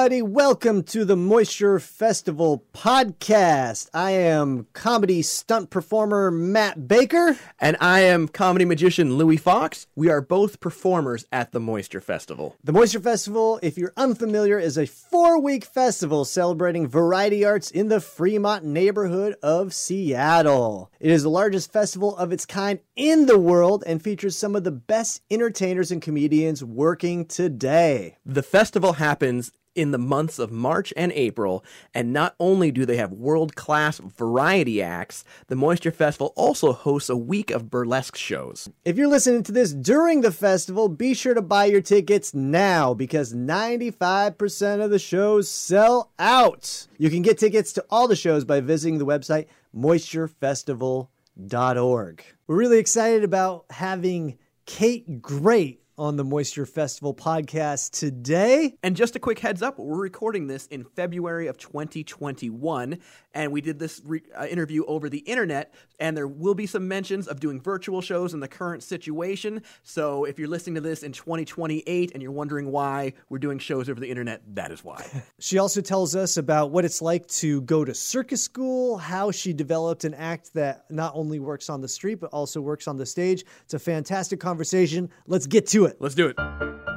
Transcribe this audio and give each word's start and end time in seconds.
Everybody. 0.00 0.22
Welcome 0.22 0.82
to 0.84 1.04
the 1.04 1.14
Moisture 1.14 1.78
Festival 1.78 2.64
podcast. 2.72 3.90
I 3.92 4.12
am 4.12 4.66
comedy 4.72 5.20
stunt 5.20 5.68
performer 5.68 6.30
Matt 6.30 6.88
Baker. 6.88 7.36
And 7.58 7.76
I 7.82 8.00
am 8.00 8.26
comedy 8.26 8.64
magician 8.64 9.18
Louis 9.18 9.36
Fox. 9.36 9.86
We 9.94 10.08
are 10.08 10.22
both 10.22 10.58
performers 10.58 11.26
at 11.30 11.52
the 11.52 11.60
Moisture 11.60 12.00
Festival. 12.00 12.56
The 12.64 12.72
Moisture 12.72 13.00
Festival, 13.00 13.60
if 13.62 13.76
you're 13.76 13.92
unfamiliar, 13.94 14.58
is 14.58 14.78
a 14.78 14.86
four 14.86 15.38
week 15.38 15.66
festival 15.66 16.24
celebrating 16.24 16.88
variety 16.88 17.44
arts 17.44 17.70
in 17.70 17.88
the 17.88 18.00
Fremont 18.00 18.64
neighborhood 18.64 19.34
of 19.42 19.74
Seattle. 19.74 20.90
It 20.98 21.10
is 21.10 21.24
the 21.24 21.28
largest 21.28 21.74
festival 21.74 22.16
of 22.16 22.32
its 22.32 22.46
kind 22.46 22.80
in 22.96 23.26
the 23.26 23.38
world 23.38 23.84
and 23.86 24.02
features 24.02 24.34
some 24.34 24.56
of 24.56 24.64
the 24.64 24.70
best 24.70 25.20
entertainers 25.30 25.90
and 25.90 26.00
comedians 26.00 26.64
working 26.64 27.26
today. 27.26 28.16
The 28.24 28.42
festival 28.42 28.94
happens 28.94 29.52
in 29.74 29.90
the 29.90 29.98
months 29.98 30.38
of 30.38 30.50
March 30.50 30.92
and 30.96 31.12
April, 31.12 31.64
and 31.94 32.12
not 32.12 32.34
only 32.40 32.70
do 32.70 32.84
they 32.84 32.96
have 32.96 33.12
world 33.12 33.54
class 33.54 33.98
variety 33.98 34.82
acts, 34.82 35.24
the 35.48 35.56
Moisture 35.56 35.90
Festival 35.90 36.32
also 36.36 36.72
hosts 36.72 37.08
a 37.08 37.16
week 37.16 37.50
of 37.50 37.70
burlesque 37.70 38.16
shows. 38.16 38.68
If 38.84 38.96
you're 38.96 39.08
listening 39.08 39.42
to 39.44 39.52
this 39.52 39.72
during 39.72 40.20
the 40.20 40.32
festival, 40.32 40.88
be 40.88 41.14
sure 41.14 41.34
to 41.34 41.42
buy 41.42 41.66
your 41.66 41.80
tickets 41.80 42.34
now 42.34 42.94
because 42.94 43.32
95% 43.32 44.84
of 44.84 44.90
the 44.90 44.98
shows 44.98 45.48
sell 45.48 46.10
out. 46.18 46.88
You 46.98 47.10
can 47.10 47.22
get 47.22 47.38
tickets 47.38 47.72
to 47.74 47.84
all 47.90 48.08
the 48.08 48.16
shows 48.16 48.44
by 48.44 48.60
visiting 48.60 48.98
the 48.98 49.06
website 49.06 49.46
moisturefestival.org. 49.76 52.24
We're 52.46 52.56
really 52.56 52.78
excited 52.78 53.24
about 53.24 53.66
having 53.70 54.38
Cate 54.66 55.22
Great 55.22 55.79
on 56.00 56.16
the 56.16 56.24
Moisture 56.24 56.64
Festival 56.64 57.12
podcast 57.12 57.90
today. 57.90 58.74
And 58.82 58.96
just 58.96 59.16
a 59.16 59.18
quick 59.18 59.38
heads 59.38 59.60
up, 59.60 59.78
we're 59.78 60.00
recording 60.00 60.46
this 60.46 60.66
in 60.68 60.82
February 60.82 61.46
of 61.46 61.58
2021, 61.58 62.98
and 63.34 63.52
we 63.52 63.60
did 63.60 63.78
this 63.78 64.00
re- 64.04 64.22
uh, 64.38 64.46
interview 64.46 64.84
over 64.86 65.08
the 65.08 65.18
internet, 65.18 65.74
and 65.98 66.16
there 66.16 66.28
will 66.28 66.54
be 66.54 66.66
some 66.66 66.88
mentions 66.88 67.28
of 67.28 67.40
doing 67.40 67.60
virtual 67.60 68.00
shows 68.00 68.34
in 68.34 68.40
the 68.40 68.48
current 68.48 68.82
situation. 68.82 69.62
So 69.82 70.24
if 70.24 70.38
you're 70.38 70.48
listening 70.48 70.74
to 70.76 70.80
this 70.80 71.02
in 71.02 71.12
2028 71.12 72.12
and 72.12 72.22
you're 72.22 72.32
wondering 72.32 72.70
why 72.70 73.14
we're 73.28 73.38
doing 73.38 73.58
shows 73.58 73.88
over 73.88 74.00
the 74.00 74.10
internet, 74.10 74.42
that 74.54 74.70
is 74.70 74.84
why. 74.84 75.04
She 75.38 75.58
also 75.58 75.80
tells 75.80 76.14
us 76.14 76.36
about 76.36 76.70
what 76.70 76.84
it's 76.84 77.00
like 77.00 77.26
to 77.28 77.62
go 77.62 77.84
to 77.84 77.94
circus 77.94 78.42
school, 78.42 78.98
how 78.98 79.30
she 79.30 79.52
developed 79.52 80.04
an 80.04 80.14
act 80.14 80.52
that 80.54 80.84
not 80.90 81.12
only 81.14 81.38
works 81.38 81.70
on 81.70 81.80
the 81.80 81.88
street, 81.88 82.16
but 82.16 82.30
also 82.30 82.60
works 82.60 82.86
on 82.86 82.96
the 82.96 83.06
stage. 83.06 83.44
It's 83.64 83.74
a 83.74 83.78
fantastic 83.78 84.38
conversation. 84.38 85.08
Let's 85.26 85.46
get 85.46 85.66
to 85.68 85.86
it. 85.86 85.96
Let's 85.98 86.14
do 86.14 86.26
it. 86.28 86.89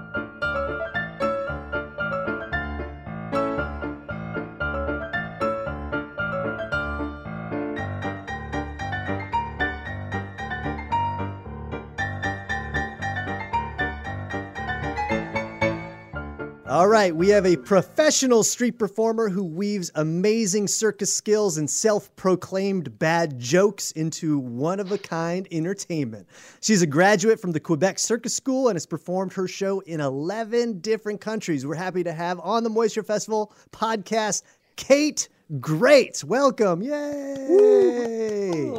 All 16.73 16.87
right, 16.87 17.15
we 17.15 17.29
have 17.29 17.45
a 17.45 17.55
professional 17.55 18.43
street 18.43 18.79
performer 18.79 19.29
who 19.29 19.43
weaves 19.43 19.91
amazing 19.93 20.67
circus 20.67 21.13
skills 21.13 21.59
and 21.59 21.69
self 21.69 22.09
proclaimed 22.15 22.97
bad 22.97 23.37
jokes 23.37 23.91
into 23.91 24.39
one 24.39 24.79
of 24.79 24.91
a 24.91 24.97
kind 24.97 25.47
entertainment. 25.51 26.27
She's 26.61 26.81
a 26.81 26.87
graduate 26.87 27.39
from 27.39 27.51
the 27.51 27.59
Quebec 27.59 27.99
Circus 27.99 28.33
School 28.33 28.69
and 28.69 28.75
has 28.75 28.87
performed 28.87 29.33
her 29.33 29.47
show 29.47 29.81
in 29.81 30.01
11 30.01 30.79
different 30.79 31.21
countries. 31.21 31.63
We're 31.63 31.75
happy 31.75 32.03
to 32.05 32.11
have 32.11 32.39
on 32.39 32.63
the 32.63 32.71
Moisture 32.71 33.03
Festival 33.03 33.53
podcast 33.71 34.41
Cate 34.75 35.29
Great. 35.59 36.23
Welcome. 36.23 36.81
Yay. 36.81 38.73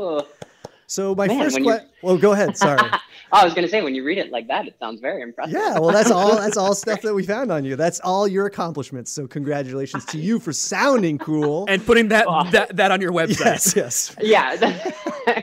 So, 0.87 1.15
my 1.15 1.27
Man, 1.27 1.39
first 1.39 1.63
question. 1.63 1.89
Well, 2.03 2.19
go 2.19 2.33
ahead. 2.33 2.57
Sorry. 2.57 2.81
I 3.33 3.45
was 3.45 3.53
gonna 3.53 3.69
say 3.69 3.83
when 3.83 3.95
you 3.95 4.05
read 4.05 4.19
it 4.19 4.31
like 4.31 4.47
that, 4.49 4.67
it 4.69 4.77
sounds 4.79 5.01
very 5.01 5.23
impressive. 5.23 5.55
Yeah, 5.55 5.79
well, 5.79 5.91
that's 5.91 6.11
all. 6.11 6.37
That's 6.37 6.57
all 6.57 6.75
stuff 6.75 7.01
that 7.03 7.15
we 7.15 7.25
found 7.25 7.51
on 7.51 7.65
you. 7.65 7.75
That's 7.75 7.99
all 8.01 8.29
your 8.29 8.47
accomplishments. 8.47 9.11
So, 9.11 9.27
congratulations 9.27 10.05
to 10.07 10.19
you 10.19 10.39
for 10.39 10.53
sounding 10.53 11.19
cool. 11.19 11.67
And 11.69 11.85
putting 11.85 12.09
that, 12.09 12.27
that, 12.53 12.77
that 12.77 12.91
on 12.91 13.01
your 13.01 13.13
website. 13.13 13.75
yes, 13.75 14.17
yes. 14.17 14.17
yeah. 14.21 15.43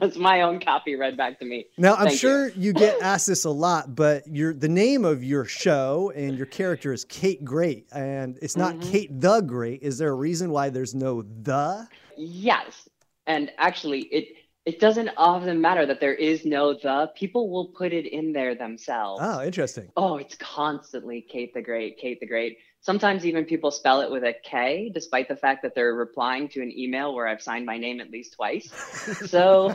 That's 0.00 0.16
my 0.16 0.42
own 0.42 0.60
copy 0.60 0.96
read 0.96 1.16
back 1.16 1.38
to 1.40 1.44
me. 1.44 1.66
Now, 1.76 1.94
I'm 1.94 2.06
Thank 2.06 2.20
sure 2.20 2.48
you. 2.50 2.72
get 2.72 3.02
asked 3.02 3.26
this 3.26 3.44
a 3.44 3.50
lot, 3.50 3.94
but 3.94 4.26
your 4.26 4.54
the 4.54 4.68
name 4.68 5.04
of 5.04 5.22
your 5.22 5.44
show 5.44 6.10
and 6.16 6.38
your 6.38 6.46
character 6.46 6.92
is 6.92 7.04
Cate 7.04 7.44
Great, 7.44 7.86
and 7.92 8.38
it's 8.40 8.56
not 8.56 8.76
Mm-hmm. 8.76 8.90
Kate 8.90 9.20
the 9.20 9.40
Great. 9.42 9.82
Is 9.82 9.98
there 9.98 10.10
a 10.10 10.14
reason 10.14 10.50
why 10.50 10.70
there's 10.70 10.94
no 10.94 11.22
the? 11.22 11.86
Yes, 12.16 12.88
and 13.26 13.50
actually, 13.58 14.02
it 14.04 14.36
it 14.70 14.78
doesn't 14.78 15.10
often 15.16 15.60
matter 15.60 15.84
that 15.84 15.98
there 15.98 16.14
is 16.14 16.44
no 16.44 16.74
the. 16.74 17.10
People 17.16 17.50
will 17.50 17.66
put 17.76 17.92
it 17.92 18.06
in 18.06 18.32
there 18.32 18.54
themselves. 18.54 19.20
Oh, 19.20 19.42
interesting. 19.42 19.90
Oh, 19.96 20.16
it's 20.16 20.36
constantly 20.36 21.26
Kate 21.28 21.52
the 21.52 21.60
Great, 21.60 21.98
Kate 21.98 22.20
the 22.20 22.26
Great. 22.26 22.58
Sometimes 22.80 23.26
even 23.26 23.44
people 23.46 23.72
spell 23.72 24.00
it 24.00 24.08
with 24.08 24.22
a 24.22 24.32
K, 24.44 24.88
despite 24.94 25.26
the 25.26 25.34
fact 25.34 25.62
that 25.62 25.74
they're 25.74 25.96
replying 25.96 26.48
to 26.50 26.62
an 26.62 26.70
email 26.70 27.16
where 27.16 27.26
I've 27.26 27.42
signed 27.42 27.66
my 27.66 27.78
name 27.78 28.00
at 28.00 28.12
least 28.12 28.34
twice. 28.34 28.70
so 29.26 29.74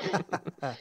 But 0.61 0.77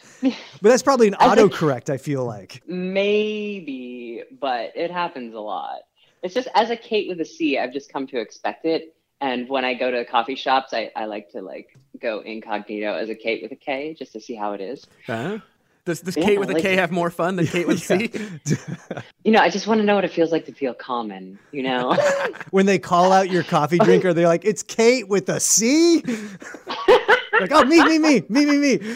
that's 0.62 0.84
probably 0.84 1.08
an 1.08 1.16
I 1.18 1.34
autocorrect. 1.34 1.90
I 1.90 1.96
feel 1.96 2.24
like. 2.24 2.62
Maybe, 2.68 4.22
but 4.40 4.76
it 4.76 4.92
happens 4.92 5.34
a 5.34 5.40
lot. 5.40 5.80
It's 6.22 6.34
just 6.34 6.46
as 6.54 6.70
a 6.70 6.76
Cate 6.76 7.08
with 7.08 7.20
a 7.20 7.24
C, 7.24 7.58
I've 7.58 7.72
just 7.72 7.92
come 7.92 8.06
to 8.06 8.20
expect 8.20 8.64
it. 8.64 8.94
And 9.20 9.48
when 9.48 9.64
I 9.64 9.74
go 9.74 9.90
to 9.90 10.04
coffee 10.04 10.34
shops, 10.34 10.72
I, 10.74 10.90
I 10.96 11.06
like 11.06 11.30
to 11.32 11.40
like 11.40 11.76
go 12.00 12.20
incognito 12.20 12.94
as 12.94 13.08
a 13.08 13.14
Kate 13.14 13.42
with 13.42 13.52
a 13.52 13.56
K 13.56 13.94
just 13.94 14.12
to 14.12 14.20
see 14.20 14.34
how 14.34 14.52
it 14.52 14.60
is. 14.60 14.86
Huh? 15.06 15.38
Does, 15.84 16.00
does 16.00 16.16
Yeah, 16.16 16.24
Kate 16.24 16.38
with 16.40 16.50
a 16.50 16.54
like- 16.54 16.62
K 16.62 16.76
have 16.76 16.90
more 16.90 17.10
fun 17.10 17.36
than 17.36 17.46
Cate 17.46 17.66
with 17.66 17.76
a 17.76 17.80
C? 17.80 18.10
You 19.24 19.32
know, 19.32 19.40
I 19.40 19.48
just 19.48 19.66
want 19.66 19.80
to 19.80 19.84
know 19.84 19.94
what 19.94 20.04
it 20.04 20.10
feels 20.12 20.32
like 20.32 20.44
to 20.46 20.52
feel 20.52 20.74
common, 20.74 21.38
you 21.50 21.62
know? 21.62 21.96
when 22.50 22.66
they 22.66 22.78
call 22.78 23.10
out 23.10 23.30
your 23.30 23.42
coffee 23.42 23.78
drinker, 23.78 24.12
they're 24.12 24.28
like, 24.28 24.44
"It's 24.44 24.62
Cate 24.62 25.08
with 25.08 25.30
a 25.30 25.40
C." 25.40 26.02
like, 27.40 27.50
oh, 27.50 27.64
me, 27.64 27.82
me, 27.84 27.98
me, 27.98 28.22
me, 28.28 28.44
me, 28.44 28.58
me. 28.58 28.94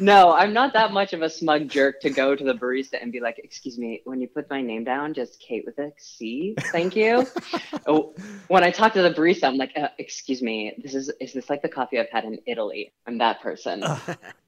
No, 0.00 0.32
I'm 0.32 0.52
not 0.52 0.72
that 0.74 0.92
much 0.92 1.12
of 1.12 1.22
a 1.22 1.30
smug 1.30 1.68
jerk 1.68 2.00
to 2.02 2.10
go 2.10 2.36
to 2.36 2.44
the 2.44 2.54
barista 2.54 3.02
and 3.02 3.10
be 3.10 3.20
like, 3.20 3.40
excuse 3.42 3.78
me, 3.78 4.00
when 4.04 4.20
you 4.20 4.28
put 4.28 4.48
my 4.48 4.62
name 4.62 4.84
down, 4.84 5.12
just 5.12 5.40
Cate 5.40 5.64
with 5.66 5.78
a 5.78 5.92
C, 5.98 6.54
thank 6.72 6.94
you. 6.94 7.26
oh, 7.86 8.14
when 8.46 8.62
I 8.62 8.70
talk 8.70 8.92
to 8.92 9.02
the 9.02 9.10
barista, 9.12 9.44
I'm 9.44 9.56
like, 9.56 9.72
uh, 9.76 9.88
excuse 9.98 10.40
me, 10.40 10.74
this 10.82 10.94
is, 10.94 11.10
is 11.20 11.32
this 11.32 11.50
like 11.50 11.62
the 11.62 11.68
coffee 11.68 11.98
I've 11.98 12.10
had 12.10 12.24
in 12.24 12.38
Italy? 12.46 12.92
I'm 13.06 13.18
that 13.18 13.40
person. 13.40 13.82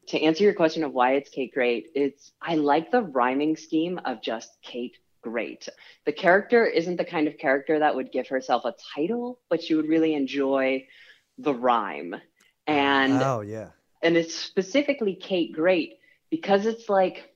to 0.08 0.20
answer 0.20 0.44
your 0.44 0.54
question 0.54 0.84
of 0.84 0.92
why 0.92 1.14
it's 1.14 1.30
Cate 1.30 1.52
Great, 1.52 1.88
it's, 1.94 2.32
I 2.40 2.54
like 2.54 2.92
the 2.92 3.02
rhyming 3.02 3.56
scheme 3.56 4.00
of 4.04 4.22
just 4.22 4.50
Cate 4.62 4.98
Great. 5.22 5.68
The 6.06 6.12
character 6.12 6.64
isn't 6.64 6.96
the 6.96 7.04
kind 7.04 7.26
of 7.26 7.38
character 7.38 7.80
that 7.80 7.94
would 7.94 8.12
give 8.12 8.28
herself 8.28 8.64
a 8.64 8.74
title, 8.94 9.40
but 9.48 9.62
she 9.62 9.74
would 9.74 9.88
really 9.88 10.14
enjoy 10.14 10.86
the 11.38 11.54
rhyme. 11.54 12.14
And 12.66 13.20
Oh 13.20 13.40
yeah. 13.40 13.70
And 14.02 14.16
it's 14.16 14.34
specifically 14.34 15.14
Cate 15.14 15.52
Great 15.52 15.98
because 16.30 16.66
it's 16.66 16.88
like 16.88 17.34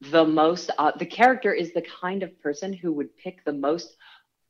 the 0.00 0.24
most 0.24 0.70
uh, 0.78 0.92
the 0.98 1.06
character 1.06 1.52
is 1.52 1.72
the 1.72 1.84
kind 2.00 2.22
of 2.22 2.40
person 2.42 2.72
who 2.72 2.92
would 2.92 3.16
pick 3.16 3.44
the 3.44 3.52
most 3.52 3.96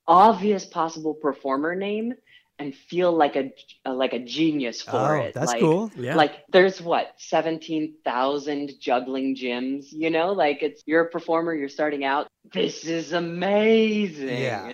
obvious 0.08 0.64
possible 0.64 1.14
performer 1.14 1.74
name 1.74 2.14
and 2.58 2.74
feel 2.74 3.12
like 3.12 3.36
a, 3.36 3.52
a 3.84 3.92
like 3.92 4.12
a 4.12 4.18
genius 4.18 4.80
for 4.82 5.16
Oh, 5.16 5.22
it. 5.22 5.34
that's 5.34 5.52
like, 5.52 5.60
cool. 5.60 5.90
Yeah. 5.94 6.16
Like 6.16 6.44
there's 6.48 6.80
what 6.80 7.12
seventeen 7.18 7.94
thousand 8.04 8.72
juggling 8.80 9.36
gyms. 9.36 9.86
You 9.92 10.10
know, 10.10 10.32
like 10.32 10.62
it's 10.62 10.82
you're 10.86 11.02
a 11.02 11.10
performer. 11.10 11.54
You're 11.54 11.68
starting 11.68 12.04
out. 12.04 12.26
This 12.52 12.84
is 12.84 13.12
amazing. 13.12 14.28
Yeah. 14.42 14.72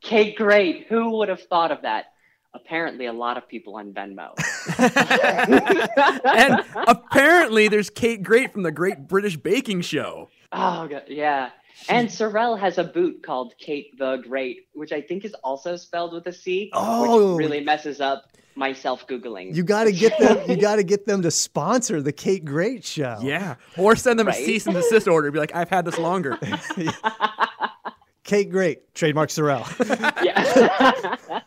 Cate 0.00 0.36
Great. 0.36 0.86
Who 0.88 1.18
would 1.18 1.28
have 1.28 1.42
thought 1.42 1.72
of 1.72 1.82
that? 1.82 2.06
Apparently, 2.54 3.06
a 3.06 3.12
lot 3.12 3.36
of 3.36 3.48
people 3.48 3.76
on 3.76 3.92
Venmo. 3.92 4.30
and 4.78 6.64
apparently 6.86 7.68
there's 7.68 7.90
Kate 7.90 8.22
Great 8.22 8.52
from 8.52 8.62
the 8.62 8.72
Great 8.72 9.08
British 9.08 9.36
Baking 9.36 9.80
Show. 9.82 10.28
Oh, 10.52 10.86
God, 10.88 11.04
yeah. 11.08 11.50
And 11.88 12.08
Sorel 12.10 12.56
has 12.58 12.78
a 12.78 12.84
boot 12.84 13.22
called 13.22 13.54
Kate 13.58 13.96
the 13.98 14.16
Great, 14.16 14.68
which 14.74 14.92
I 14.92 15.00
think 15.00 15.24
is 15.24 15.34
also 15.42 15.76
spelled 15.76 16.12
with 16.12 16.26
a 16.26 16.32
C, 16.32 16.70
Oh. 16.74 17.36
which 17.36 17.44
really 17.44 17.64
messes 17.64 18.00
up 18.00 18.24
myself 18.54 19.06
googling. 19.06 19.54
You 19.54 19.62
got 19.62 19.84
to 19.84 19.92
get 19.92 20.18
them. 20.18 20.50
You 20.50 20.56
got 20.56 20.76
to 20.76 20.82
get 20.82 21.06
them 21.06 21.22
to 21.22 21.30
sponsor 21.30 22.02
the 22.02 22.12
Cate 22.12 22.44
Great 22.44 22.84
show. 22.84 23.18
Yeah. 23.22 23.54
Or 23.78 23.96
send 23.96 24.18
them 24.18 24.28
a 24.28 24.34
cease 24.34 24.66
and 24.66 24.74
desist 24.74 25.08
order. 25.08 25.28
And 25.28 25.34
be 25.34 25.40
like, 25.40 25.54
I've 25.54 25.70
had 25.70 25.84
this 25.84 25.98
longer. 25.98 26.38
Cate 28.24 28.50
Great, 28.50 28.94
trademark 28.94 29.30
Sorel. 29.30 29.66
yeah. 30.22 31.40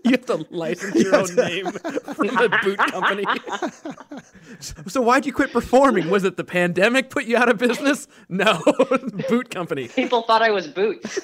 You 0.04 0.12
have 0.12 0.26
to 0.26 0.46
license 0.50 0.94
your 1.02 1.14
own 1.14 1.34
name 1.34 1.66
from 1.72 2.26
the 2.28 2.58
boot 2.62 2.78
company. 2.78 3.24
so 4.88 5.02
why'd 5.02 5.26
you 5.26 5.32
quit 5.32 5.52
performing? 5.52 6.08
Was 6.08 6.24
it 6.24 6.36
the 6.38 6.44
pandemic 6.44 7.10
put 7.10 7.26
you 7.26 7.36
out 7.36 7.50
of 7.50 7.58
business? 7.58 8.08
No, 8.28 8.62
boot 9.28 9.50
company. 9.50 9.88
People 9.88 10.22
thought 10.22 10.40
I 10.40 10.50
was 10.50 10.66
Boots. 10.68 11.18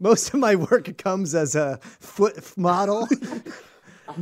Most 0.00 0.32
of 0.32 0.40
my 0.40 0.54
work 0.54 0.96
comes 0.96 1.34
as 1.34 1.54
a 1.54 1.78
foot 1.82 2.56
model. 2.56 3.06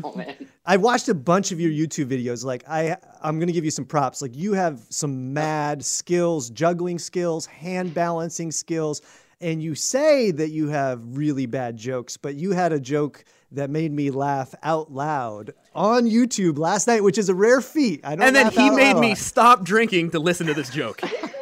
oh 0.02 0.12
man. 0.16 0.48
I 0.64 0.76
watched 0.76 1.08
a 1.08 1.14
bunch 1.14 1.52
of 1.52 1.60
your 1.60 1.70
YouTube 1.70 2.06
videos. 2.06 2.44
Like 2.44 2.64
I, 2.68 2.96
I'm 3.22 3.38
gonna 3.38 3.52
give 3.52 3.64
you 3.64 3.70
some 3.70 3.84
props. 3.84 4.22
Like 4.22 4.34
you 4.34 4.54
have 4.54 4.80
some 4.88 5.32
mad 5.32 5.84
skills, 5.84 6.50
juggling 6.50 6.98
skills, 6.98 7.46
hand 7.46 7.94
balancing 7.94 8.50
skills, 8.50 9.02
and 9.40 9.62
you 9.62 9.74
say 9.74 10.30
that 10.30 10.50
you 10.50 10.68
have 10.68 11.00
really 11.16 11.46
bad 11.46 11.76
jokes. 11.76 12.16
But 12.16 12.34
you 12.36 12.52
had 12.52 12.72
a 12.72 12.80
joke 12.80 13.24
that 13.52 13.70
made 13.70 13.92
me 13.92 14.10
laugh 14.10 14.54
out 14.62 14.92
loud 14.92 15.52
on 15.74 16.04
YouTube 16.04 16.58
last 16.58 16.86
night, 16.86 17.02
which 17.02 17.18
is 17.18 17.28
a 17.28 17.34
rare 17.34 17.60
feat. 17.60 18.00
I 18.04 18.16
don't. 18.16 18.22
And 18.22 18.36
then 18.36 18.50
he 18.50 18.70
made 18.70 18.96
me 18.96 19.14
stop 19.14 19.64
drinking 19.64 20.10
to 20.10 20.18
listen 20.18 20.46
to 20.46 20.54
this 20.54 20.70
joke. 20.70 21.00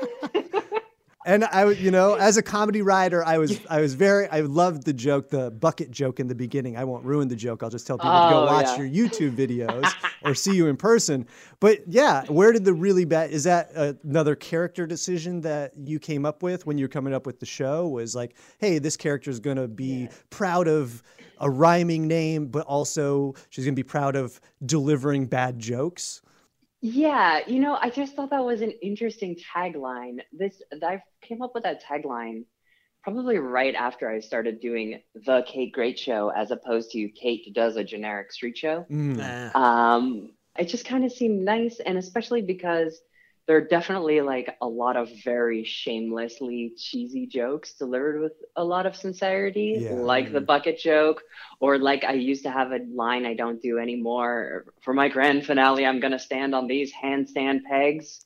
And 1.26 1.44
I, 1.44 1.70
you 1.70 1.90
know, 1.90 2.14
as 2.14 2.36
a 2.36 2.42
comedy 2.42 2.82
writer, 2.82 3.24
I 3.24 3.38
was, 3.38 3.58
I 3.70 3.80
was 3.80 3.94
very, 3.94 4.28
I 4.28 4.40
loved 4.40 4.84
the 4.84 4.92
joke, 4.92 5.30
the 5.30 5.50
bucket 5.50 5.90
joke 5.90 6.20
in 6.20 6.26
the 6.28 6.34
beginning. 6.34 6.76
I 6.76 6.84
won't 6.84 7.02
ruin 7.04 7.28
the 7.28 7.36
joke. 7.36 7.62
I'll 7.62 7.70
just 7.70 7.86
tell 7.86 7.96
people 7.96 8.10
to 8.12 8.30
go 8.30 8.42
Oh, 8.42 8.46
watch 8.46 8.66
yeah. 8.66 8.82
your 8.84 9.08
YouTube 9.08 9.34
videos 9.34 9.90
or 10.22 10.34
see 10.34 10.54
you 10.54 10.66
in 10.66 10.76
person. 10.76 11.26
But 11.60 11.80
yeah, 11.86 12.24
where 12.26 12.52
did 12.52 12.64
the 12.66 12.74
really 12.74 13.06
bad? 13.06 13.30
Is 13.30 13.44
that 13.44 13.70
another 13.74 14.34
character 14.36 14.86
decision 14.86 15.40
that 15.40 15.72
you 15.76 15.98
came 15.98 16.26
up 16.26 16.42
with 16.42 16.66
when 16.66 16.76
you're 16.76 16.88
coming 16.88 17.14
up 17.14 17.24
with 17.24 17.40
the 17.40 17.46
show? 17.46 17.88
Was 17.88 18.14
like, 18.14 18.36
hey, 18.58 18.78
this 18.78 18.96
character 18.96 19.30
is 19.30 19.40
going 19.40 19.56
to 19.56 19.66
be 19.68 20.08
proud 20.28 20.68
of 20.68 21.02
a 21.40 21.48
rhyming 21.48 22.06
name, 22.06 22.46
but 22.48 22.66
also 22.66 23.34
she's 23.48 23.64
going 23.64 23.74
to 23.74 23.78
be 23.78 23.82
proud 23.82 24.14
of 24.14 24.40
delivering 24.66 25.26
bad 25.26 25.58
jokes. 25.58 26.20
Yeah, 26.86 27.40
you 27.46 27.60
know, 27.60 27.78
I 27.80 27.88
just 27.88 28.14
thought 28.14 28.28
that 28.28 28.44
was 28.44 28.60
an 28.60 28.72
interesting 28.82 29.38
tagline. 29.56 30.18
This 30.34 30.60
I 30.82 31.00
came 31.22 31.40
up 31.40 31.52
with 31.54 31.62
that 31.62 31.82
tagline 31.82 32.44
probably 33.02 33.38
right 33.38 33.74
after 33.74 34.06
I 34.06 34.20
started 34.20 34.60
doing 34.60 35.00
the 35.14 35.42
Kate 35.46 35.72
Great 35.72 35.98
show 35.98 36.28
as 36.28 36.50
opposed 36.50 36.90
to 36.90 37.08
Kate 37.08 37.54
does 37.54 37.76
a 37.76 37.84
generic 37.84 38.32
street 38.32 38.58
show. 38.58 38.84
Mm. 38.90 39.56
Um, 39.56 40.32
it 40.58 40.66
just 40.66 40.84
kind 40.84 41.06
of 41.06 41.12
seemed 41.12 41.42
nice, 41.42 41.80
and 41.80 41.96
especially 41.96 42.42
because 42.42 43.00
there 43.46 43.56
are 43.58 43.60
definitely 43.66 44.20
like 44.22 44.56
a 44.62 44.66
lot 44.66 44.96
of 44.96 45.10
very 45.22 45.64
shamelessly 45.64 46.72
cheesy 46.78 47.26
jokes 47.26 47.74
delivered 47.74 48.20
with 48.20 48.32
a 48.56 48.64
lot 48.64 48.86
of 48.86 48.96
sincerity, 48.96 49.78
Yeah. 49.82 49.92
like 49.92 50.32
the 50.32 50.40
bucket 50.40 50.78
joke, 50.78 51.22
or 51.60 51.78
like 51.78 52.04
I 52.04 52.12
used 52.14 52.44
to 52.44 52.50
have 52.50 52.72
a 52.72 52.80
line 52.92 53.26
I 53.26 53.34
don't 53.34 53.60
do 53.60 53.78
anymore. 53.78 54.66
For 54.82 54.94
my 54.94 55.08
grand 55.08 55.44
finale, 55.44 55.84
I'm 55.84 56.00
gonna 56.00 56.18
stand 56.18 56.54
on 56.54 56.66
these 56.66 56.92
handstand 56.92 57.64
pegs 57.64 58.24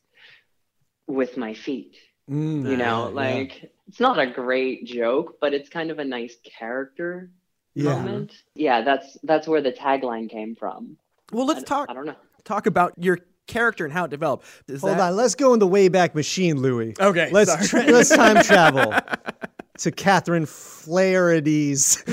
with 1.07 1.37
my 1.37 1.55
feet. 1.55 1.97
Mm, 2.31 2.71
You 2.71 2.77
know, 2.77 3.09
yeah, 3.09 3.15
like 3.15 3.73
it's 3.89 4.01
not 4.01 4.19
a 4.19 4.27
great 4.31 4.85
joke, 4.85 5.39
but 5.41 5.55
it's 5.55 5.69
kind 5.69 5.91
of 5.91 5.99
a 5.99 6.05
nice 6.05 6.37
character 6.59 7.31
yeah. 7.75 7.95
moment. 7.95 8.33
Yeah, 8.55 8.83
that's 8.83 9.17
that's 9.23 9.49
where 9.49 9.63
the 9.63 9.73
tagline 9.73 10.29
came 10.31 10.55
from. 10.55 10.97
Well, 11.33 11.47
let's 11.47 11.63
I- 11.63 11.67
talk 11.67 11.91
I 11.91 11.95
don't 11.95 12.07
know. 12.07 12.17
talk 12.45 12.67
about 12.67 12.93
your 12.99 13.19
character 13.49 13.85
and 13.85 13.93
how 13.93 14.05
it 14.05 14.11
developed. 14.11 14.47
Is 14.69 14.83
Hold 14.83 14.99
that- 14.99 15.01
on, 15.11 15.17
let's 15.17 15.35
go 15.35 15.53
in 15.55 15.59
the 15.59 15.67
Wayback 15.67 16.15
Machine, 16.15 16.59
Louis. 16.63 16.95
Okay, 17.01 17.29
let's 17.33 17.69
tra- 17.69 17.83
let's 17.83 18.11
time 18.15 18.43
travel 18.45 18.95
to 19.79 19.91
Catherine 19.91 20.47
Flaherty's 20.47 22.05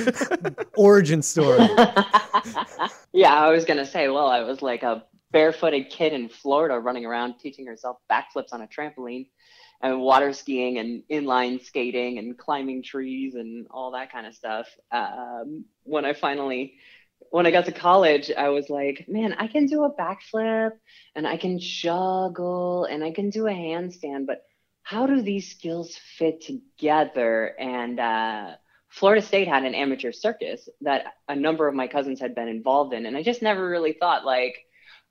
origin 0.76 1.22
story. 1.22 1.68
Yeah, 3.14 3.34
I 3.34 3.50
was 3.50 3.64
gonna 3.64 3.86
say, 3.86 4.10
well, 4.10 4.28
I 4.28 4.42
was 4.42 4.62
like 4.62 4.84
a 4.84 5.06
barefooted 5.32 5.90
kid 5.90 6.12
in 6.12 6.28
Florida 6.28 6.78
running 6.78 7.06
around 7.06 7.36
teaching 7.40 7.66
herself 7.66 7.96
backflips 8.12 8.52
on 8.52 8.62
a 8.62 8.68
trampoline 8.68 9.28
and 9.81 10.02
water 10.02 10.34
skiing 10.34 10.80
and 10.80 11.02
inline 11.10 11.64
skating 11.64 12.18
and 12.18 12.38
climbing 12.38 12.84
trees 12.84 13.36
and 13.36 13.68
all 13.72 13.92
that 13.92 14.12
kind 14.12 14.28
of 14.28 14.34
stuff. 14.36 14.68
Um, 14.92 15.64
when 15.84 16.04
I 16.04 16.12
finally 16.12 16.74
when 17.36 17.46
I 17.46 17.52
got 17.52 17.66
to 17.66 17.74
college, 17.74 18.32
I 18.32 18.48
was 18.48 18.70
like, 18.70 19.08
man, 19.10 19.34
I 19.38 19.48
can 19.48 19.66
do 19.66 19.84
a 19.84 19.94
backflip 19.94 20.72
and 21.16 21.28
I 21.28 21.36
can 21.36 21.60
juggle 21.60 22.86
and 22.86 23.04
I 23.04 23.12
can 23.12 23.30
do 23.30 23.46
a 23.48 23.52
handstand, 23.52 24.26
but 24.26 24.44
how 24.84 25.06
do 25.06 25.22
these 25.22 25.52
skills 25.52 26.00
fit 26.18 26.40
together? 26.40 27.48
And 27.60 28.00
uh, 28.00 28.52
Florida 28.88 29.22
State 29.22 29.50
had 29.50 29.66
an 29.66 29.76
amateur 29.76 30.14
circus 30.14 30.70
that 30.80 31.08
a 31.28 31.36
number 31.36 31.68
of 31.68 31.76
my 31.76 31.88
cousins 31.88 32.22
had 32.22 32.36
been 32.36 32.48
involved 32.48 32.94
in. 32.94 33.06
And 33.06 33.18
I 33.18 33.22
just 33.22 33.42
never 33.42 33.68
really 33.70 33.98
thought, 34.00 34.24
like, 34.24 34.56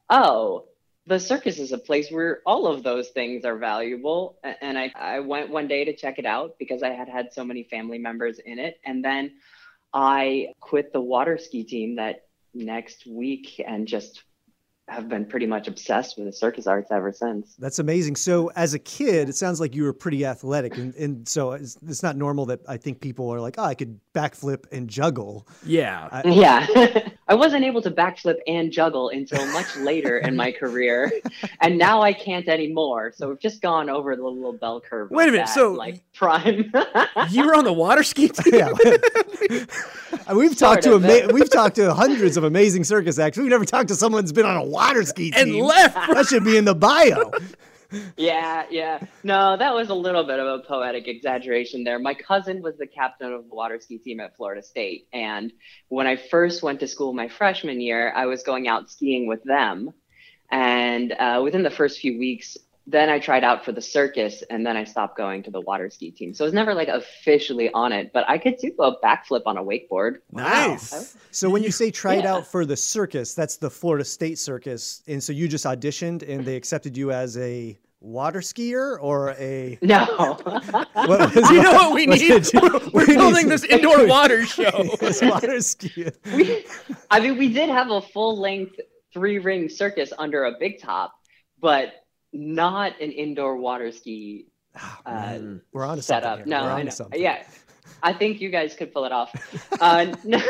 oh, 0.08 0.64
the 1.06 1.20
circus 1.20 1.58
is 1.58 1.72
a 1.72 1.78
place 1.78 2.10
where 2.10 2.40
all 2.46 2.66
of 2.66 2.82
those 2.82 3.10
things 3.10 3.44
are 3.44 3.58
valuable. 3.58 4.38
And 4.62 4.78
I, 4.78 4.90
I 4.98 5.20
went 5.20 5.50
one 5.50 5.68
day 5.68 5.84
to 5.84 5.94
check 5.94 6.18
it 6.18 6.24
out 6.24 6.54
because 6.58 6.82
I 6.82 6.92
had 6.92 7.10
had 7.10 7.34
so 7.34 7.44
many 7.44 7.64
family 7.64 7.98
members 7.98 8.38
in 8.42 8.58
it. 8.58 8.80
And 8.82 9.04
then 9.04 9.32
I 9.94 10.48
quit 10.60 10.92
the 10.92 11.00
water 11.00 11.38
ski 11.38 11.62
team 11.62 11.96
that 11.96 12.22
next 12.52 13.06
week 13.06 13.62
and 13.64 13.86
just 13.86 14.24
have 14.88 15.08
been 15.08 15.24
pretty 15.24 15.46
much 15.46 15.66
obsessed 15.66 16.18
with 16.18 16.26
the 16.26 16.32
circus 16.32 16.66
arts 16.66 16.90
ever 16.90 17.10
since. 17.10 17.54
That's 17.58 17.78
amazing. 17.78 18.16
So, 18.16 18.48
as 18.54 18.74
a 18.74 18.78
kid, 18.78 19.30
it 19.30 19.34
sounds 19.34 19.58
like 19.58 19.74
you 19.74 19.84
were 19.84 19.94
pretty 19.94 20.26
athletic, 20.26 20.76
and, 20.76 20.94
and 20.96 21.26
so 21.26 21.52
it's, 21.52 21.78
it's 21.88 22.02
not 22.02 22.16
normal 22.16 22.44
that 22.46 22.60
I 22.68 22.76
think 22.76 23.00
people 23.00 23.32
are 23.32 23.40
like, 23.40 23.54
"Oh, 23.56 23.64
I 23.64 23.74
could 23.74 23.98
backflip 24.14 24.64
and 24.72 24.86
juggle." 24.88 25.48
yeah. 25.64 26.08
I- 26.12 26.28
Yeah. 26.28 27.08
I 27.26 27.32
wasn't 27.32 27.64
able 27.64 27.80
to 27.80 27.90
backflip 27.90 28.36
and 28.46 28.70
juggle 28.70 29.08
until 29.08 29.46
much 29.54 29.74
later 29.78 30.18
in 30.18 30.36
my 30.36 30.52
career. 30.52 31.10
And 31.62 31.78
now 31.78 32.02
I 32.02 32.12
can't 32.12 32.46
anymore. 32.48 33.14
So 33.16 33.30
we've 33.30 33.40
just 33.40 33.62
gone 33.62 33.88
over 33.88 34.14
the 34.14 34.22
little 34.22 34.52
bell 34.52 34.82
curve. 34.82 35.10
Wait 35.10 35.30
a 35.30 35.32
minute, 35.32 35.46
that, 35.46 35.54
so- 35.54 35.72
like 35.72 36.02
prime. 36.12 36.70
you 37.30 37.46
were 37.46 37.54
on 37.54 37.64
the 37.64 37.72
water 37.72 38.02
ski 38.02 38.28
team. 38.28 38.52
yeah, 38.56 40.34
we've 40.34 40.56
talked 40.56 40.82
to 40.82 40.94
ama- 40.96 41.32
we've 41.32 41.48
talked 41.50 41.76
to 41.76 41.94
hundreds 41.94 42.36
of 42.36 42.44
amazing 42.44 42.84
circus 42.84 43.18
acts. 43.18 43.38
We've 43.38 43.48
never 43.48 43.64
talked 43.64 43.88
to 43.88 43.94
someone 43.94 44.22
who's 44.22 44.32
been 44.32 44.44
on 44.46 44.56
a 44.56 44.64
water 44.74 45.02
ski 45.04 45.32
And 45.34 45.52
team. 45.52 45.64
left. 45.64 45.94
That 46.12 46.26
should 46.26 46.44
be 46.44 46.56
in 46.56 46.64
the 46.64 46.74
bio. 46.74 47.30
yeah, 48.16 48.64
yeah. 48.70 48.98
No, 49.22 49.56
that 49.56 49.74
was 49.74 49.88
a 49.88 49.94
little 49.94 50.24
bit 50.24 50.38
of 50.40 50.46
a 50.46 50.62
poetic 50.64 51.06
exaggeration 51.08 51.84
there. 51.84 51.98
My 51.98 52.14
cousin 52.14 52.62
was 52.62 52.76
the 52.76 52.86
captain 52.86 53.32
of 53.32 53.48
the 53.48 53.54
water 53.54 53.78
ski 53.80 53.98
team 53.98 54.20
at 54.20 54.36
Florida 54.36 54.62
State. 54.62 55.06
And 55.12 55.52
when 55.88 56.06
I 56.06 56.16
first 56.16 56.62
went 56.62 56.80
to 56.80 56.88
school 56.88 57.12
my 57.12 57.28
freshman 57.28 57.80
year, 57.80 58.12
I 58.14 58.26
was 58.26 58.42
going 58.42 58.68
out 58.68 58.90
skiing 58.90 59.26
with 59.26 59.42
them. 59.44 59.90
And 60.50 61.12
uh, 61.12 61.40
within 61.42 61.62
the 61.62 61.70
first 61.70 61.98
few 62.00 62.18
weeks, 62.18 62.56
then 62.86 63.08
I 63.08 63.18
tried 63.18 63.44
out 63.44 63.64
for 63.64 63.72
the 63.72 63.80
circus 63.80 64.42
and 64.50 64.66
then 64.66 64.76
I 64.76 64.84
stopped 64.84 65.16
going 65.16 65.42
to 65.44 65.50
the 65.50 65.60
water 65.62 65.88
ski 65.88 66.10
team. 66.10 66.34
So 66.34 66.44
I 66.44 66.46
was 66.46 66.52
never 66.54 66.74
like 66.74 66.88
officially 66.88 67.70
on 67.72 67.92
it, 67.92 68.10
but 68.12 68.28
I 68.28 68.36
could 68.36 68.58
do 68.58 68.72
a 68.78 69.00
backflip 69.00 69.42
on 69.46 69.56
a 69.56 69.62
wakeboard. 69.64 70.16
Nice. 70.30 71.16
So 71.30 71.48
when 71.48 71.62
you 71.62 71.70
say 71.70 71.90
tried 71.90 72.24
Yeah. 72.24 72.34
out 72.34 72.46
for 72.46 72.66
the 72.66 72.76
circus, 72.76 73.32
that's 73.34 73.56
the 73.56 73.70
Florida 73.70 74.04
State 74.04 74.38
Circus, 74.38 75.02
and 75.08 75.22
so 75.22 75.32
you 75.32 75.48
just 75.48 75.64
auditioned 75.64 76.28
and 76.28 76.44
they 76.44 76.56
accepted 76.56 76.94
you 76.96 77.10
as 77.10 77.38
a 77.38 77.78
water 78.00 78.40
skier 78.40 78.98
or 79.00 79.30
a 79.38 79.78
No. 79.82 80.04
what 80.44 81.34
was 81.34 81.34
You 81.50 81.62
know 81.62 81.72
what 81.72 81.94
we 81.94 82.06
what 82.06 82.20
need? 82.20 82.42
did 82.44 82.50
We're, 82.62 82.80
we're 82.92 83.06
building 83.06 83.48
this 83.48 83.64
indoor 83.64 84.06
water 84.06 84.44
show. 84.44 84.70
Yes, 85.00 85.22
water 85.22 85.48
skier. 85.56 86.14
we, 86.36 86.66
I 87.10 87.20
mean, 87.20 87.38
we 87.38 87.50
did 87.50 87.70
have 87.70 87.90
a 87.90 88.02
full 88.02 88.38
length 88.38 88.78
three 89.14 89.38
ring 89.38 89.70
circus 89.70 90.12
under 90.18 90.44
a 90.44 90.52
big 90.60 90.80
top, 90.82 91.14
but 91.60 91.94
not 92.34 93.00
an 93.00 93.10
indoor 93.10 93.56
water 93.56 93.90
ski 93.92 94.46
uh, 95.06 95.38
We're 95.72 95.86
on 95.86 96.02
setup. 96.02 96.46
No. 96.46 96.64
We're 96.64 96.70
I 96.70 96.82
know. 96.82 96.90
something. 96.90 97.20
Yeah, 97.20 97.44
I 98.02 98.12
think 98.12 98.40
you 98.40 98.50
guys 98.50 98.74
could 98.74 98.92
pull 98.92 99.04
it 99.04 99.12
off. 99.12 99.32
Uh, 99.80 100.14
no, 100.24 100.42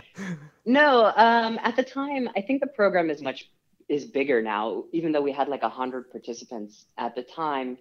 no 0.66 1.12
um, 1.16 1.58
at 1.62 1.76
the 1.76 1.82
time, 1.82 2.28
I 2.36 2.42
think 2.42 2.60
the 2.60 2.66
program 2.66 3.10
is 3.10 3.22
much 3.22 3.50
is 3.88 4.04
bigger 4.04 4.42
now. 4.42 4.84
Even 4.92 5.12
though 5.12 5.20
we 5.20 5.32
had 5.32 5.48
like 5.48 5.62
a 5.62 5.68
hundred 5.68 6.10
participants 6.10 6.86
at 6.98 7.14
the 7.14 7.22
time, 7.22 7.78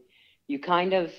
you 0.48 0.60
kind 0.60 0.94
of 0.94 1.12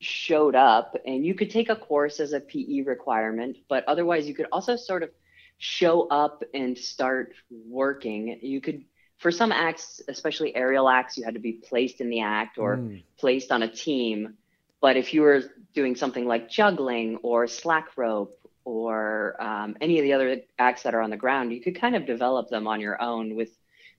showed 0.00 0.54
up 0.54 0.96
and 1.06 1.26
you 1.26 1.34
could 1.34 1.50
take 1.50 1.68
a 1.68 1.76
course 1.76 2.20
as 2.20 2.32
a 2.32 2.40
PE 2.40 2.82
requirement, 2.82 3.56
but 3.68 3.84
otherwise 3.88 4.28
you 4.28 4.34
could 4.34 4.46
also 4.52 4.76
sort 4.76 5.02
of 5.02 5.10
show 5.58 6.06
up 6.08 6.44
and 6.54 6.78
start 6.78 7.34
working. 7.50 8.38
You 8.42 8.60
could, 8.60 8.84
for 9.18 9.30
some 9.30 9.52
acts, 9.52 10.00
especially 10.08 10.54
aerial 10.54 10.88
acts, 10.88 11.16
you 11.16 11.24
had 11.24 11.34
to 11.34 11.40
be 11.40 11.52
placed 11.52 12.00
in 12.00 12.08
the 12.08 12.20
act 12.20 12.56
or 12.58 12.76
Mm. 12.76 13.02
placed 13.18 13.50
on 13.52 13.62
a 13.62 13.68
team. 13.68 14.34
But 14.80 14.96
if 14.96 15.12
you 15.12 15.22
were 15.22 15.42
doing 15.74 15.96
something 15.96 16.24
like 16.24 16.48
juggling 16.48 17.16
or 17.22 17.46
slack 17.48 17.96
rope 17.96 18.38
or 18.64 19.36
um, 19.42 19.76
any 19.80 19.98
of 19.98 20.04
the 20.04 20.12
other 20.12 20.42
acts 20.58 20.84
that 20.84 20.94
are 20.94 21.00
on 21.00 21.10
the 21.10 21.16
ground, 21.16 21.52
you 21.52 21.60
could 21.60 21.74
kind 21.80 21.96
of 21.96 22.06
develop 22.06 22.48
them 22.48 22.66
on 22.68 22.80
your 22.80 23.00
own 23.02 23.34
with 23.34 23.50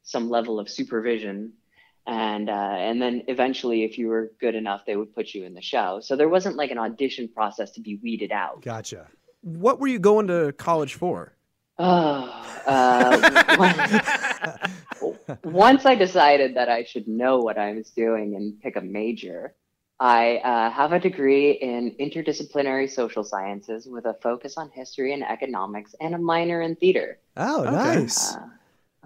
some 0.04 0.30
level 0.30 0.58
of 0.60 0.70
supervision. 0.70 1.54
And 2.08 2.50
uh, 2.50 2.54
and 2.54 3.02
then 3.02 3.24
eventually, 3.28 3.84
if 3.84 3.98
you 3.98 4.08
were 4.08 4.32
good 4.40 4.56
enough, 4.56 4.86
they 4.86 4.96
would 4.96 5.14
put 5.14 5.34
you 5.34 5.44
in 5.44 5.54
the 5.54 5.62
show. 5.62 6.00
So 6.02 6.16
there 6.16 6.30
wasn't 6.30 6.56
like 6.56 6.72
an 6.72 6.78
audition 6.80 7.28
process 7.28 7.72
to 7.72 7.82
be 7.82 8.00
weeded 8.02 8.32
out. 8.32 8.62
Gotcha. 8.62 9.08
What 9.42 9.80
were 9.80 9.88
you 9.88 10.00
going 10.00 10.28
to 10.28 10.54
college 10.54 10.96
for? 10.96 11.34
Oh, 11.78 12.30
uh, 12.66 14.58
once 15.44 15.86
I 15.86 15.96
decided 15.96 16.56
that 16.56 16.70
I 16.70 16.84
should 16.84 17.08
know 17.08 17.40
what 17.40 17.58
I 17.58 17.74
was 17.74 17.90
doing 17.92 18.36
and 18.36 18.60
pick 18.62 18.76
a 18.76 18.82
major, 18.82 19.56
I 20.00 20.38
uh, 20.38 20.70
have 20.72 20.94
a 20.94 21.00
degree 21.00 21.52
in 21.52 21.96
interdisciplinary 22.00 22.90
social 22.90 23.24
sciences 23.24 23.88
with 23.88 24.06
a 24.06 24.16
focus 24.22 24.58
on 24.58 24.70
history 24.70 25.14
and 25.14 25.24
economics 25.24 25.94
and 26.00 26.16
a 26.16 26.18
minor 26.18 26.62
in 26.62 26.76
theater. 26.76 27.20
Oh, 27.38 27.64
Okay. 27.64 27.74
nice. 27.74 28.36
Uh, 28.36 28.48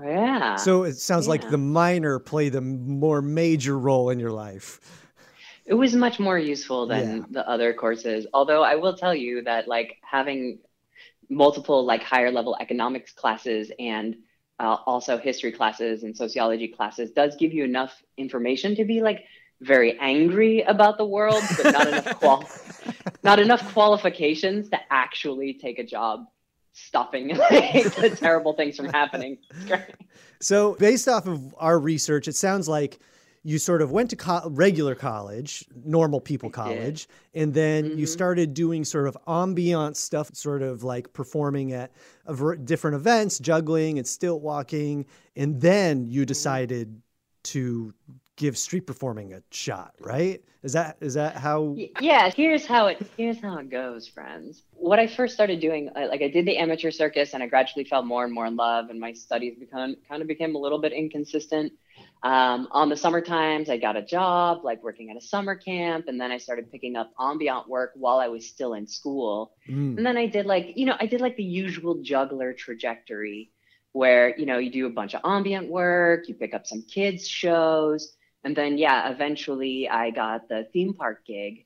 yeah. 0.05 0.55
so 0.55 0.83
it 0.83 0.95
sounds 0.97 1.27
like 1.27 1.49
the 1.49 1.57
minor 1.57 2.19
played 2.19 2.55
a 2.55 2.61
more 2.61 3.21
major 3.21 3.77
role 3.77 4.09
in 4.09 4.19
your 4.19 4.31
life. 4.31 4.79
it 5.65 5.73
was 5.73 5.95
much 5.95 6.19
more 6.19 6.37
useful 6.37 6.87
than 6.87 7.17
Yeah. 7.17 7.25
the 7.31 7.49
other 7.49 7.73
courses. 7.73 8.27
Although 8.33 8.63
I 8.63 8.75
will 8.75 8.95
tell 8.95 9.15
you 9.15 9.43
that 9.43 9.67
like 9.67 9.97
having 10.03 10.59
multiple 11.29 11.85
like 11.85 12.03
higher 12.03 12.31
level 12.31 12.57
economics 12.59 13.11
classes 13.13 13.71
and 13.79 14.15
uh, 14.63 14.77
also 14.85 15.17
history 15.17 15.51
classes 15.51 16.03
and 16.03 16.15
sociology 16.15 16.69
classes 16.69 17.11
does 17.11 17.35
give 17.35 17.53
you 17.53 17.65
enough 17.65 18.01
information 18.17 18.75
to 18.75 18.85
be 18.85 19.01
like 19.01 19.25
very 19.59 19.99
angry 19.99 20.61
about 20.61 20.97
the 20.97 21.05
world, 21.05 21.43
but 21.57 21.73
not 21.73 21.87
enough 21.87 22.05
qual 22.19 22.49
not 23.23 23.39
enough 23.39 23.73
qualifications 23.73 24.69
to 24.69 24.79
actually 24.89 25.53
take 25.53 25.79
a 25.79 25.83
job 25.83 26.25
stopping 26.71 27.35
like, 27.51 27.93
the 27.95 28.15
terrible 28.17 28.53
things 28.53 28.75
from 28.77 28.87
happening. 28.87 29.37
So, 30.39 30.75
based 30.75 31.07
off 31.07 31.25
of 31.25 31.55
our 31.57 31.79
research, 31.79 32.27
it 32.27 32.35
sounds 32.35 32.67
like 32.67 32.99
you 33.43 33.59
sort 33.59 33.81
of 33.81 33.91
went 33.91 34.09
to 34.09 34.15
co- 34.15 34.49
regular 34.49 34.95
college, 34.95 35.65
normal 35.83 36.21
people 36.21 36.49
college, 36.49 37.07
and 37.33 37.53
then 37.53 37.85
you 37.97 38.05
Mhm. 38.05 38.09
started 38.09 38.53
doing 38.53 38.85
sort 38.85 39.07
of 39.07 39.17
ambient 39.27 39.97
stuff, 39.97 40.33
sort 40.33 40.61
of 40.61 40.83
like 40.83 41.11
performing 41.13 41.73
at 41.73 41.91
different 42.65 42.95
events, 42.95 43.39
juggling 43.39 43.97
and 43.97 44.07
stilt 44.07 44.41
walking, 44.41 45.05
and 45.35 45.59
then 45.61 46.07
you 46.09 46.25
decided 46.25 47.01
to 47.43 47.93
give 48.35 48.57
street 48.57 48.87
performing 48.87 49.33
a 49.33 49.41
shot, 49.51 49.93
right? 49.99 50.41
Is 50.63 50.73
that 50.73 50.97
is 51.01 51.15
that 51.15 51.35
how? 51.35 51.75
Yeah 51.99 52.29
here's 52.29 52.65
how 52.65 52.87
it 52.87 53.05
here's 53.17 53.41
how 53.41 53.57
it 53.57 53.69
goes 53.69 54.07
friends 54.07 54.63
what 54.71 54.99
i 54.99 55.07
first 55.07 55.33
started 55.33 55.59
doing 55.59 55.89
I, 55.95 56.05
like 56.05 56.21
i 56.21 56.27
did 56.27 56.45
the 56.45 56.57
amateur 56.57 56.91
circus 56.91 57.33
and 57.33 57.43
i 57.43 57.47
gradually 57.47 57.83
fell 57.83 58.03
more 58.03 58.23
and 58.23 58.33
more 58.33 58.45
in 58.45 58.55
love 58.55 58.89
and 58.89 58.99
my 58.99 59.13
studies 59.13 59.55
become 59.59 59.95
kind 60.07 60.21
of 60.21 60.27
became 60.27 60.55
a 60.55 60.57
little 60.57 60.79
bit 60.79 60.93
inconsistent 60.93 61.73
um, 62.23 62.67
on 62.71 62.89
the 62.89 62.95
summer 62.97 63.21
times 63.21 63.69
i 63.69 63.77
got 63.77 63.95
a 63.97 64.01
job 64.01 64.63
like 64.63 64.81
working 64.83 65.09
at 65.09 65.17
a 65.17 65.21
summer 65.21 65.55
camp 65.55 66.05
and 66.07 66.19
then 66.19 66.31
i 66.31 66.37
started 66.37 66.71
picking 66.71 66.95
up 66.95 67.11
ambient 67.19 67.67
work 67.67 67.91
while 67.95 68.19
i 68.19 68.27
was 68.27 68.47
still 68.47 68.73
in 68.73 68.87
school 68.87 69.53
Mm, 69.69 69.97
and 69.97 70.05
then 70.05 70.17
I 70.17 70.27
did 70.27 70.45
like, 70.45 70.73
you 70.75 70.85
know, 70.85 70.95
I 70.99 71.05
did 71.05 71.21
like 71.21 71.37
the 71.37 71.43
usual 71.43 71.95
juggler 72.01 72.53
trajectory 72.53 73.51
where, 73.93 74.37
you 74.37 74.45
know, 74.45 74.57
you 74.57 74.71
do 74.71 74.87
a 74.87 74.89
bunch 74.89 75.13
of 75.13 75.21
ambient 75.23 75.69
work, 75.69 76.27
you 76.27 76.33
pick 76.35 76.53
up 76.53 76.65
some 76.67 76.83
kids' 76.83 77.27
shows. 77.27 78.15
And 78.43 78.55
then, 78.55 78.77
yeah, 78.77 79.09
eventually 79.09 79.87
I 79.89 80.11
got 80.11 80.49
the 80.49 80.67
theme 80.73 80.93
park 80.93 81.25
gig, 81.25 81.65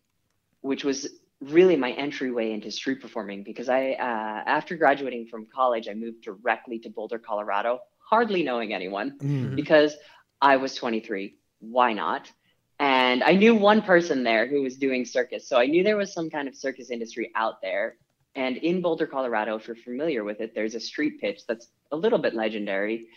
which 0.62 0.84
was 0.84 1.08
really 1.42 1.76
my 1.76 1.92
entryway 1.92 2.52
into 2.52 2.72
street 2.72 3.02
performing 3.02 3.44
because 3.44 3.70
I, 3.70 3.92
uh, 3.92 4.50
after 4.50 4.76
graduating 4.76 5.28
from 5.28 5.48
college, 5.54 5.88
I 5.88 5.94
moved 5.94 6.22
directly 6.22 6.80
to 6.80 6.90
Boulder, 6.90 7.20
Colorado, 7.20 7.80
hardly 8.00 8.44
knowing 8.44 8.74
anyone 8.74 9.18
mm. 9.20 9.56
because 9.56 9.96
I 10.42 10.58
was 10.58 10.76
23. 10.76 11.36
Why 11.60 11.94
not? 11.94 12.32
And 12.80 13.24
I 13.24 13.34
knew 13.34 13.56
one 13.56 13.82
person 13.82 14.24
there 14.24 14.48
who 14.48 14.62
was 14.62 14.78
doing 14.78 15.04
circus. 15.06 15.48
So 15.48 15.58
I 15.58 15.66
knew 15.66 15.84
there 15.84 15.98
was 15.98 16.14
some 16.14 16.30
kind 16.30 16.48
of 16.48 16.56
circus 16.56 16.92
industry 16.92 17.32
out 17.36 17.62
there. 17.62 17.98
And 18.36 18.58
in 18.58 18.82
Boulder, 18.82 19.08
Colorado, 19.08 19.56
if 19.56 19.68
you're 19.68 19.76
familiar 19.76 20.24
with 20.24 20.42
it, 20.42 20.54
there's 20.54 20.76
a 20.76 20.80
street 20.80 21.20
pitch 21.20 21.42
that's 21.48 21.70
a 21.92 21.96
little 21.96 22.20
bit 22.20 22.36
legendary. 22.36 23.08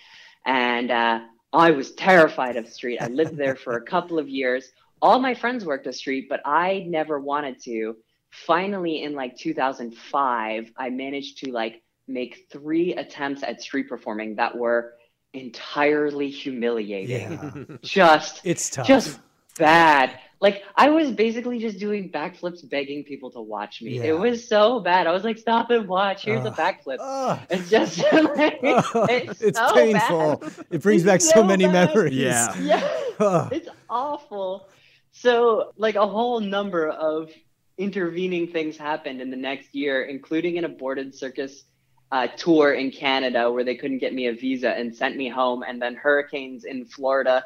And 0.47 0.91
uh, 0.91 1.21
I 1.53 1.71
was 1.73 1.93
terrified 1.93 2.57
of 2.57 2.69
street. 2.69 2.99
I 3.01 3.09
lived 3.09 3.37
there 3.37 3.57
for 3.57 3.77
a 3.77 3.83
couple 3.83 4.19
of 4.19 4.29
years. 4.29 4.71
All 5.03 5.19
my 5.19 5.35
friends 5.35 5.65
worked 5.65 5.85
the 5.85 5.93
street, 5.93 6.27
but 6.29 6.41
I 6.45 6.85
never 6.89 7.19
wanted 7.19 7.61
to. 7.65 7.97
Finally, 8.31 9.03
in 9.03 9.15
like 9.15 9.37
2005, 9.37 10.73
I 10.77 10.91
managed 10.91 11.39
to 11.39 11.51
like 11.53 11.83
make 12.07 12.47
three 12.51 12.95
attempts 12.95 13.43
at 13.43 13.61
street 13.63 13.89
performing 13.89 14.37
that 14.37 14.57
were 14.57 14.95
entirely 15.33 16.29
humiliating. 16.31 17.67
Yeah, 17.71 17.77
Just 17.83 18.41
it's 18.45 18.71
tough. 18.71 18.87
just 18.87 19.21
bad. 19.59 20.19
Like 20.41 20.63
I 20.75 20.89
was 20.89 21.11
basically 21.11 21.59
just 21.59 21.79
doing 21.79 22.11
backflips 22.11 22.67
begging 22.69 23.05
people 23.05 23.31
to 23.33 23.41
watch 23.43 23.83
me. 23.83 23.99
Yeah. 23.99 24.05
It 24.05 24.19
was 24.19 24.47
so 24.49 24.81
bad. 24.81 25.07
I 25.07 25.13
was 25.13 25.23
like, 25.23 25.37
stop 25.37 25.71
and 25.71 25.87
watch. 25.87 26.25
Here's 26.25 26.45
a 26.47 26.51
backflip. 26.51 26.97
Ugh. 26.99 27.39
It's 27.51 27.69
just 27.69 27.99
like, 28.13 28.59
Ugh, 28.63 29.07
it's, 29.11 29.43
it's 29.43 29.59
so 29.59 29.75
painful. 29.75 30.37
bad. 30.37 30.53
It 30.71 30.83
brings 30.83 31.03
It's 31.03 31.11
back 31.11 31.21
so 31.21 31.41
so 31.41 31.45
many 31.45 31.67
bad. 31.67 31.91
memories. 31.95 32.15
Yeah. 32.15 32.55
Yeah. 32.59 33.49
It's 33.53 33.69
awful. 33.91 34.69
So, 35.13 35.73
like, 35.77 35.97
a 35.97 36.07
whole 36.07 36.41
number 36.41 36.89
of 36.89 37.31
intervening 37.77 38.47
things 38.47 38.77
happened 38.79 39.21
in 39.21 39.31
the 39.31 39.37
next 39.37 39.75
year, 39.75 40.05
including 40.05 40.57
an 40.57 40.65
aborted 40.65 41.15
circus 41.15 41.65
uh, 42.13 42.29
tour 42.29 42.73
in 42.75 42.91
Canada 42.91 43.51
where 43.51 43.65
they 43.65 43.75
couldn't 43.75 43.99
get 43.99 44.15
me 44.15 44.27
a 44.29 44.33
visa 44.33 44.71
and 44.71 44.95
sent 44.95 45.17
me 45.17 45.29
home, 45.29 45.63
and 45.67 45.83
then 45.83 45.95
hurricanes 45.97 46.65
in 46.65 46.87
Florida. 46.87 47.45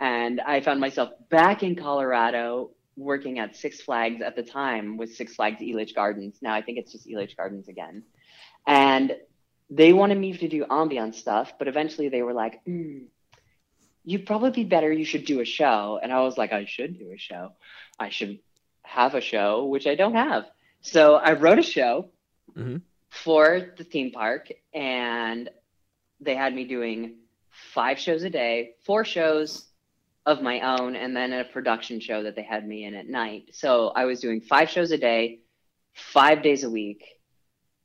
And 0.00 0.40
I 0.40 0.60
found 0.60 0.80
myself 0.80 1.10
back 1.30 1.62
in 1.62 1.76
Colorado 1.76 2.70
working 2.96 3.38
at 3.38 3.56
Six 3.56 3.80
Flags 3.80 4.20
at 4.22 4.36
the 4.36 4.42
time 4.42 4.96
with 4.96 5.14
Six 5.14 5.34
Flags 5.34 5.60
Elitch 5.60 5.94
Gardens. 5.94 6.38
Now 6.42 6.54
I 6.54 6.62
think 6.62 6.78
it's 6.78 6.92
just 6.92 7.06
Elitch 7.06 7.36
Gardens 7.36 7.68
again. 7.68 8.02
And 8.66 9.16
they 9.70 9.92
wanted 9.92 10.18
me 10.18 10.36
to 10.36 10.48
do 10.48 10.64
ambient 10.70 11.14
stuff, 11.14 11.54
but 11.58 11.68
eventually 11.68 12.08
they 12.08 12.22
were 12.22 12.32
like, 12.34 12.64
mm, 12.64 13.06
you'd 14.04 14.26
probably 14.26 14.50
be 14.50 14.64
better. 14.64 14.92
You 14.92 15.04
should 15.04 15.24
do 15.24 15.40
a 15.40 15.44
show. 15.44 15.98
And 16.02 16.12
I 16.12 16.20
was 16.20 16.36
like, 16.36 16.52
I 16.52 16.66
should 16.66 16.98
do 16.98 17.10
a 17.12 17.18
show. 17.18 17.52
I 17.98 18.10
should 18.10 18.38
have 18.82 19.14
a 19.14 19.20
show, 19.20 19.64
which 19.64 19.86
I 19.86 19.94
don't 19.94 20.14
have. 20.14 20.44
So 20.82 21.14
I 21.14 21.32
wrote 21.32 21.58
a 21.58 21.62
show 21.62 22.10
Mhm. 22.54 22.82
for 23.08 23.72
the 23.78 23.84
theme 23.84 24.10
park, 24.10 24.52
and 24.74 25.48
they 26.20 26.34
had 26.34 26.54
me 26.54 26.64
doing 26.64 27.16
five 27.50 27.98
shows 27.98 28.22
a 28.24 28.30
day, 28.30 28.74
four 28.84 29.04
shows 29.04 29.66
of 30.26 30.40
my 30.42 30.60
own, 30.78 30.96
and 30.96 31.14
then 31.16 31.32
a 31.32 31.44
production 31.44 32.00
show 32.00 32.22
that 32.22 32.34
they 32.34 32.42
had 32.42 32.66
me 32.66 32.84
in 32.84 32.94
at 32.94 33.06
night. 33.08 33.50
So 33.52 33.88
I 33.88 34.06
was 34.06 34.20
doing 34.20 34.40
five 34.40 34.70
shows 34.70 34.90
a 34.90 34.98
day, 34.98 35.40
five 35.94 36.42
days 36.42 36.64
a 36.64 36.70
week 36.70 37.04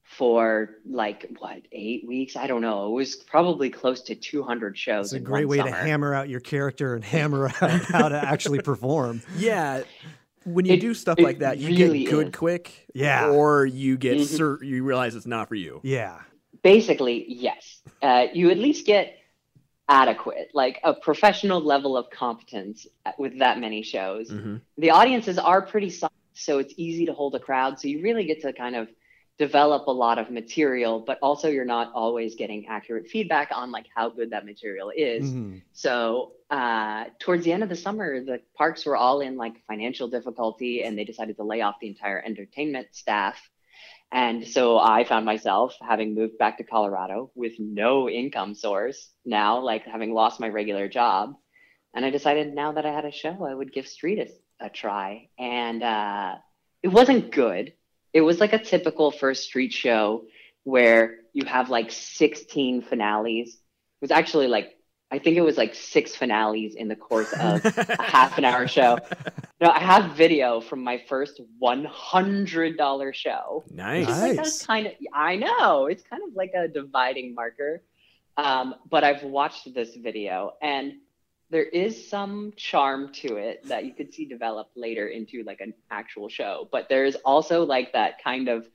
for 0.04 0.72
like 0.90 1.28
what 1.38 1.62
eight 1.72 2.04
weeks 2.08 2.36
i 2.36 2.48
don't 2.48 2.62
know 2.64 2.88
it 2.88 2.94
was 2.94 3.16
probably 3.16 3.70
close 3.70 4.02
to 4.02 4.16
200 4.16 4.76
shows 4.76 5.14
It's 5.14 5.14
a 5.14 5.20
great 5.20 5.46
one 5.48 5.60
way 5.60 5.64
to 5.64 5.72
hammer 5.72 6.16
out 6.16 6.28
your 6.28 6.40
character 6.40 6.96
and 6.96 7.04
hammer 7.04 7.46
out 7.62 7.82
how 7.84 8.10
to 8.10 8.16
actually 8.18 8.60
perform. 8.62 9.22
Yeah. 9.38 9.84
When 10.46 10.66
you 10.66 10.74
It- 10.74 10.80
do 10.82 10.96
stuff 10.96 11.20
like 11.20 11.40
that, 11.40 11.60
you 11.60 11.68
really 11.78 12.06
get 12.06 12.10
good 12.10 12.28
is. 12.30 12.34
quick. 12.36 12.88
Yeah. 12.96 13.30
Or 13.30 13.68
you 13.68 13.98
get 13.98 14.18
Mhm. 14.18 14.26
cer- 14.26 14.64
you 14.64 14.84
realize 14.84 15.14
it's 15.14 15.28
not 15.28 15.48
for 15.48 15.56
you. 15.56 15.80
Yeah. 15.84 16.18
basically 16.64 17.26
yes 17.30 17.80
uh, 18.02 18.26
you 18.34 18.50
at 18.50 18.58
least 18.58 18.88
get 18.88 19.16
adequate 19.90 20.50
like 20.54 20.80
a 20.84 20.94
professional 20.94 21.60
level 21.62 21.98
of 21.98 22.10
competence 22.12 22.88
with 23.18 23.40
that 23.40 23.60
many 23.60 23.82
shows 23.82 24.30
hmm 24.30 24.58
the 24.78 24.92
audiences 24.92 25.38
are 25.38 25.62
pretty 25.62 25.90
soft 25.90 26.14
so 26.34 26.60
it's 26.60 26.74
easy 26.78 27.06
to 27.06 27.14
hold 27.14 27.36
a 27.36 27.40
crowd 27.40 27.80
so 27.80 27.88
you 27.88 28.02
really 28.02 28.24
get 28.24 28.42
to 28.42 28.54
kind 28.54 28.76
of 28.76 28.88
develop 29.38 29.88
a 29.88 29.92
lot 29.92 30.18
of 30.20 30.30
material 30.30 31.00
but 31.00 31.18
also 31.22 31.48
you're 31.50 31.66
not 31.66 31.92
always 31.94 32.36
getting 32.36 32.68
accurate 32.68 33.08
feedback 33.08 33.50
on 33.54 33.72
like 33.72 33.88
how 33.96 34.10
good 34.10 34.30
that 34.30 34.46
material 34.46 34.92
is 34.96 35.26
Mhm. 35.26 35.62
so 35.74 36.34
uh, 36.50 37.06
towards 37.20 37.44
the 37.46 37.52
end 37.52 37.62
of 37.62 37.70
the 37.70 37.76
summer, 37.76 38.24
the 38.24 38.42
parks 38.56 38.86
were 38.86 38.98
all 38.98 39.22
in 39.22 39.38
like 39.38 39.64
financial 39.68 40.08
difficulty, 40.08 40.84
and 40.84 40.98
they 40.98 41.04
decided 41.04 41.36
to 41.36 41.44
lay 41.44 41.62
off 41.62 41.76
the 41.80 41.88
entire 41.88 42.20
entertainment 42.26 42.88
staff. 42.92 43.38
And 44.12 44.48
so 44.48 44.80
I 44.80 45.04
found 45.04 45.26
myself 45.26 45.76
having 45.82 46.16
moved 46.16 46.38
back 46.38 46.58
to 46.58 46.64
Colorado 46.64 47.32
with 47.36 47.54
no 47.60 48.10
income 48.10 48.56
source 48.56 49.12
now, 49.24 49.60
like 49.60 49.86
having 49.86 50.14
lost 50.14 50.40
my 50.40 50.50
regular 50.50 50.88
job. 50.88 51.36
And 51.94 52.04
I 52.04 52.10
decided 52.10 52.54
now 52.54 52.72
that 52.74 52.86
I 52.86 52.92
had 52.92 53.06
a 53.06 53.12
show, 53.12 53.46
I 53.46 53.54
would 53.54 53.72
give 53.72 53.88
Street 53.88 54.20
a, 54.20 54.66
a 54.66 54.70
try. 54.70 55.30
And 55.38 55.84
uh, 55.84 56.36
it 56.82 56.88
wasn't 56.88 57.32
good. 57.32 57.74
It 58.12 58.22
was 58.22 58.40
like 58.40 58.54
a 58.54 58.60
typical 58.60 59.12
first 59.12 59.44
Street 59.44 59.74
show 59.74 60.26
where 60.64 61.18
you 61.34 61.46
have 61.46 61.70
like 61.70 61.92
16 61.92 62.82
finales. 62.84 63.50
It 63.50 64.02
was 64.02 64.12
actually 64.12 64.48
like 64.48 64.76
I 65.12 65.18
think 65.18 65.38
it 65.38 65.42
was 65.42 65.58
like 65.58 65.74
six 65.74 66.16
finales 66.16 66.76
in 66.76 66.88
the 66.88 66.96
course 66.96 67.34
of 67.34 67.66
a 67.66 68.02
half 68.02 68.38
an 68.38 68.46
hour 68.46 68.68
show. 68.68 69.00
No, 69.62 69.70
I 69.70 69.80
have 69.80 70.16
video 70.16 70.62
from 70.62 70.84
my 70.84 71.04
first 71.10 71.42
one 71.58 71.84
hundred 71.86 72.78
dollar 72.78 73.12
show. 73.12 73.64
Nice. 73.70 74.08
It's 74.08 74.20
like 74.22 74.36
Nice. 74.38 74.64
a 74.64 74.68
kind 74.68 74.88
of 74.88 74.94
I 75.14 75.36
know 75.36 75.88
it's 75.88 76.04
kind 76.04 76.24
of 76.26 76.34
like 76.34 76.52
a 76.56 76.68
dividing 76.68 77.36
marker. 77.36 77.84
Um, 78.38 78.76
but 78.90 79.04
I've 79.04 79.24
watched 79.24 79.74
this 79.74 79.96
video 79.96 80.54
and 80.62 80.94
there 81.50 81.64
is 81.64 82.08
some 82.08 82.54
charm 82.56 83.12
to 83.12 83.36
it 83.36 83.68
that 83.68 83.84
you 83.84 83.94
could 83.94 84.14
see 84.14 84.26
develop 84.26 84.70
later 84.76 85.08
into 85.08 85.44
like 85.44 85.60
an 85.60 85.74
actual 85.92 86.30
show. 86.30 86.70
But 86.72 86.88
there 86.88 87.04
is 87.04 87.16
also 87.26 87.66
like 87.66 87.92
that 87.94 88.24
kind 88.24 88.48
of 88.48 88.66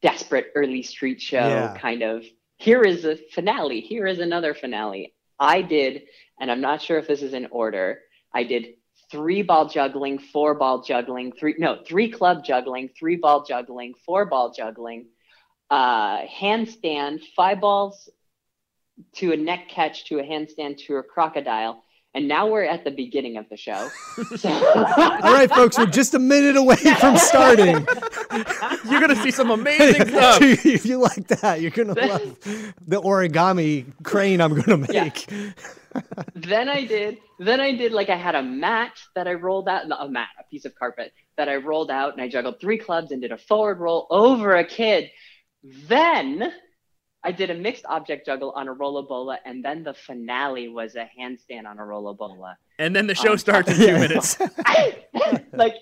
desperate 0.00 0.52
early 0.54 0.82
street 0.82 1.20
show 1.20 1.38
Yeah. 1.48 1.76
kind 1.76 2.02
of 2.02 2.24
here 2.58 2.82
is 2.82 3.04
a 3.04 3.16
finale, 3.16 3.80
here 3.80 4.06
is 4.06 4.20
another 4.20 4.54
finale. 4.54 5.14
I 5.40 5.62
did, 5.62 6.02
and 6.38 6.50
I'm 6.52 6.60
not 6.60 6.80
sure 6.82 6.98
if 6.98 7.08
this 7.08 7.22
is 7.22 7.34
in 7.34 7.46
order. 7.50 7.98
I 8.32 8.44
did 8.44 8.74
three 9.12 9.42
ball 9.42 9.68
juggling, 9.68 10.18
four 10.18 10.54
ball 10.54 10.82
juggling, 10.82 11.32
three 11.38 11.54
no, 11.58 11.78
three 11.86 12.10
club 12.10 12.44
juggling, 12.44 12.88
three 12.98 13.16
ball 13.16 13.44
juggling, 13.44 13.92
four 14.04 14.24
ball 14.24 14.52
juggling, 14.56 15.06
uh, 15.70 16.22
handstand, 16.26 17.20
five 17.36 17.60
balls 17.60 18.08
to 19.16 19.32
a 19.32 19.36
neck 19.36 19.68
catch, 19.68 20.06
to 20.06 20.18
a 20.18 20.22
handstand, 20.22 20.78
to 20.86 20.96
a 20.96 21.02
crocodile. 21.02 21.82
And 22.14 22.28
now 22.28 22.46
we're 22.46 22.64
at 22.64 22.84
the 22.84 22.90
beginning 22.90 23.38
of 23.38 23.48
the 23.48 23.56
show. 23.56 23.88
So- 24.36 24.50
All 24.74 25.32
right, 25.32 25.48
folks, 25.48 25.78
we're 25.78 25.86
just 25.86 26.12
a 26.12 26.18
minute 26.18 26.56
away 26.56 26.76
from 26.76 27.16
starting. 27.16 27.86
You're 28.90 29.00
gonna 29.00 29.16
see 29.22 29.30
some 29.30 29.50
amazing 29.50 30.08
stuff. 30.08 30.38
if 30.42 30.84
you 30.84 30.98
like 30.98 31.26
that, 31.28 31.60
you're 31.62 31.70
gonna 31.70 31.94
love 31.94 32.38
the 32.86 33.00
origami 33.00 33.86
crane 34.02 34.40
I'm 34.40 34.60
gonna 34.60 34.86
Yeah. 34.90 35.10
Make. 35.94 36.04
then 36.34 36.68
I 36.68 36.84
did. 36.84 37.18
Then 37.38 37.60
I 37.60 37.72
did 37.74 37.92
like 37.92 38.08
I 38.08 38.16
had 38.16 38.34
a 38.34 38.42
mat 38.42 38.92
that 39.14 39.26
I 39.28 39.34
rolled 39.34 39.68
out, 39.68 39.84
a 39.90 40.08
mat, 40.08 40.28
a 40.38 40.44
piece 40.44 40.64
of 40.64 40.74
carpet 40.74 41.12
that 41.36 41.48
I 41.48 41.56
rolled 41.56 41.90
out, 41.90 42.12
and 42.12 42.22
I 42.22 42.28
juggled 42.28 42.60
three 42.60 42.78
clubs 42.78 43.10
and 43.12 43.20
did 43.22 43.32
a 43.32 43.38
forward 43.38 43.78
roll 43.80 44.06
over 44.10 44.54
a 44.56 44.64
kid. 44.64 45.10
Then 45.88 46.52
I 47.24 47.32
did 47.32 47.50
a 47.50 47.54
mixed 47.54 47.84
object 47.86 48.26
juggle 48.26 48.50
on 48.52 48.68
a 48.68 48.74
rollabola, 48.74 49.38
and 49.44 49.64
then 49.64 49.84
the 49.84 49.94
finale 49.94 50.68
was 50.68 50.96
a 50.96 51.08
handstand 51.18 51.66
on 51.66 51.78
a 51.78 51.82
rollabola. 51.82 52.56
And 52.78 52.94
then 52.96 53.06
the 53.06 53.14
show 53.14 53.32
Um, 53.32 53.38
starts 53.38 53.70
in 53.70 53.76
two 53.86 53.92
minutes. 53.98 54.38
like 55.52 55.74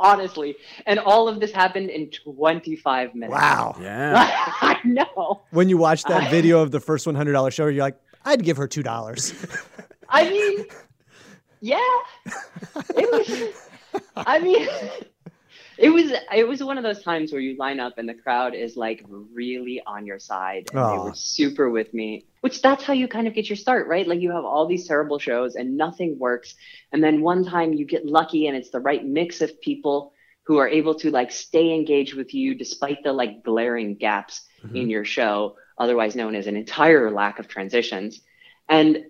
honestly, 0.00 0.56
and 0.86 1.00
all 1.00 1.28
of 1.28 1.40
this 1.40 1.50
happened 1.50 1.90
in 1.90 2.10
25 2.10 3.14
minutes. 3.16 3.32
Wow. 3.32 3.76
Yeah. 3.80 4.12
I 4.60 4.78
know. 4.84 5.42
When 5.50 5.68
you 5.68 5.76
watch 5.76 6.04
that 6.04 6.30
video 6.30 6.60
of 6.60 6.70
the 6.70 6.78
first 6.80 7.06
$100 7.06 7.52
show, 7.52 7.66
you're 7.66 7.82
like, 7.82 7.96
I'd 8.28 8.44
give 8.44 8.58
her 8.58 8.68
two 8.68 8.82
dollars. 8.82 9.32
I 10.10 10.28
mean, 10.28 10.66
yeah, 11.62 11.98
it 12.94 13.10
was. 13.10 14.02
I 14.16 14.38
mean, 14.38 14.68
it 15.78 15.88
was. 15.88 16.12
It 16.34 16.46
was 16.46 16.62
one 16.62 16.76
of 16.76 16.84
those 16.84 17.02
times 17.02 17.32
where 17.32 17.40
you 17.40 17.56
line 17.56 17.80
up 17.80 17.96
and 17.96 18.06
the 18.06 18.12
crowd 18.12 18.54
is 18.54 18.76
like 18.76 19.02
really 19.08 19.80
on 19.86 20.04
your 20.04 20.18
side, 20.18 20.68
and 20.74 20.92
they 20.92 20.98
were 20.98 21.14
super 21.14 21.70
with 21.70 21.94
me. 21.94 22.26
Which 22.42 22.60
that's 22.60 22.84
how 22.84 22.92
you 22.92 23.08
kind 23.08 23.26
of 23.26 23.32
get 23.32 23.48
your 23.48 23.56
start, 23.56 23.88
right? 23.88 24.06
Like 24.06 24.20
you 24.20 24.30
have 24.32 24.44
all 24.44 24.66
these 24.66 24.86
terrible 24.86 25.18
shows 25.18 25.54
and 25.54 25.78
nothing 25.78 26.18
works, 26.18 26.54
and 26.92 27.02
then 27.02 27.22
one 27.22 27.46
time 27.46 27.72
you 27.72 27.86
get 27.86 28.04
lucky 28.04 28.46
and 28.46 28.54
it's 28.54 28.68
the 28.68 28.80
right 28.80 29.04
mix 29.04 29.40
of 29.40 29.58
people 29.62 30.12
who 30.44 30.58
are 30.58 30.68
able 30.68 30.94
to 30.96 31.10
like 31.10 31.32
stay 31.32 31.74
engaged 31.74 32.14
with 32.14 32.34
you 32.34 32.54
despite 32.54 33.02
the 33.04 33.12
like 33.12 33.42
glaring 33.42 33.94
gaps 33.94 34.42
mm-hmm. 34.62 34.76
in 34.76 34.90
your 34.90 35.04
show, 35.04 35.56
otherwise 35.78 36.16
known 36.16 36.34
as 36.34 36.46
an 36.46 36.56
entire 36.56 37.10
lack 37.10 37.38
of 37.38 37.48
transitions. 37.48 38.20
And 38.68 39.04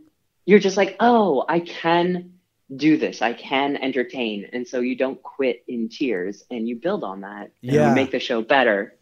you're 0.46 0.58
just 0.58 0.76
like, 0.76 0.96
oh, 1.00 1.44
I 1.48 1.60
can 1.60 2.34
do 2.74 2.96
this. 2.96 3.22
I 3.22 3.32
can 3.32 3.76
entertain. 3.76 4.46
And 4.52 4.66
so 4.66 4.80
you 4.80 4.94
don't 4.96 5.22
quit 5.22 5.64
in 5.68 5.88
tears 5.88 6.44
and 6.50 6.68
you 6.68 6.76
build 6.76 7.02
on 7.04 7.22
that. 7.22 7.50
And 7.62 7.72
Yeah. 7.72 7.88
you 7.88 7.94
make 7.94 8.10
the 8.10 8.20
show 8.20 8.42
better. 8.42 8.94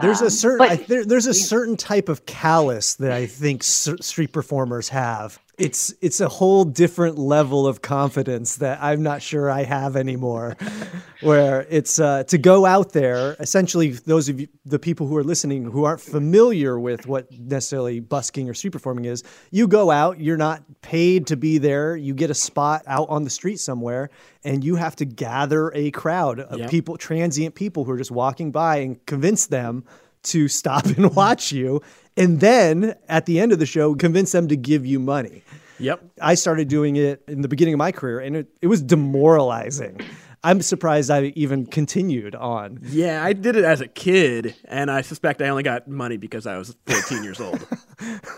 There's 0.00 0.20
a 0.20 0.24
Um, 0.24 0.30
certain 0.30 0.58
but- 0.58 0.70
I, 0.70 0.76
there, 0.76 1.04
there's 1.04 1.26
a 1.26 1.30
yeah. 1.30 1.44
certain 1.44 1.76
type 1.76 2.08
of 2.08 2.26
callus 2.26 2.94
that 2.96 3.12
I 3.12 3.26
think 3.26 3.62
s- 3.62 3.88
street 4.00 4.30
performers 4.32 4.90
have. 4.90 5.38
It's 5.58 5.94
it's 6.02 6.20
a 6.20 6.28
whole 6.28 6.64
different 6.64 7.16
level 7.16 7.66
of 7.66 7.80
confidence 7.80 8.56
that 8.56 8.78
I'm 8.82 9.02
not 9.02 9.22
sure 9.22 9.50
I 9.50 9.62
have 9.64 9.96
anymore. 9.96 10.54
Where 11.22 11.66
it's 11.70 11.98
uh, 11.98 12.24
to 12.24 12.36
go 12.36 12.66
out 12.66 12.92
there, 12.92 13.36
essentially, 13.40 13.92
those 13.92 14.28
of 14.28 14.38
you, 14.38 14.48
the 14.66 14.78
people 14.78 15.06
who 15.06 15.16
are 15.16 15.24
listening 15.24 15.64
who 15.64 15.84
aren't 15.84 16.02
familiar 16.02 16.78
with 16.78 17.06
what 17.06 17.32
necessarily 17.32 18.00
busking 18.00 18.50
or 18.50 18.54
street 18.54 18.72
performing 18.74 19.06
is, 19.06 19.24
you 19.50 19.66
go 19.66 19.90
out, 19.90 20.20
you're 20.20 20.36
not 20.36 20.62
paid 20.82 21.26
to 21.28 21.36
be 21.38 21.56
there, 21.56 21.96
you 21.96 22.12
get 22.12 22.28
a 22.28 22.34
spot 22.34 22.82
out 22.86 23.08
on 23.08 23.24
the 23.24 23.30
street 23.30 23.58
somewhere, 23.58 24.10
and 24.44 24.62
you 24.62 24.76
have 24.76 24.94
to 24.96 25.06
gather 25.06 25.72
a 25.74 25.90
crowd 25.92 26.38
of 26.40 26.58
Yep. 26.58 26.70
people, 26.70 26.96
transient 26.98 27.54
people 27.54 27.84
who 27.84 27.92
are 27.92 27.98
just 27.98 28.10
walking 28.10 28.52
by 28.52 28.76
and 28.78 29.04
convince 29.06 29.46
them 29.46 29.84
to 30.24 30.48
stop 30.48 30.84
and 30.84 31.14
watch 31.16 31.50
you. 31.50 31.80
And 32.16 32.40
then 32.40 32.94
at 33.08 33.26
the 33.26 33.40
end 33.40 33.52
of 33.52 33.58
the 33.58 33.66
show, 33.66 33.94
convince 33.94 34.32
them 34.32 34.48
to 34.48 34.56
give 34.56 34.86
you 34.86 34.98
money. 34.98 35.42
Yep. 35.78 36.02
I 36.22 36.34
started 36.34 36.68
doing 36.68 36.96
it 36.96 37.22
in 37.28 37.42
the 37.42 37.48
beginning 37.48 37.74
of 37.74 37.78
my 37.78 37.92
career 37.92 38.20
and 38.20 38.36
it, 38.36 38.48
it 38.62 38.68
was 38.68 38.82
demoralizing. 38.82 40.00
I'm 40.46 40.62
surprised 40.62 41.10
I 41.10 41.32
even 41.34 41.66
continued 41.66 42.36
on. 42.36 42.78
Yeah, 42.84 43.24
I 43.24 43.32
did 43.32 43.56
it 43.56 43.64
as 43.64 43.80
a 43.80 43.88
kid, 43.88 44.54
and 44.66 44.92
I 44.92 45.00
suspect 45.00 45.42
I 45.42 45.48
only 45.48 45.64
got 45.64 45.88
money 45.88 46.18
because 46.18 46.46
I 46.46 46.56
was 46.56 46.76
14 46.86 47.24
years 47.24 47.40
old. 47.40 47.66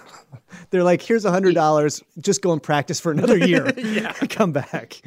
They're 0.70 0.84
like, 0.84 1.02
here's 1.02 1.26
a 1.26 1.30
hundred 1.30 1.54
dollars, 1.54 2.02
just 2.18 2.40
go 2.40 2.52
and 2.52 2.62
practice 2.62 2.98
for 2.98 3.12
another 3.12 3.36
year. 3.36 3.70
Yeah. 3.76 4.12
Come 4.30 4.52
back. 4.52 5.02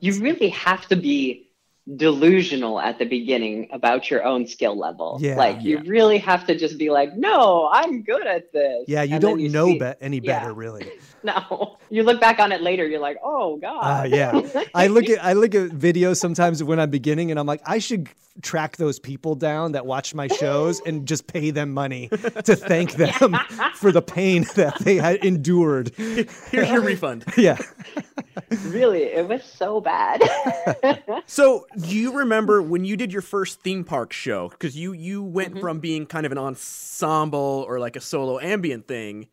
You 0.00 0.20
really 0.20 0.50
have 0.50 0.86
to 0.88 0.96
be 0.96 1.49
delusional 1.96 2.80
at 2.80 2.98
the 2.98 3.04
beginning 3.04 3.68
about 3.72 4.10
your 4.10 4.24
own 4.24 4.46
skill 4.46 4.78
level. 4.78 5.18
Yeah. 5.20 5.36
like 5.36 5.62
you 5.62 5.80
really 5.86 6.18
have 6.18 6.46
to 6.46 6.56
just 6.56 6.78
be 6.78 6.90
like, 6.90 7.16
no, 7.16 7.68
I'm 7.72 8.02
good 8.02 8.26
at 8.26 8.52
this. 8.52 8.84
Yeah, 8.86 9.02
you 9.02 9.14
And 9.14 9.22
don't 9.22 9.42
know 9.52 9.66
see- 9.66 9.78
be- 9.78 9.92
any 10.00 10.18
yeah. 10.18 10.40
better 10.40 10.52
really. 10.54 10.90
No, 11.22 11.76
you 11.90 12.02
look 12.02 12.18
back 12.18 12.38
on 12.38 12.50
it 12.50 12.62
later, 12.62 12.86
you're 12.88 12.98
like, 12.98 13.18
oh 13.22 13.58
god. 13.58 13.82
Uh, 13.82 14.08
yeah, 14.08 14.40
I 14.74 14.86
look 14.86 15.06
at 15.10 15.22
I 15.22 15.34
look 15.34 15.54
at 15.54 15.68
videos 15.68 16.16
sometimes 16.16 16.64
when 16.64 16.80
I'm 16.80 16.88
beginning, 16.88 17.30
and 17.30 17.38
I'm 17.38 17.44
like, 17.44 17.60
I 17.66 17.78
should 17.78 18.08
track 18.42 18.76
those 18.76 18.98
people 18.98 19.34
down 19.34 19.72
that 19.72 19.86
watch 19.86 20.14
my 20.14 20.26
shows 20.28 20.80
and 20.86 21.06
just 21.06 21.26
pay 21.26 21.50
them 21.50 21.72
money 21.72 22.08
to 22.08 22.56
thank 22.56 22.92
them 22.94 23.36
for 23.74 23.92
the 23.92 24.02
pain 24.02 24.44
that 24.56 24.78
they 24.80 24.96
had 24.96 25.24
endured. 25.24 25.92
Here's 25.96 26.68
your 26.70 26.80
refund. 26.82 27.24
Yeah, 27.36 27.58
really, 28.66 29.04
it 29.04 29.28
was 29.28 29.42
so 29.44 29.80
bad. 29.80 30.22
So, 31.26 31.66
do 31.78 31.96
you 31.96 32.18
remember 32.18 32.62
when 32.62 32.84
you 32.84 32.96
did 32.96 33.12
your 33.12 33.22
first 33.22 33.60
theme 33.62 33.84
park 33.84 34.12
show? 34.12 34.48
Because 34.48 34.76
you 34.76 34.92
you 34.92 35.22
went 35.22 35.50
Mm-hmm. 35.50 35.60
from 35.60 35.80
being 35.80 36.06
kind 36.06 36.26
of 36.26 36.32
an 36.32 36.38
ensemble 36.38 37.64
or 37.66 37.78
like 37.80 37.96
a 37.96 38.00
solo 38.00 38.38
ambient 38.38 38.86
thing 38.86 39.28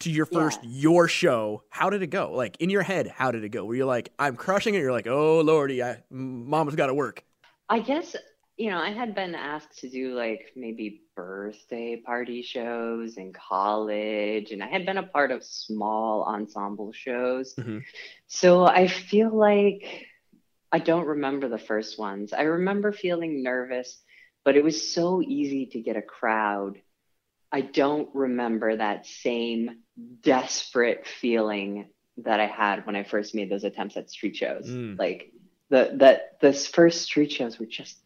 to 0.00 0.10
your 0.10 0.26
first 0.26 0.60
Yeah. 0.62 0.70
your 0.70 1.08
show. 1.08 1.62
How 1.70 1.90
did 1.90 2.02
it 2.02 2.08
go? 2.08 2.32
Like 2.32 2.56
in 2.60 2.70
your 2.70 2.82
head, 2.82 3.08
how 3.08 3.32
did 3.32 3.42
it 3.44 3.48
go? 3.48 3.64
Were 3.64 3.74
you 3.74 3.86
like, 3.86 4.12
I'm 4.18 4.36
crushing 4.36 4.74
it? 4.74 4.78
You're 4.78 4.92
like, 4.92 5.06
oh 5.08 5.40
lordy, 5.40 5.82
I, 5.82 6.02
mama's 6.10 6.76
got 6.76 6.86
to 6.86 6.94
work. 6.94 7.24
I 7.68 7.80
guess 7.80 8.14
you 8.58 8.70
know 8.70 8.78
I 8.78 8.90
had 8.90 9.14
been 9.14 9.34
asked 9.36 9.78
to 9.78 9.88
do 9.88 10.14
like 10.14 10.52
maybe 10.56 11.02
birthday 11.14 11.96
party 11.96 12.42
shows 12.42 13.16
in 13.16 13.32
college, 13.32 14.50
and 14.50 14.62
I 14.62 14.66
had 14.66 14.84
been 14.84 14.98
a 14.98 15.06
part 15.06 15.30
of 15.30 15.44
small 15.44 16.24
ensemble 16.24 16.92
shows. 16.92 17.54
Mhm. 17.54 17.84
So 18.26 18.64
I 18.64 18.88
feel 18.88 19.34
like 19.34 20.06
I 20.72 20.80
don't 20.80 21.06
remember 21.06 21.48
the 21.48 21.58
first 21.58 21.98
ones. 21.98 22.32
I 22.32 22.42
remember 22.42 22.92
feeling 22.92 23.42
nervous, 23.42 24.02
but 24.44 24.56
it 24.56 24.64
was 24.64 24.92
so 24.92 25.22
easy 25.22 25.66
to 25.66 25.80
get 25.80 25.96
a 25.96 26.02
crowd. 26.02 26.82
I 27.50 27.62
don't 27.62 28.14
remember 28.14 28.76
that 28.76 29.06
same 29.06 29.78
desperate 30.20 31.06
feeling 31.06 31.88
that 32.18 32.40
I 32.40 32.46
had 32.46 32.84
when 32.84 32.96
I 32.96 33.04
first 33.04 33.34
made 33.34 33.50
those 33.50 33.64
attempts 33.64 33.96
at 33.96 34.10
street 34.10 34.36
shows. 34.36 34.68
Mm. 34.68 34.98
Like 34.98 35.32
the 35.70 35.92
that 35.94 36.40
those 36.40 36.66
first 36.66 37.02
street 37.02 37.30
shows 37.30 37.58
were 37.58 37.66
just 37.66 37.96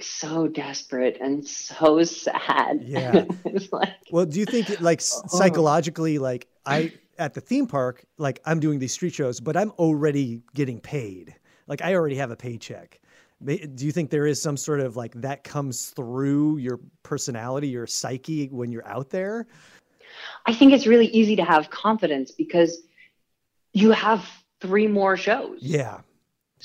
so 0.00 0.48
desperate 0.48 1.18
and 1.20 1.46
so 1.46 2.02
sad. 2.02 2.82
Yeah. 2.82 3.24
it's 3.44 3.72
like 3.72 3.94
Well, 4.10 4.26
do 4.26 4.38
you 4.40 4.46
think 4.46 4.70
it, 4.70 4.80
like 4.80 4.98
s- 4.98 5.18
uh-huh. 5.18 5.38
psychologically, 5.38 6.18
like 6.18 6.48
I 6.66 6.92
at 7.18 7.34
the 7.34 7.40
theme 7.40 7.66
park, 7.66 8.04
like 8.18 8.40
I'm 8.44 8.60
doing 8.60 8.78
these 8.78 8.92
street 8.92 9.14
shows, 9.14 9.40
but 9.40 9.56
I'm 9.56 9.70
already 9.72 10.42
getting 10.54 10.80
paid. 10.80 11.34
Like 11.66 11.82
I 11.82 11.94
already 11.94 12.16
have 12.16 12.30
a 12.30 12.36
paycheck. 12.36 13.00
Do 13.44 13.84
you 13.84 13.92
think 13.92 14.10
there 14.10 14.26
is 14.26 14.40
some 14.40 14.56
sort 14.56 14.80
of 14.80 14.96
like 14.96 15.12
that 15.20 15.44
comes 15.44 15.90
through 15.90 16.58
your 16.58 16.80
personality, 17.02 17.68
your 17.68 17.86
psyche 17.86 18.46
when 18.48 18.72
you're 18.72 18.86
out 18.86 19.10
there? 19.10 19.46
I 20.46 20.54
think 20.54 20.72
it's 20.72 20.86
really 20.86 21.06
easy 21.06 21.36
to 21.36 21.44
have 21.44 21.70
confidence 21.70 22.30
because 22.30 22.82
you 23.72 23.90
have 23.90 24.26
three 24.60 24.86
more 24.86 25.16
shows. 25.16 25.58
Yeah. 25.60 26.00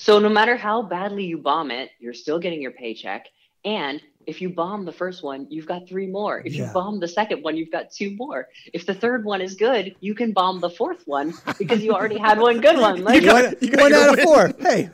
So 0.01 0.17
no 0.17 0.29
matter 0.29 0.55
how 0.55 0.81
badly 0.83 1.25
you 1.25 1.38
bomb 1.39 1.71
it, 1.71 1.89
you're 1.99 2.13
still 2.13 2.39
getting 2.39 2.62
your 2.62 2.71
paycheck. 2.71 3.25
And 3.65 4.01
if 4.25 4.41
you 4.41 4.49
bomb 4.49 4.85
the 4.85 4.93
first 4.93 5.23
one, 5.23 5.45
you've 5.49 5.65
got 5.65 5.89
three 5.89 6.07
more. 6.07 6.41
If 6.45 6.55
Yeah. 6.55 6.67
you 6.67 6.73
bomb 6.73 7.01
the 7.01 7.07
second 7.09 7.43
one, 7.43 7.57
you've 7.57 7.69
got 7.69 7.91
two 7.91 8.15
more. 8.15 8.47
If 8.73 8.85
the 8.85 8.93
third 8.93 9.25
one 9.25 9.41
is 9.41 9.55
good, 9.55 9.97
you 9.99 10.15
can 10.15 10.31
bomb 10.31 10.62
the 10.62 10.69
fourth 10.69 11.03
one 11.05 11.33
because 11.57 11.83
you 11.83 11.91
already 11.91 12.17
had 12.17 12.39
one 12.39 12.62
good 12.62 12.77
one. 12.77 13.03
Like 13.03 13.25
one 13.25 13.55
you 13.59 13.69
got 13.71 13.81
one 13.81 13.91
your 13.91 13.99
out 13.99 14.17
of 14.17 14.23
four. 14.23 14.53
Hey, 14.59 14.89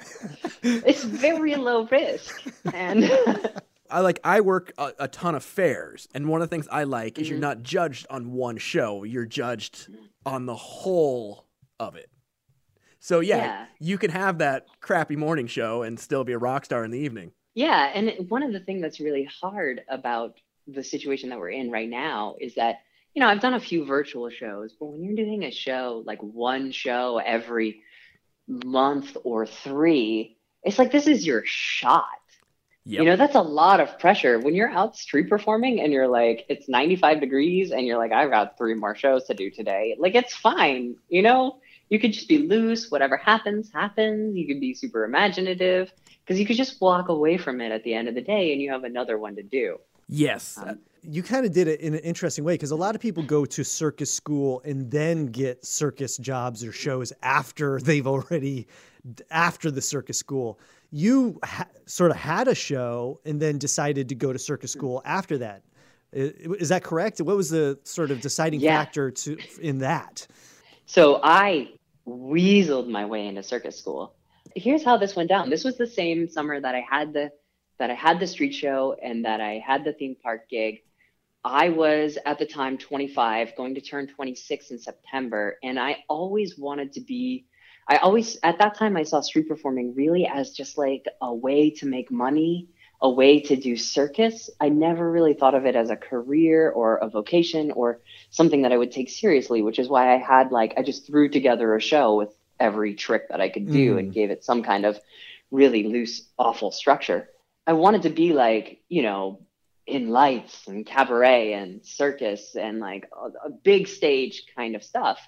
it's 0.63 1.03
very 1.03 1.55
low 1.55 1.85
risk. 1.85 2.41
And 2.73 3.07
I 3.91 3.99
like 3.99 4.19
I 4.23 4.41
work 4.41 4.73
a, 4.79 4.91
a 4.97 5.07
ton 5.07 5.35
of 5.35 5.43
fairs, 5.43 6.07
and 6.15 6.27
one 6.27 6.41
of 6.41 6.49
the 6.49 6.55
things 6.55 6.67
I 6.71 6.83
like 6.85 7.19
is 7.19 7.29
you're 7.29 7.37
Mhm. 7.37 7.41
not 7.41 7.61
judged 7.61 8.07
on 8.09 8.31
one 8.31 8.57
show; 8.57 9.03
you're 9.03 9.27
judged 9.27 9.87
on 10.25 10.47
the 10.47 10.55
whole 10.55 11.45
of 11.79 11.95
it. 11.95 12.09
So 13.05 13.19
yeah, 13.19 13.37
Yeah. 13.37 13.65
you 13.79 13.97
can 13.99 14.09
have 14.09 14.39
that 14.39 14.65
crappy 14.81 15.15
morning 15.15 15.45
show 15.45 15.83
and 15.83 15.99
still 15.99 16.23
be 16.23 16.33
a 16.33 16.39
rock 16.39 16.65
star 16.65 16.83
in 16.83 16.89
the 16.89 16.97
evening. 16.97 17.33
Yeah, 17.53 17.91
and 17.93 18.27
one 18.31 18.41
of 18.41 18.51
the 18.51 18.59
things 18.59 18.81
that's 18.81 18.99
really 18.99 19.25
hard 19.25 19.81
about 19.87 20.39
the 20.65 20.83
situation 20.83 21.29
that 21.29 21.37
we're 21.37 21.51
in 21.51 21.69
right 21.69 21.87
now 21.87 22.35
is 22.41 22.55
that 22.55 22.79
you 23.13 23.19
know 23.19 23.27
I've 23.27 23.41
done 23.41 23.53
a 23.53 23.59
few 23.59 23.85
virtual 23.85 24.31
shows, 24.31 24.73
but 24.79 24.87
when 24.87 25.03
you're 25.03 25.15
doing 25.15 25.43
a 25.43 25.51
show 25.51 26.01
like 26.07 26.17
one 26.23 26.71
show 26.71 27.19
every 27.23 27.83
month 28.47 29.15
or 29.23 29.45
three, 29.45 30.39
it's 30.63 30.79
like 30.79 30.91
this 30.91 31.05
is 31.05 31.27
your 31.27 31.43
shot. 31.45 32.05
Yep. 32.85 32.99
You 33.03 33.05
know, 33.09 33.15
that's 33.17 33.35
a 33.35 33.41
lot 33.41 33.81
of 33.81 33.99
pressure 33.99 34.39
when 34.39 34.55
you're 34.55 34.69
out 34.71 34.95
street 34.95 35.29
performing 35.29 35.79
and 35.79 35.93
you're 35.93 36.07
like, 36.07 36.45
it's 36.49 36.67
95 36.67 37.19
degrees 37.19 37.71
and 37.71 37.85
you're 37.85 37.97
like, 37.99 38.11
I've 38.11 38.31
got 38.31 38.57
three 38.57 38.73
more 38.75 38.95
shows 38.95 39.25
to 39.25 39.35
do 39.35 39.49
today. 39.51 39.95
Like, 39.97 40.13
it's 40.15 40.35
fine. 40.35 40.95
You 41.09 41.23
know, 41.23 41.59
you 41.89 41.99
could 41.99 42.13
just 42.13 42.27
be 42.27 42.39
loose. 42.39 42.89
Whatever 42.89 43.17
happens, 43.17 43.71
happens. 43.71 44.35
You 44.35 44.47
could 44.47 44.59
be 44.59 44.73
super 44.73 45.03
imaginative 45.05 45.91
because 46.23 46.39
you 46.39 46.45
could 46.45 46.57
just 46.57 46.81
walk 46.81 47.09
away 47.09 47.37
from 47.37 47.61
it 47.61 47.71
at 47.71 47.83
the 47.83 47.93
end 47.93 48.07
of 48.07 48.15
the 48.15 48.21
day 48.21 48.51
and 48.53 48.61
you 48.61 48.71
have 48.71 48.83
another 48.83 49.17
one 49.17 49.35
to 49.35 49.43
do. 49.43 49.77
yes, 50.07 50.57
Um, 50.57 50.79
you 51.07 51.21
kind 51.21 51.45
of 51.45 51.53
did 51.53 51.67
it 51.67 51.81
in 51.81 51.93
an 51.93 51.99
interesting 51.99 52.43
way 52.43 52.55
because 52.55 52.71
a 52.71 52.75
lot 52.75 52.95
of 52.95 53.01
people 53.01 53.21
go 53.21 53.45
to 53.45 53.63
circus 53.63 54.11
school 54.11 54.61
and 54.65 54.89
then 54.89 55.27
get 55.27 55.63
circus 55.63 56.17
jobs 56.17 56.63
or 56.63 56.71
shows 56.71 57.13
after 57.21 57.79
they've 57.87 58.07
already 58.07 58.67
after 59.29 59.69
the 59.69 59.81
circus 59.81 60.17
school. 60.17 60.59
You 60.91 61.39
ha- 61.43 61.67
sort 61.85 62.09
of 62.09 62.17
had 62.17 62.47
a 62.47 62.55
show 62.55 63.19
and 63.25 63.39
then 63.39 63.59
decided 63.59 64.09
to 64.09 64.15
go 64.15 64.33
to 64.33 64.39
circus 64.39 64.71
school 64.71 65.01
after 65.05 65.37
that 65.39 65.61
is 66.11 66.31
Is 66.59 66.69
that 66.69 66.83
correct? 66.83 67.19
What 67.21 67.35
was 67.35 67.49
the 67.49 67.77
sort 67.83 68.09
of 68.09 68.21
deciding 68.21 68.61
Yeah. 68.61 68.77
factor 68.77 69.11
to 69.11 69.37
in 69.61 69.79
that? 69.79 70.25
So 70.87 71.19
I 71.23 71.69
weaseled 72.07 72.87
my 72.87 73.05
way 73.05 73.27
into 73.27 73.43
circus 73.43 73.77
school. 73.77 74.15
Here's 74.55 74.83
how 74.83 74.97
this 74.97 75.15
went 75.15 75.29
down. 75.29 75.49
This 75.49 75.63
was 75.63 75.77
the 75.77 75.87
same 75.87 76.29
summer 76.29 76.59
that 76.59 76.75
I 76.75 76.85
had 76.89 77.13
the 77.13 77.31
that 77.77 77.91
I 77.91 77.95
had 77.95 78.19
the 78.19 78.27
street 78.27 78.53
show 78.53 78.95
and 79.01 79.25
that 79.25 79.41
I 79.41 79.61
had 79.65 79.83
the 79.83 79.91
theme 79.91 80.15
park 80.21 80.49
gig. 80.49 80.83
I 81.43 81.69
was 81.69 82.17
at 82.25 82.39
the 82.39 82.45
time 82.45 82.77
25, 82.77 83.55
going 83.55 83.75
to 83.75 83.81
turn 83.81 84.07
26 84.07 84.71
in 84.71 84.79
September, 84.79 85.57
and 85.61 85.77
I 85.77 85.97
always 86.07 86.57
wanted 86.57 86.93
to 86.93 87.01
be 87.01 87.45
I 87.87 87.97
always 87.97 88.37
at 88.41 88.57
that 88.59 88.75
time 88.75 88.97
I 88.97 89.03
saw 89.03 89.21
street 89.21 89.47
performing 89.47 89.93
really 89.95 90.25
as 90.25 90.51
just 90.51 90.77
like 90.77 91.05
a 91.21 91.33
way 91.33 91.69
to 91.71 91.85
make 91.85 92.11
money, 92.11 92.69
a 93.01 93.09
way 93.09 93.39
to 93.41 93.55
do 93.55 93.75
circus. 93.77 94.49
I 94.59 94.69
never 94.69 95.11
really 95.11 95.33
thought 95.33 95.55
of 95.55 95.65
it 95.65 95.75
as 95.75 95.89
a 95.89 95.95
career 95.95 96.69
or 96.69 96.95
a 96.97 97.09
vocation 97.09 97.71
or 97.71 97.99
something 98.29 98.61
that 98.63 98.71
I 98.71 98.77
would 98.77 98.91
take 98.91 99.09
seriously, 99.09 99.61
which 99.61 99.79
is 99.79 99.89
why 99.89 100.13
I 100.13 100.17
had 100.17 100.51
like 100.51 100.73
I 100.77 100.81
just 100.83 101.05
threw 101.05 101.29
together 101.29 101.75
a 101.75 101.81
show 101.81 102.15
with 102.15 102.29
every 102.59 102.95
trick 102.95 103.29
that 103.29 103.41
I 103.41 103.49
could 103.49 103.67
do 103.71 103.95
Mm. 103.95 103.99
and 103.99 104.13
gave 104.13 104.31
it 104.31 104.43
some 104.43 104.63
kind 104.63 104.85
of 104.85 104.99
really 105.51 105.83
loose, 105.83 106.27
awful 106.37 106.71
structure. 106.71 107.29
I 107.67 107.73
wanted 107.73 108.03
to 108.03 108.09
be 108.09 108.33
like, 108.33 108.81
you 108.89 109.01
know, 109.03 109.41
in 109.85 110.09
lights 110.09 110.67
and 110.67 110.85
cabaret 110.85 111.53
and 111.53 111.85
circus 111.85 112.55
and 112.55 112.79
like 112.79 113.07
a, 113.13 113.47
a 113.47 113.49
big 113.51 113.87
stage 113.87 114.43
kind 114.55 114.75
of 114.75 114.83
stuff. 114.83 115.19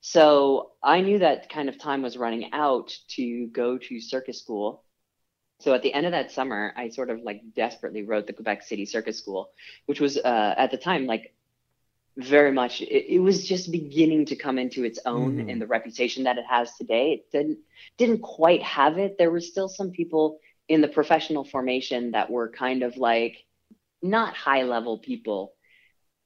So 0.00 0.72
I 0.82 1.00
knew 1.00 1.18
that 1.18 1.50
kind 1.50 1.68
of 1.68 1.78
time 1.78 2.02
was 2.02 2.16
running 2.16 2.52
out 2.52 2.96
to 3.16 3.46
go 3.48 3.76
to 3.78 4.00
circus 4.00 4.38
school. 4.40 4.84
So 5.60 5.74
at 5.74 5.82
the 5.82 5.92
end 5.92 6.06
of 6.06 6.12
that 6.12 6.30
summer, 6.30 6.72
I 6.76 6.88
sort 6.90 7.10
of 7.10 7.22
like 7.22 7.42
desperately 7.54 8.02
wrote 8.04 8.26
the 8.26 8.32
Quebec 8.32 8.62
City 8.62 8.86
Circus 8.86 9.18
School, 9.18 9.50
which 9.86 10.00
was 10.00 10.16
uh, 10.16 10.54
at 10.56 10.70
the 10.70 10.76
time 10.76 11.06
like 11.06 11.34
very 12.16 12.52
much 12.52 12.80
it, 12.82 13.14
it 13.14 13.20
was 13.20 13.46
just 13.46 13.70
beginning 13.72 14.26
to 14.26 14.36
come 14.36 14.58
into 14.58 14.84
its 14.84 14.98
own 15.06 15.36
Mhm. 15.36 15.48
in 15.48 15.58
the 15.58 15.66
reputation 15.66 16.24
that 16.24 16.38
it 16.38 16.44
has 16.48 16.74
today. 16.76 17.12
It 17.12 17.30
didn't 17.32 17.58
didn't 17.96 18.20
quite 18.22 18.62
have 18.62 18.98
it. 18.98 19.18
There 19.18 19.30
were 19.30 19.40
still 19.40 19.68
some 19.68 19.90
people 19.92 20.40
in 20.68 20.80
the 20.80 20.88
professional 20.88 21.44
formation 21.44 22.12
that 22.12 22.30
were 22.30 22.50
kind 22.50 22.82
of 22.82 22.96
like 22.96 23.36
not 24.02 24.34
high 24.34 24.62
level 24.64 24.98
people. 24.98 25.54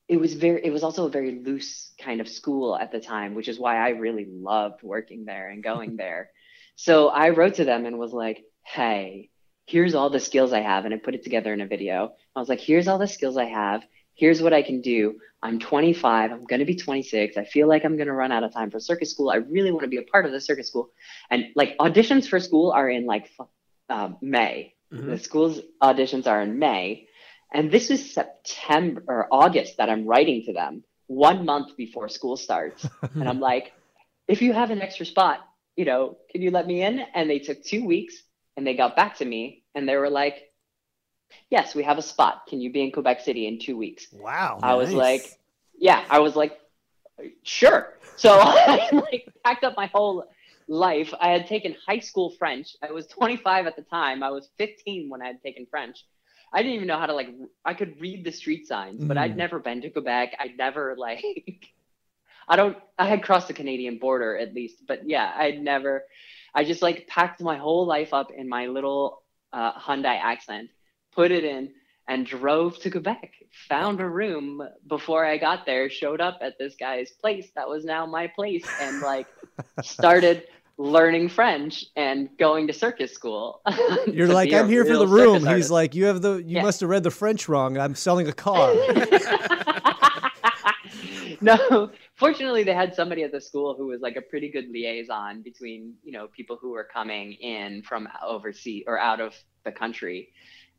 It 0.09 0.19
was 0.19 0.35
very 0.35 0.65
it 0.65 0.71
was 0.73 0.83
also 0.85 1.07
a 1.07 1.11
very 1.11 1.41
loose 1.45 1.93
kind 1.99 2.21
of 2.21 2.29
school 2.29 2.77
at 2.77 2.93
the 2.93 3.01
time, 3.01 3.35
which 3.35 3.49
is 3.49 3.59
why 3.59 3.77
I 3.77 3.91
really 3.91 4.27
loved 4.27 4.83
working 4.83 5.25
there 5.25 5.49
and 5.51 5.63
going 5.63 5.97
there. 6.03 6.31
So 6.77 7.09
I 7.09 7.31
wrote 7.31 7.55
to 7.57 7.65
them 7.65 7.87
and 7.87 7.99
was 7.99 8.13
like, 8.13 8.45
"Hey, 8.63 9.31
here's 9.67 9.95
all 9.95 10.11
the 10.11 10.21
skills 10.21 10.53
I 10.53 10.61
have." 10.61 10.85
And 10.85 10.95
I 10.95 10.99
put 10.99 11.15
it 11.15 11.23
together 11.23 11.53
in 11.53 11.61
a 11.61 11.67
video. 11.67 12.15
I 12.35 12.41
was 12.41 12.49
like, 12.49 12.61
"Here's 12.61 12.89
all 12.89 12.99
the 12.99 13.07
skills 13.07 13.37
I 13.37 13.45
have. 13.45 13.85
Here's 14.15 14.43
what 14.43 14.53
I 14.53 14.63
can 14.63 14.81
do. 14.81 15.19
I'm 15.43 15.59
25. 15.59 16.31
I'm 16.31 16.45
going 16.45 16.61
to 16.61 16.67
be 16.67 16.77
26. 16.77 17.37
I 17.37 17.45
feel 17.45 17.67
like 17.67 17.85
I'm 17.85 17.97
going 17.97 18.07
to 18.09 18.13
run 18.13 18.31
out 18.31 18.45
of 18.45 18.53
time 18.53 18.71
for 18.71 18.79
circus 18.79 19.11
school. 19.11 19.31
I 19.31 19.37
really 19.37 19.73
want 19.73 19.83
to 19.83 19.89
be 19.89 19.97
a 19.97 20.03
part 20.03 20.27
of 20.27 20.33
the 20.33 20.41
circus 20.41 20.69
school." 20.69 20.91
And 21.31 21.47
like 21.57 21.77
auditions 21.79 22.29
for 22.29 22.39
school 22.41 22.71
are 22.73 22.89
in 22.89 23.07
like 23.07 23.31
uh, 23.89 24.11
May. 24.21 24.75
Mhm. 24.93 25.07
The 25.07 25.19
school's 25.19 25.61
auditions 25.83 26.27
are 26.27 26.43
in 26.43 26.59
May. 26.59 27.09
And 27.53 27.71
this 27.71 27.91
is 27.91 28.15
September 28.15 29.03
or 29.07 29.29
August 29.31 29.77
that 29.77 29.91
I'm 29.91 30.07
writing 30.07 30.45
to 30.47 30.53
them 30.53 30.85
one 31.07 31.45
month 31.45 31.77
before 31.77 32.09
school 32.09 32.37
starts. 32.37 32.87
and 33.15 33.29
I'm 33.29 33.41
like, 33.41 33.73
if 34.29 34.41
you 34.41 34.53
have 34.53 34.71
an 34.71 34.81
extra 34.81 35.05
spot, 35.05 35.41
you 35.77 35.85
know, 35.85 36.17
can 36.31 36.41
you 36.43 36.51
let 36.51 36.67
me 36.67 36.83
in? 36.83 37.01
And 37.15 37.29
they 37.29 37.39
took 37.39 37.63
two 37.63 37.85
weeks 37.85 38.15
and 38.57 38.67
they 38.67 38.75
got 38.75 38.97
back 38.97 39.17
to 39.19 39.25
me 39.25 39.65
and 39.75 39.89
they 39.89 39.97
were 39.97 40.11
like, 40.11 40.51
yes, 41.51 41.75
we 41.75 41.83
have 41.83 41.99
a 41.99 42.03
spot. 42.03 42.47
Can 42.49 42.61
you 42.61 42.73
be 42.73 42.83
in 42.83 42.93
Quebec 42.93 43.21
City 43.21 43.47
in 43.47 43.59
two 43.59 43.77
weeks? 43.77 44.07
Wow. 44.13 44.59
I 44.63 44.75
was 44.75 44.93
like, 44.93 45.39
yeah, 45.79 46.05
I 46.11 46.19
was 46.21 46.37
like, 46.37 46.59
sure. 47.43 47.95
So 48.17 48.39
I 48.41 48.89
like 48.93 49.33
packed 49.45 49.65
up 49.65 49.77
my 49.77 49.87
whole 49.87 50.25
life. 50.69 51.13
I 51.21 51.31
had 51.31 51.47
taken 51.47 51.77
high 51.87 51.99
school 52.01 52.31
French. 52.39 52.77
I 52.83 52.93
was 52.93 53.07
25 53.07 53.67
at 53.67 53.77
the 53.77 53.83
time. 53.83 54.23
I 54.23 54.31
was 54.31 54.49
15 54.59 55.09
when 55.09 55.23
I 55.23 55.27
had 55.29 55.43
taken 55.43 55.67
French. 55.71 56.05
I 56.53 56.59
didn't 56.63 56.75
even 56.75 56.89
know 56.89 56.99
how 56.99 57.07
to 57.07 57.15
like. 57.15 57.31
I 57.65 57.73
could 57.73 57.99
read 57.99 58.25
the 58.25 58.33
street 58.33 58.69
signs, 58.69 59.03
but 59.03 59.17
I'd 59.17 59.33
Mm. 59.33 59.37
never 59.37 59.59
been 59.59 59.81
to 59.83 59.91
Quebec. 59.91 60.37
I'd 60.39 60.59
never 60.59 60.95
like. 60.99 61.25
I 62.49 62.57
don't. 62.57 62.77
I 62.99 63.07
had 63.07 63.23
crossed 63.23 63.49
the 63.49 63.55
Canadian 63.55 63.99
border 63.99 64.37
at 64.37 64.53
least, 64.53 64.87
but 64.87 65.09
yeah, 65.09 65.33
I'd 65.35 65.63
never. 65.63 66.05
I 66.55 66.65
just 66.65 66.83
like 66.83 67.07
packed 67.07 67.41
my 67.41 67.57
whole 67.57 67.87
life 67.87 68.13
up 68.13 68.31
in 68.31 68.49
my 68.49 68.67
little 68.67 69.23
uh, 69.53 69.73
Hyundai 69.79 70.19
accent, 70.21 70.71
put 71.15 71.31
it 71.31 71.45
in, 71.45 71.71
and 72.09 72.27
drove 72.27 72.79
to 72.81 72.91
Quebec. 72.91 73.33
Found 73.69 74.01
a 74.01 74.09
room 74.09 74.63
before 74.87 75.25
I 75.25 75.37
got 75.39 75.67
there. 75.67 75.89
Showed 75.91 76.21
up 76.21 76.39
at 76.41 76.59
this 76.59 76.75
guy's 76.77 77.11
place 77.11 77.51
that 77.55 77.69
was 77.69 77.85
now 77.85 78.07
my 78.07 78.27
place, 78.29 78.65
and 78.81 79.01
like 79.01 79.27
started 79.83 80.45
learning 80.79 81.29
French 81.29 81.85
and 81.97 82.29
going 82.39 82.67
to 82.67 82.73
circus 82.73 83.13
school. 83.13 83.61
You're 84.07 84.27
like, 84.27 84.53
I'm 84.53 84.69
here 84.69 84.85
for 84.85 84.97
the 84.97 85.07
room. 85.07 85.47
He's 85.47 85.71
like, 85.71 85.95
you 85.95 86.07
have 86.07 86.23
the, 86.23 86.37
you 86.37 86.57
Yeah. 86.57 86.63
must 86.63 86.81
have 86.81 86.89
read 86.91 87.03
the 87.03 87.11
French 87.11 87.49
wrong. 87.49 87.77
I'm 87.79 87.95
selling 87.95 88.27
a 88.27 88.33
car. 88.47 88.75
no, 91.41 91.91
fortunately, 92.23 92.63
they 92.63 92.75
had 92.75 92.95
somebody 92.95 93.23
at 93.25 93.33
the 93.33 93.41
school 93.41 93.75
who 93.77 93.87
was 93.87 94.01
like 94.01 94.17
a 94.17 94.23
pretty 94.23 94.51
good 94.51 94.69
liaison 94.71 95.43
between 95.43 95.95
you 96.03 96.13
know 96.13 96.29
people 96.29 96.57
who 96.61 96.71
were 96.71 96.85
coming 96.85 97.33
in 97.33 97.83
from 97.83 98.09
overseas 98.25 98.85
or 98.87 98.99
out 98.99 99.21
of 99.21 99.35
the 99.65 99.73
country, 99.73 100.33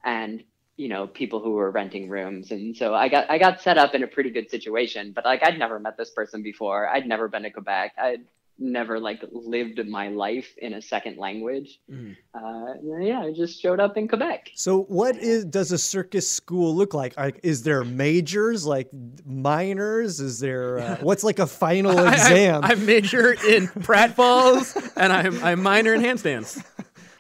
and 0.04 0.44
you 0.78 0.88
know 0.88 1.08
people 1.08 1.42
who 1.42 1.52
were 1.52 1.72
renting 1.72 2.10
rooms. 2.10 2.52
And 2.52 2.76
so 2.76 2.94
I 2.94 3.10
got 3.10 3.30
I 3.30 3.38
got 3.38 3.62
set 3.62 3.78
up 3.78 3.94
in 3.94 4.04
a 4.04 4.08
pretty 4.08 4.30
good 4.30 4.50
situation. 4.50 5.12
But 5.14 5.26
like 5.26 5.44
I'd 5.44 5.60
never 5.60 5.80
met 5.80 5.98
this 5.98 6.12
person 6.12 6.44
before. 6.44 6.88
I'd 6.88 7.08
never 7.08 7.28
been 7.28 7.44
to 7.44 7.52
Quebec. 7.52 7.94
I'd 7.98 8.26
never 8.60 9.00
like 9.00 9.24
lived 9.32 9.86
my 9.88 10.08
life 10.10 10.48
in 10.60 10.74
a 10.74 10.82
second 10.82 11.18
language. 11.18 11.80
Mhm. 11.92 12.16
Uh, 12.34 12.74
yeah, 13.02 13.22
I 13.22 13.34
just 13.34 13.62
showed 13.62 13.80
up 13.80 13.98
in 13.98 14.08
Quebec. 14.08 14.52
So, 14.56 14.84
what 14.84 15.16
is 15.18 15.46
does 15.46 15.72
a 15.72 15.78
circus 15.78 16.30
school 16.30 16.76
look 16.76 16.94
like? 16.94 17.18
Like, 17.18 17.40
is 17.44 17.64
there 17.64 17.84
majors, 17.84 18.66
like 18.66 18.90
minors? 19.26 20.20
Is 20.20 20.40
there 20.40 20.80
uh, 20.80 20.98
what's 21.02 21.24
like 21.24 21.40
a 21.40 21.48
final 21.48 21.98
I- 21.98 22.04
I- 22.06 22.14
exam? 22.14 22.64
I, 22.64 22.76
major 22.76 23.34
in 23.34 23.68
pratfalls 23.80 24.92
and 24.96 25.12
I'm 25.12 25.44
I 25.44 25.56
minor 25.56 25.94
in 25.94 26.02
handstands. 26.02 26.64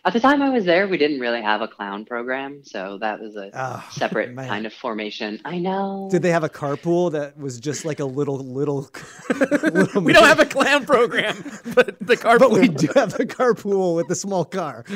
At 0.06 0.12
the 0.12 0.20
time 0.20 0.42
I 0.42 0.50
was 0.50 0.66
there, 0.66 0.86
we 0.90 0.98
didn't 0.98 1.22
really 1.22 1.42
have 1.42 1.62
a 1.62 1.68
clown 1.68 2.04
program, 2.04 2.62
so 2.66 2.98
that 3.00 3.22
was 3.22 3.38
a 3.38 3.50
Ah, 3.54 3.88
separate 3.90 4.34
man. 4.34 4.48
kind 4.50 4.66
of 4.66 4.74
formation. 4.74 5.40
I 5.46 5.60
know. 5.60 6.10
Did 6.12 6.22
they 6.24 6.32
have 6.32 6.44
a 6.44 6.50
carpool 6.50 7.10
that 7.14 7.38
was 7.38 7.58
just 7.58 7.86
like 7.86 8.02
a 8.02 8.06
little 8.06 8.38
little? 8.40 8.90
little 9.64 10.02
We 10.02 10.12
don't 10.12 10.26
have 10.28 10.42
a 10.42 10.46
clown 10.46 10.86
program, 10.86 11.38
but 11.74 11.98
the 12.06 12.18
car. 12.18 12.38
but 12.38 12.52
we 12.52 12.68
do 12.68 12.88
have 12.96 13.14
a 13.18 13.26
carpool 13.26 13.96
with 13.96 14.10
a 14.12 14.16
small 14.16 14.44
car. 14.46 14.84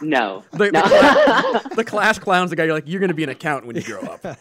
No. 0.00 0.42
The, 0.50 0.70
no. 0.72 0.82
the, 0.82 0.88
class, 0.88 1.76
the 1.76 1.84
class 1.84 2.18
clowns 2.18 2.50
the 2.50 2.56
guy. 2.56 2.64
You're 2.64 2.74
like, 2.74 2.88
you're 2.88 2.98
going 2.98 3.10
to 3.10 3.14
be 3.14 3.22
an 3.22 3.28
accountant 3.28 3.68
when 3.68 3.76
you 3.76 3.82
grow 3.84 4.00
up. 4.00 4.36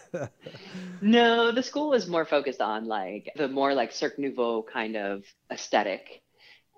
no, 1.01 1.51
the 1.51 1.61
school 1.61 1.89
was 1.91 2.07
more 2.07 2.25
focused 2.25 2.61
on 2.61 2.85
like 2.87 3.29
the 3.35 3.47
more 3.47 3.75
like 3.75 3.91
Cirque 3.91 4.17
Nouveau 4.17 4.63
kind 4.63 4.95
of 4.97 5.23
aesthetic 5.51 6.20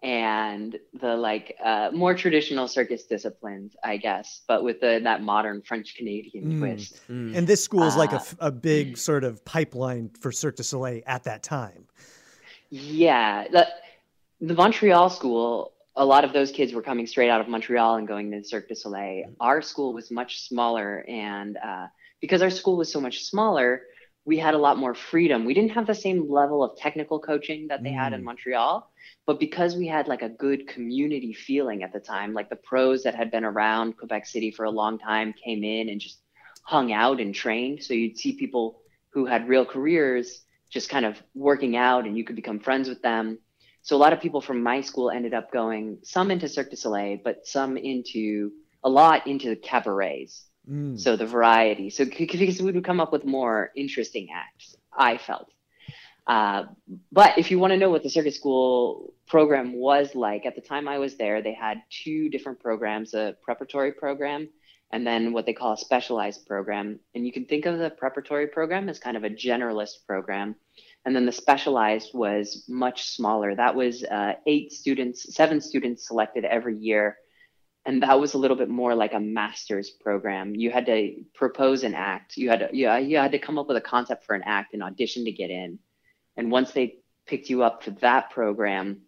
and 0.04 0.78
the 1.02 1.16
like 1.16 1.56
uh, 1.64 1.90
more 1.94 2.14
traditional 2.14 2.68
circus 2.68 3.06
disciplines, 3.06 3.74
I 3.84 3.96
guess, 3.98 4.42
but 4.48 4.64
with 4.64 4.82
the, 4.82 5.00
that 5.04 5.22
modern 5.24 5.62
French 5.62 5.96
Canadian 5.96 6.44
Mm. 6.44 6.60
twist. 6.60 7.00
Mm. 7.10 7.36
And 7.38 7.48
this 7.48 7.64
school 7.64 7.84
is 7.84 7.96
like 7.96 8.12
a, 8.12 8.18
Uh, 8.18 8.20
f- 8.20 8.36
a 8.40 8.52
big 8.52 8.98
sort 8.98 9.24
of 9.24 9.44
pipeline 9.46 10.10
for 10.20 10.32
Cirque 10.32 10.58
du 10.58 10.64
Soleil 10.64 11.02
at 11.08 11.24
that 11.24 11.42
time. 11.42 11.88
Yeah, 12.70 13.48
the, 13.50 13.68
the 14.42 14.54
Montreal 14.56 15.10
school, 15.10 15.72
a 15.96 16.06
lot 16.06 16.26
of 16.26 16.34
those 16.34 16.52
kids 16.52 16.74
were 16.74 16.82
coming 16.82 17.08
straight 17.08 17.30
out 17.30 17.40
of 17.40 17.48
Montreal 17.48 17.96
and 17.96 18.06
going 18.08 18.30
to 18.32 18.44
Cirque 18.44 18.68
du 18.68 18.76
Soleil. 18.76 19.26
Our 19.40 19.62
school 19.62 19.94
was 19.94 20.12
much 20.12 20.42
smaller, 20.42 21.06
and 21.08 21.56
uh, 21.58 21.88
because 22.20 22.42
our 22.42 22.50
school 22.50 22.76
was 22.76 22.92
so 22.92 23.00
much 23.00 23.24
smaller, 23.24 23.84
we 24.26 24.38
had 24.38 24.54
a 24.54 24.58
lot 24.58 24.78
more 24.78 24.96
freedom. 24.96 25.46
We 25.46 25.54
didn't 25.54 25.72
have 25.72 25.88
the 25.88 25.96
same 25.96 26.30
level 26.30 26.62
of 26.64 26.76
technical 26.78 27.20
coaching 27.20 27.68
that 27.70 27.84
they 27.84 27.92
had 27.92 28.12
in 28.14 28.22
Mm. 28.22 28.26
Montreal, 28.26 28.90
but 29.26 29.40
because 29.40 29.76
we 29.76 29.88
had 29.88 30.08
like 30.08 30.22
a 30.22 30.30
good 30.30 30.68
community 30.68 31.34
feeling 31.34 31.84
at 31.84 31.94
the 31.94 32.00
time, 32.00 32.34
like 32.34 32.50
the 32.50 32.56
pros 32.56 33.04
that 33.04 33.16
had 33.16 33.32
been 33.32 33.46
around 33.46 33.98
Quebec 33.98 34.26
City 34.26 34.52
for 34.52 34.66
a 34.66 34.72
long 34.72 35.00
time 35.00 35.34
came 35.34 35.64
in 35.64 35.90
and 35.90 36.02
just 36.02 36.20
hung 36.64 36.92
out 36.92 37.20
and 37.20 37.34
trained. 37.34 37.84
So 37.84 37.94
you'd 37.94 38.18
see 38.18 38.34
people 38.34 38.80
who 39.12 39.26
had 39.26 39.48
real 39.48 39.66
careers 39.66 40.42
just 40.70 40.90
kind 40.90 41.06
of 41.06 41.22
working 41.36 41.76
out 41.76 42.06
and 42.06 42.18
you 42.18 42.24
could 42.24 42.36
become 42.36 42.60
friends 42.60 42.90
with 42.90 43.02
them. 43.02 43.40
So 43.84 43.96
a 43.96 43.98
lot 43.98 44.14
of 44.14 44.22
people 44.22 44.42
from 44.42 44.64
my 44.64 44.82
school 44.82 45.12
ended 45.12 45.34
up 45.34 45.52
going 45.52 46.00
some 46.04 46.32
into 46.32 46.48
Cirque 46.48 46.72
du 46.72 46.78
Soleil, 46.78 47.20
but 47.24 47.46
some 47.46 47.78
into 47.78 48.52
a 48.84 48.90
lot 48.90 49.28
into 49.28 49.50
the 49.50 49.56
cabarets. 49.56 50.46
Mm. 50.70 51.00
So 51.00 51.16
the 51.16 51.26
variety. 51.26 51.90
So 51.90 52.06
because 52.06 52.62
we 52.62 52.72
would 52.72 52.86
come 52.86 53.02
up 53.02 53.12
with 53.12 53.26
more 53.26 53.72
interesting 53.76 54.30
acts, 54.34 54.76
I 54.98 55.18
felt. 55.18 55.50
Uh, 56.26 56.64
but 57.12 57.38
if 57.38 57.52
you 57.52 57.60
want 57.60 57.72
to 57.72 57.78
know 57.78 57.90
what 57.90 58.04
the 58.04 58.10
circus 58.10 58.36
school 58.36 59.14
program 59.28 59.74
was 59.74 60.16
like, 60.16 60.46
at 60.46 60.56
the 60.56 60.62
time 60.62 60.88
I 60.88 60.98
was 60.98 61.18
there, 61.18 61.42
they 61.42 61.54
had 61.54 61.82
two 61.90 62.30
different 62.30 62.60
programs: 62.60 63.14
a 63.14 63.36
preparatory 63.42 63.92
program 63.94 64.50
and 64.92 65.08
then 65.08 65.34
what 65.34 65.48
they 65.48 65.54
call 65.54 65.74
a 65.74 65.78
specialized 65.78 66.46
program. 66.46 67.00
And 67.16 67.26
you 67.26 67.34
can 67.34 67.46
think 67.46 67.66
of 67.66 67.80
the 67.80 67.90
preparatory 67.90 68.46
program 68.46 68.90
as 68.90 69.00
kind 69.00 69.18
of 69.18 69.24
a 69.24 69.30
generalist 69.30 70.06
program, 70.06 70.56
and 71.04 71.16
then 71.16 71.26
the 71.26 71.32
specialized 71.32 72.12
was 72.14 72.66
much 72.70 73.10
smaller. 73.10 73.56
That 73.56 73.76
was 73.76 74.04
uh, 74.04 74.34
eight 74.46 74.72
students, 74.72 75.36
seven 75.36 75.60
students 75.62 76.08
selected 76.08 76.46
every 76.46 76.78
year 76.78 77.18
and 77.86 78.02
that 78.02 78.20
was 78.20 78.34
a 78.34 78.38
little 78.38 78.56
bit 78.56 78.70
more 78.70 78.96
like 78.96 79.14
a 79.14 79.20
master's 79.20 79.90
program. 79.90 80.56
You 80.56 80.72
had 80.72 80.86
to 80.86 81.16
propose 81.34 81.84
an 81.84 81.94
act. 81.94 82.38
You 82.38 82.50
had 82.50 82.60
to, 82.60 82.70
you, 82.72 82.92
you 82.94 83.18
had 83.18 83.34
to 83.34 83.40
come 83.40 83.58
up 83.58 83.68
with 83.68 83.78
a 83.78 83.82
concept 83.82 84.26
for 84.26 84.36
an 84.36 84.44
act 84.46 84.74
and 84.74 84.82
audition 84.82 85.26
to 85.26 85.32
get 85.32 85.50
in. 85.50 85.80
And 86.38 86.52
once 86.52 86.72
they 86.72 86.98
picked 87.28 87.50
you 87.50 87.64
up 87.64 87.84
for 87.84 87.92
that 87.92 88.32
program, 88.32 89.02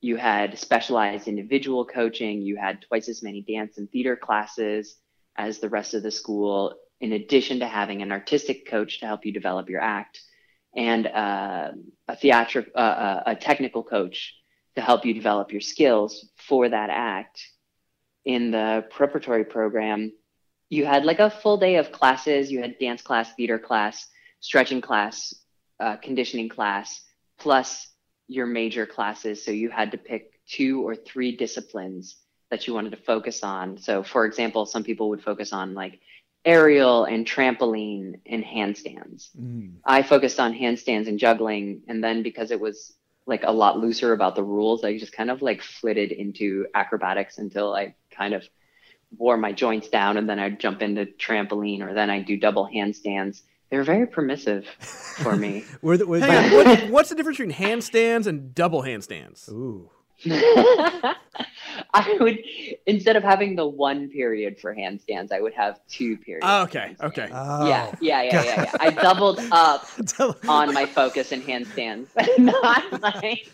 you 0.00 0.16
had 0.16 0.58
specialized 0.58 1.28
individual 1.28 1.84
coaching. 1.84 2.40
You 2.40 2.56
had 2.56 2.82
twice 2.82 3.08
as 3.08 3.22
many 3.22 3.42
dance 3.42 3.78
and 3.78 3.90
theater 3.90 4.16
classes 4.16 4.96
as 5.36 5.58
the 5.58 5.68
rest 5.68 5.94
of 5.94 6.02
the 6.02 6.10
school, 6.10 6.74
in 7.00 7.12
addition 7.12 7.60
to 7.60 7.66
having 7.66 8.02
an 8.02 8.12
artistic 8.12 8.68
coach 8.68 9.00
to 9.00 9.06
help 9.06 9.24
you 9.24 9.32
develop 9.32 9.68
your 9.68 9.80
act 9.80 10.20
and 10.76 11.06
uh, 11.06 11.72
a 12.08 12.16
theatric, 12.16 12.70
uh, 12.74 12.78
uh, 12.78 13.22
a 13.26 13.36
technical 13.36 13.82
coach 13.82 14.34
to 14.76 14.80
help 14.80 15.04
you 15.04 15.12
develop 15.12 15.50
your 15.50 15.60
skills 15.60 16.28
for 16.36 16.68
that 16.68 16.90
act 16.90 17.42
in 18.24 18.50
the 18.50 18.84
preparatory 18.90 19.44
program, 19.44 20.12
you 20.68 20.84
had 20.86 21.04
like 21.04 21.18
a 21.18 21.30
full 21.30 21.56
day 21.56 21.76
of 21.76 21.90
classes. 21.90 22.52
You 22.52 22.60
had 22.60 22.78
dance 22.78 23.02
class, 23.02 23.32
theater 23.34 23.58
class, 23.58 24.06
stretching 24.40 24.80
class, 24.80 25.34
uh, 25.80 25.96
conditioning 25.96 26.48
class, 26.48 27.00
plus 27.38 27.88
your 28.28 28.46
major 28.46 28.86
classes. 28.86 29.44
So 29.44 29.50
you 29.50 29.70
had 29.70 29.90
to 29.92 29.98
pick 29.98 30.32
two 30.46 30.86
or 30.86 30.94
three 30.94 31.36
disciplines 31.36 32.16
that 32.50 32.66
you 32.66 32.74
wanted 32.74 32.90
to 32.90 32.96
focus 32.96 33.42
on. 33.42 33.78
So, 33.78 34.02
for 34.02 34.24
example, 34.26 34.66
some 34.66 34.84
people 34.84 35.08
would 35.10 35.22
focus 35.22 35.52
on 35.52 35.74
like 35.74 36.00
aerial 36.44 37.04
and 37.04 37.26
trampoline 37.26 38.20
and 38.26 38.44
handstands. 38.44 39.30
Mm. 39.38 39.74
I 39.84 40.02
focused 40.02 40.40
on 40.40 40.54
handstands 40.54 41.06
and 41.08 41.18
juggling, 41.18 41.82
and 41.88 42.02
then 42.02 42.22
because 42.22 42.50
it 42.50 42.60
was 42.60 42.92
like 43.26 43.42
a 43.44 43.52
lot 43.52 43.78
looser 43.78 44.12
about 44.12 44.34
the 44.34 44.42
rules, 44.42 44.82
I 44.84 44.98
just 44.98 45.12
kind 45.12 45.30
of 45.30 45.42
like 45.42 45.62
flitted 45.62 46.12
into 46.12 46.66
acrobatics 46.74 47.38
until 47.38 47.74
I 47.74 47.94
kind 48.10 48.34
of 48.34 48.48
wore 49.16 49.36
my 49.36 49.52
joints 49.52 49.88
down, 49.88 50.16
and 50.16 50.28
then 50.28 50.38
I'd 50.38 50.60
jump 50.60 50.82
into 50.82 51.06
trampoline, 51.06 51.82
or 51.82 51.94
then 51.94 52.10
I'd 52.10 52.26
do 52.26 52.36
double 52.36 52.68
handstands. 52.68 53.42
They 53.70 53.76
were 53.76 53.84
very 53.84 54.06
permissive 54.06 54.66
for 55.22 55.36
me. 55.36 55.64
Were 55.82 55.96
the, 55.96 56.06
was 56.06 56.22
Hang 56.22 56.44
on, 56.44 56.50
what, 56.50 56.82
what's 56.90 57.08
the 57.08 57.14
difference 57.14 57.38
between 57.38 57.56
handstands 57.56 58.26
and 58.26 58.54
double 58.54 58.82
handstands? 58.82 59.48
Ooh. 59.48 59.90
I 61.94 62.18
would 62.20 62.38
instead 62.86 63.16
of 63.16 63.22
having 63.22 63.56
the 63.56 63.66
one 63.66 64.10
period 64.10 64.60
for 64.60 64.74
handstands, 64.74 65.32
I 65.32 65.40
would 65.40 65.54
have 65.54 65.80
two 65.88 66.18
periods. 66.18 66.46
Oh, 66.46 66.62
okay, 66.64 66.94
okay. 67.00 67.28
Oh. 67.32 67.66
Yeah, 67.66 67.90
yeah, 68.00 68.22
yeah, 68.22 68.44
yeah, 68.44 68.62
yeah. 68.64 68.76
I 68.80 68.90
doubled 68.90 69.40
up 69.50 69.86
on 70.46 70.74
my 70.74 70.84
focus 70.84 71.32
in 71.32 71.40
handstands, 71.40 72.08
not 72.38 73.00
like 73.00 73.50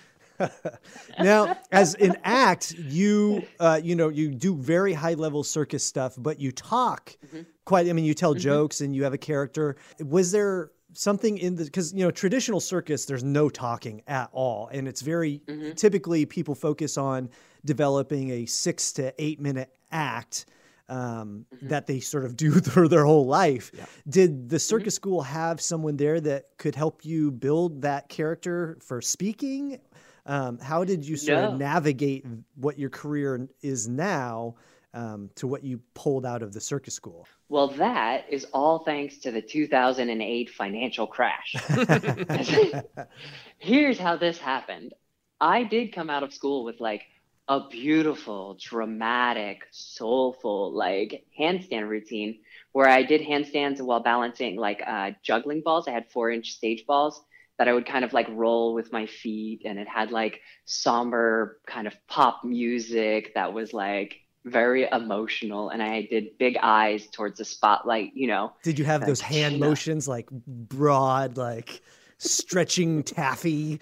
now, 1.20 1.56
as 1.72 1.94
an 1.94 2.16
act, 2.24 2.72
you 2.72 3.48
uh, 3.58 3.80
you 3.82 3.94
know 3.96 4.08
you 4.08 4.34
do 4.34 4.56
very 4.56 4.92
high 4.92 5.14
level 5.14 5.42
circus 5.44 5.84
stuff, 5.84 6.14
but 6.18 6.40
you 6.40 6.52
talk 6.52 7.16
Mhm. 7.26 7.46
Quite. 7.66 7.86
I 7.88 7.92
mean, 7.92 8.06
you 8.06 8.14
tell 8.14 8.34
Mhm. 8.34 8.38
jokes 8.38 8.80
and 8.80 8.96
you 8.96 9.04
have 9.04 9.12
a 9.12 9.18
character. 9.18 9.76
Was 10.02 10.32
there 10.32 10.70
something 10.94 11.36
in 11.36 11.56
the 11.56 11.64
because 11.64 11.92
you 11.92 11.98
know 12.00 12.10
traditional 12.10 12.60
circus 12.60 13.04
there's 13.04 13.22
no 13.24 13.50
talking 13.50 14.00
at 14.06 14.30
all, 14.32 14.68
and 14.72 14.88
it's 14.88 15.02
very 15.02 15.42
Mhm. 15.46 15.74
typically 15.76 16.24
people 16.24 16.54
focus 16.54 16.96
on 16.96 17.28
developing 17.66 18.30
a 18.30 18.46
six 18.46 18.92
to 18.94 19.12
eight 19.18 19.38
minute 19.38 19.68
act. 19.92 20.46
Um, 20.88 21.46
Mhm. 21.52 21.68
That 21.68 21.88
they 21.88 21.98
sort 21.98 22.24
of 22.24 22.36
do 22.36 22.52
through 22.60 22.86
their 22.88 23.04
whole 23.04 23.26
life. 23.26 23.72
Yeah. 23.76 23.86
Did 24.08 24.48
the 24.48 24.60
circus 24.60 24.94
school 24.94 25.22
have 25.22 25.60
someone 25.60 25.96
there 25.96 26.20
that 26.20 26.56
could 26.58 26.76
help 26.76 27.04
you 27.04 27.32
build 27.32 27.82
that 27.82 28.08
character 28.08 28.78
for 28.80 29.02
speaking? 29.02 29.80
Um, 30.26 30.58
how 30.60 30.84
did 30.84 31.04
you 31.04 31.16
sort 31.16 31.38
of 31.44 31.58
navigate 31.58 32.24
what 32.54 32.78
your 32.78 32.90
career 32.90 33.48
is 33.62 33.88
now 33.88 34.54
um, 34.96 35.30
to 35.36 35.46
what 35.46 35.62
you 35.62 35.80
pulled 35.94 36.24
out 36.24 36.42
of 36.42 36.52
the 36.52 36.60
circus 36.60 36.94
school? 36.94 37.28
Well, 37.48 37.68
that 37.68 38.24
is 38.30 38.46
all 38.52 38.80
thanks 38.80 39.18
to 39.18 39.30
the 39.30 39.42
2008 39.42 40.50
financial 40.50 41.06
crash. 41.06 41.54
Here's 43.58 43.98
how 43.98 44.16
this 44.16 44.38
happened. 44.38 44.94
I 45.38 45.64
did 45.64 45.94
come 45.94 46.08
out 46.08 46.22
of 46.22 46.32
school 46.32 46.64
with 46.64 46.80
like 46.80 47.02
a 47.46 47.68
beautiful, 47.68 48.56
dramatic, 48.60 49.66
soulful, 49.70 50.72
like 50.72 51.26
handstand 51.38 51.88
routine 51.88 52.40
where 52.72 52.88
I 52.88 53.02
did 53.02 53.20
handstands 53.20 53.80
while 53.80 54.00
balancing 54.00 54.56
like 54.56 54.82
uh, 54.84 55.10
juggling 55.22 55.60
balls. 55.60 55.86
I 55.86 55.92
had 55.92 56.10
four 56.10 56.30
inch 56.30 56.52
stage 56.52 56.86
balls 56.86 57.22
that 57.58 57.68
I 57.68 57.72
would 57.72 57.86
kind 57.86 58.04
of 58.04 58.12
like 58.12 58.26
roll 58.30 58.74
with 58.74 58.92
my 58.92 59.06
feet, 59.06 59.62
and 59.64 59.78
it 59.78 59.88
had 59.88 60.10
like 60.10 60.40
somber 60.64 61.60
kind 61.66 61.86
of 61.86 61.94
pop 62.08 62.44
music 62.44 63.34
that 63.34 63.52
was 63.52 63.72
like 63.72 64.20
very 64.46 64.88
emotional. 64.90 65.70
And 65.70 65.82
I 65.82 66.02
did 66.02 66.38
big 66.38 66.56
eyes 66.62 67.08
towards 67.08 67.38
the 67.38 67.44
spotlight, 67.44 68.12
you 68.14 68.28
know. 68.28 68.52
Did 68.62 68.78
you 68.78 68.84
have 68.84 69.04
those 69.04 69.20
hand 69.20 69.60
motions 69.60 70.08
like 70.08 70.30
broad, 70.30 71.36
like 71.36 71.82
stretching 72.18 73.02
taffy? 73.02 73.80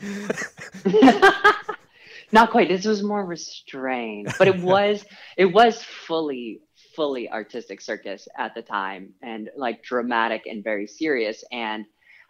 Not 2.33 2.51
quite. 2.51 2.69
This 2.69 2.85
was 2.85 3.03
more 3.03 3.25
restrained, 3.25 4.35
but 4.39 4.49
it 4.49 4.59
was 4.59 5.05
it 5.37 5.47
was 5.47 5.81
fully 5.83 6.63
fully 6.97 7.31
artistic 7.31 7.81
circus 7.81 8.27
at 8.39 8.55
the 8.55 8.63
time 8.63 9.13
and 9.21 9.51
like 9.57 9.83
dramatic 9.83 10.47
and 10.47 10.63
very 10.63 10.87
serious 10.87 11.43
and 11.51 11.85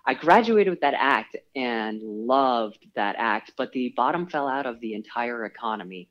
I 0.06 0.14
graduated 0.14 0.70
with 0.70 0.80
that 0.80 0.94
act 0.98 1.36
and 1.56 2.02
loved 2.02 2.86
that 2.94 3.16
act, 3.18 3.52
but 3.56 3.72
the 3.72 3.94
bottom 3.96 4.26
fell 4.26 4.48
out 4.48 4.66
of 4.66 4.80
the 4.80 4.92
entire 4.94 5.46
economy. 5.46 6.10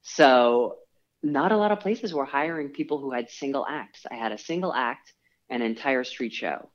So 0.00 0.76
not 1.24 1.52
a 1.52 1.56
lot 1.56 1.72
of 1.72 1.80
places 1.80 2.12
were 2.14 2.24
hiring 2.24 2.68
people 2.68 2.98
who 2.98 3.12
had 3.12 3.30
single 3.30 3.66
acts. 3.68 4.04
I 4.10 4.14
had 4.14 4.32
a 4.32 4.38
single 4.38 4.72
act, 4.74 5.12
an 5.50 5.62
entire 5.62 6.04
street 6.04 6.32
show. 6.32 6.70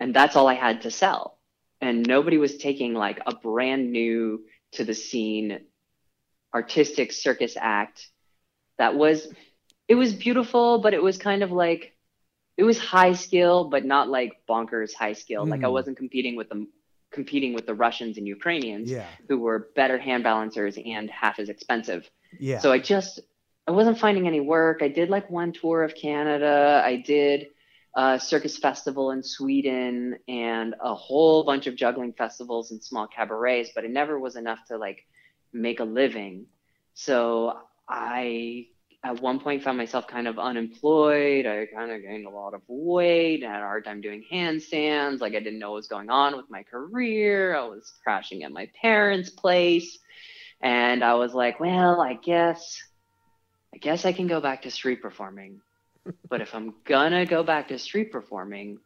And 0.00 0.14
that's 0.14 0.36
all 0.36 0.48
I 0.48 0.54
had 0.54 0.82
to 0.82 0.90
sell. 0.90 1.38
And 1.80 2.06
nobody 2.06 2.38
was 2.38 2.56
taking 2.58 2.94
like 2.94 3.20
a 3.26 3.34
brand 3.34 3.92
new 3.92 4.44
to 4.72 4.84
the 4.84 4.94
scene 4.94 5.60
artistic 6.54 7.12
circus 7.12 7.56
act 7.60 8.08
that 8.78 8.94
was 8.94 9.28
it 9.86 9.94
was 9.94 10.14
beautiful 10.14 10.78
but 10.80 10.94
it 10.94 11.02
was 11.02 11.18
kind 11.18 11.42
of 11.42 11.52
like 11.52 11.94
it 12.56 12.64
was 12.64 12.78
high 12.78 13.12
skill 13.12 13.68
but 13.68 13.84
not 13.84 14.08
like 14.08 14.32
bonkers 14.48 14.94
high 14.94 15.12
skill 15.12 15.44
like 15.46 15.60
i 15.62 15.66
Mm. 15.68 15.72
wasn't 15.72 15.96
competing 15.98 16.36
with 16.36 16.48
them 16.48 16.68
competing 17.12 17.52
with 17.52 17.66
the 17.66 17.74
russians 17.74 18.16
and 18.16 18.26
ukrainians 18.26 18.90
Yeah, 18.90 19.06
who 19.28 19.38
were 19.38 19.68
better 19.76 19.98
hand 19.98 20.24
balancers 20.24 20.78
and 20.82 21.10
half 21.10 21.38
as 21.38 21.50
expensive 21.50 22.08
yeah. 22.40 22.58
so 22.60 22.72
i 22.72 22.78
just 22.78 23.20
I 23.68 23.70
wasn't 23.70 23.98
finding 23.98 24.26
any 24.26 24.40
work. 24.40 24.78
I 24.80 24.88
did 24.88 25.10
like 25.10 25.28
one 25.28 25.52
tour 25.52 25.82
of 25.82 25.94
Canada. 25.94 26.82
I 26.82 26.96
did 26.96 27.48
a 27.94 28.18
circus 28.18 28.56
festival 28.56 29.10
in 29.10 29.22
Sweden 29.22 30.16
and 30.26 30.74
a 30.80 30.94
whole 30.94 31.44
bunch 31.44 31.66
of 31.66 31.76
juggling 31.76 32.14
festivals 32.14 32.70
and 32.70 32.82
small 32.82 33.06
cabarets, 33.06 33.72
but 33.74 33.84
it 33.84 33.90
never 33.90 34.18
was 34.18 34.36
enough 34.36 34.60
to 34.68 34.78
like 34.78 35.04
make 35.52 35.80
a 35.80 35.84
living. 35.84 36.46
So 36.94 37.58
I 37.86 38.68
at 39.04 39.20
one 39.20 39.38
point 39.38 39.62
found 39.62 39.76
myself 39.76 40.06
kind 40.08 40.28
of 40.28 40.38
unemployed. 40.38 41.44
I 41.44 41.66
kind 41.66 41.90
of 41.92 42.00
gained 42.00 42.26
a 42.26 42.30
lot 42.30 42.54
of 42.54 42.62
weight. 42.68 43.44
I 43.44 43.52
had 43.52 43.60
a 43.60 43.66
hard 43.66 43.84
time 43.84 44.00
doing 44.00 44.24
handstands. 44.32 45.20
Like 45.20 45.34
I 45.34 45.40
didn't 45.40 45.58
know 45.58 45.72
what 45.72 45.76
was 45.76 45.88
going 45.88 46.08
on 46.08 46.38
with 46.38 46.48
my 46.48 46.62
career. 46.62 47.54
I 47.54 47.66
was 47.66 47.92
crashing 48.02 48.44
at 48.44 48.50
my 48.50 48.70
parents' 48.80 49.28
place. 49.28 49.98
And 50.62 51.04
I 51.04 51.14
was 51.14 51.34
like, 51.34 51.60
well, 51.60 52.00
I 52.00 52.14
guess 52.14 52.82
I 53.74 53.78
guess 53.78 54.04
I 54.04 54.12
can 54.12 54.26
go 54.26 54.40
back 54.40 54.62
to 54.62 54.70
street 54.70 55.02
performing. 55.02 55.60
but 56.28 56.40
if 56.40 56.54
I'm 56.54 56.74
gonna 56.84 57.26
go 57.26 57.42
back 57.42 57.68
to 57.68 57.78
street 57.78 58.12
performing, 58.12 58.78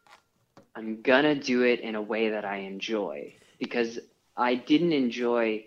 I'm 0.74 1.02
gonna 1.02 1.34
do 1.34 1.62
it 1.62 1.80
in 1.80 1.94
a 1.94 2.02
way 2.02 2.30
that 2.30 2.44
I 2.44 2.58
enjoy 2.58 3.34
because 3.58 3.98
I 4.36 4.54
didn't 4.54 4.92
enjoy 4.92 5.64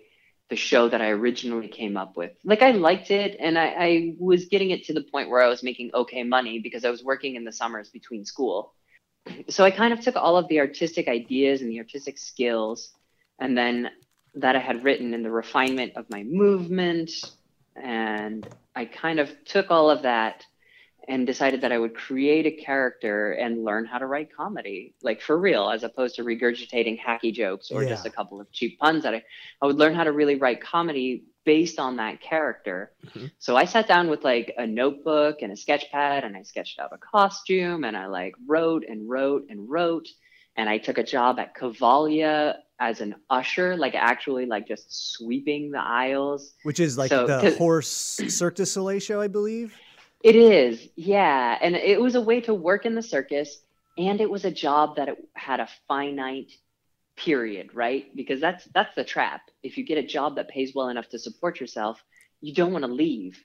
the 0.48 0.56
show 0.56 0.88
that 0.88 1.00
I 1.00 1.10
originally 1.10 1.68
came 1.68 1.96
up 1.96 2.16
with. 2.16 2.32
Like 2.44 2.62
I 2.62 2.72
liked 2.72 3.10
it 3.10 3.36
and 3.40 3.58
I, 3.58 3.66
I, 3.66 4.14
was 4.18 4.44
getting 4.46 4.70
it 4.70 4.84
to 4.84 4.94
the 4.94 5.02
point 5.02 5.28
where 5.28 5.42
I 5.42 5.48
was 5.48 5.62
making 5.62 5.90
okay 5.92 6.22
money 6.22 6.60
because 6.60 6.84
I 6.84 6.90
was 6.90 7.02
working 7.02 7.34
in 7.34 7.44
the 7.44 7.50
summers 7.50 7.88
between 7.88 8.24
school. 8.24 8.72
So 9.48 9.64
I 9.64 9.72
kind 9.72 9.92
of 9.92 10.00
took 10.00 10.14
all 10.14 10.36
of 10.36 10.46
the 10.46 10.60
artistic 10.60 11.08
ideas 11.08 11.62
and 11.62 11.70
the 11.70 11.80
artistic 11.80 12.16
skills 12.16 12.90
and 13.40 13.58
then 13.58 13.90
that 14.34 14.54
I 14.54 14.60
had 14.60 14.84
written 14.84 15.14
in 15.14 15.22
the 15.22 15.30
refinement 15.30 15.94
of 15.96 16.08
my 16.10 16.22
movement 16.22 17.10
and 17.82 18.46
I 18.74 18.84
kind 18.86 19.20
of 19.20 19.30
took 19.44 19.70
all 19.70 19.90
of 19.90 20.02
that 20.02 20.44
and 21.08 21.24
decided 21.26 21.60
that 21.60 21.70
I 21.70 21.78
would 21.78 21.94
create 21.94 22.46
a 22.46 22.50
character 22.64 23.32
and 23.32 23.64
learn 23.64 23.84
how 23.84 23.98
to 23.98 24.06
write 24.06 24.28
comedy, 24.34 24.94
like 25.02 25.20
for 25.20 25.38
real, 25.38 25.70
as 25.70 25.84
opposed 25.84 26.16
to 26.16 26.24
regurgitating 26.24 27.00
hacky 27.00 27.32
jokes 27.32 27.70
or 27.70 27.82
Yeah. 27.82 27.90
just 27.90 28.06
a 28.06 28.10
couple 28.10 28.40
of 28.40 28.50
cheap 28.50 28.78
puns 28.80 29.04
that 29.04 29.14
I, 29.14 29.22
I 29.62 29.66
would 29.66 29.76
learn 29.76 29.94
how 29.94 30.02
to 30.04 30.10
really 30.12 30.34
write 30.34 30.60
comedy 30.60 31.24
based 31.44 31.78
on 31.78 31.96
that 31.96 32.20
character. 32.20 32.92
Mhm. 33.06 33.30
So 33.38 33.56
I 33.56 33.66
sat 33.66 33.86
down 33.86 34.08
with 34.10 34.24
like 34.24 34.52
a 34.58 34.66
notebook 34.66 35.42
and 35.42 35.52
a 35.52 35.56
sketch 35.56 35.92
pad 35.92 36.24
and 36.24 36.36
I 36.36 36.42
sketched 36.42 36.80
out 36.80 36.92
a 36.92 36.98
costume 36.98 37.84
and 37.84 37.96
I 37.96 38.06
like 38.06 38.34
wrote 38.44 38.84
and 38.88 39.08
wrote 39.08 39.46
and 39.48 39.70
wrote. 39.70 40.08
And 40.56 40.68
I 40.68 40.78
took 40.78 40.98
a 40.98 41.04
job 41.04 41.38
at 41.38 41.54
Cavalia 41.54 42.56
as 42.78 43.00
an 43.00 43.14
usher, 43.30 43.76
like 43.76 43.94
actually 43.94 44.46
like 44.46 44.68
just 44.68 45.14
sweeping 45.14 45.70
the 45.70 45.80
aisles 45.80 46.54
Which 46.62 46.80
is 46.80 46.98
like 46.98 47.10
So, 47.10 47.26
the 47.26 47.54
horse 47.56 48.20
Cirque 48.28 48.56
du 48.56 48.66
Soleil 48.66 49.00
show, 49.00 49.20
I 49.20 49.28
believe. 49.28 49.74
It 50.22 50.36
is, 50.36 50.88
yeah. 50.96 51.58
And 51.60 51.76
it 51.76 52.00
was 52.00 52.14
a 52.14 52.20
way 52.20 52.40
to 52.42 52.54
work 52.54 52.86
in 52.86 52.94
the 52.94 53.02
circus, 53.02 53.60
and 53.96 54.20
it 54.20 54.28
was 54.28 54.44
a 54.44 54.50
job 54.50 54.96
that 54.96 55.08
it 55.08 55.18
had 55.34 55.60
a 55.60 55.68
finite 55.88 56.52
period, 57.16 57.74
right? 57.74 58.14
Because 58.14 58.40
that's 58.40 58.64
that's 58.74 58.94
the 58.94 59.04
trap. 59.04 59.42
If 59.62 59.78
you 59.78 59.84
get 59.84 59.98
a 59.98 60.06
job 60.06 60.36
that 60.36 60.48
pays 60.48 60.72
well 60.74 60.88
enough 60.88 61.08
to 61.10 61.18
support 61.18 61.60
yourself, 61.60 62.02
you 62.40 62.54
don't 62.54 62.72
want 62.72 62.84
to 62.84 62.90
leave 62.90 63.42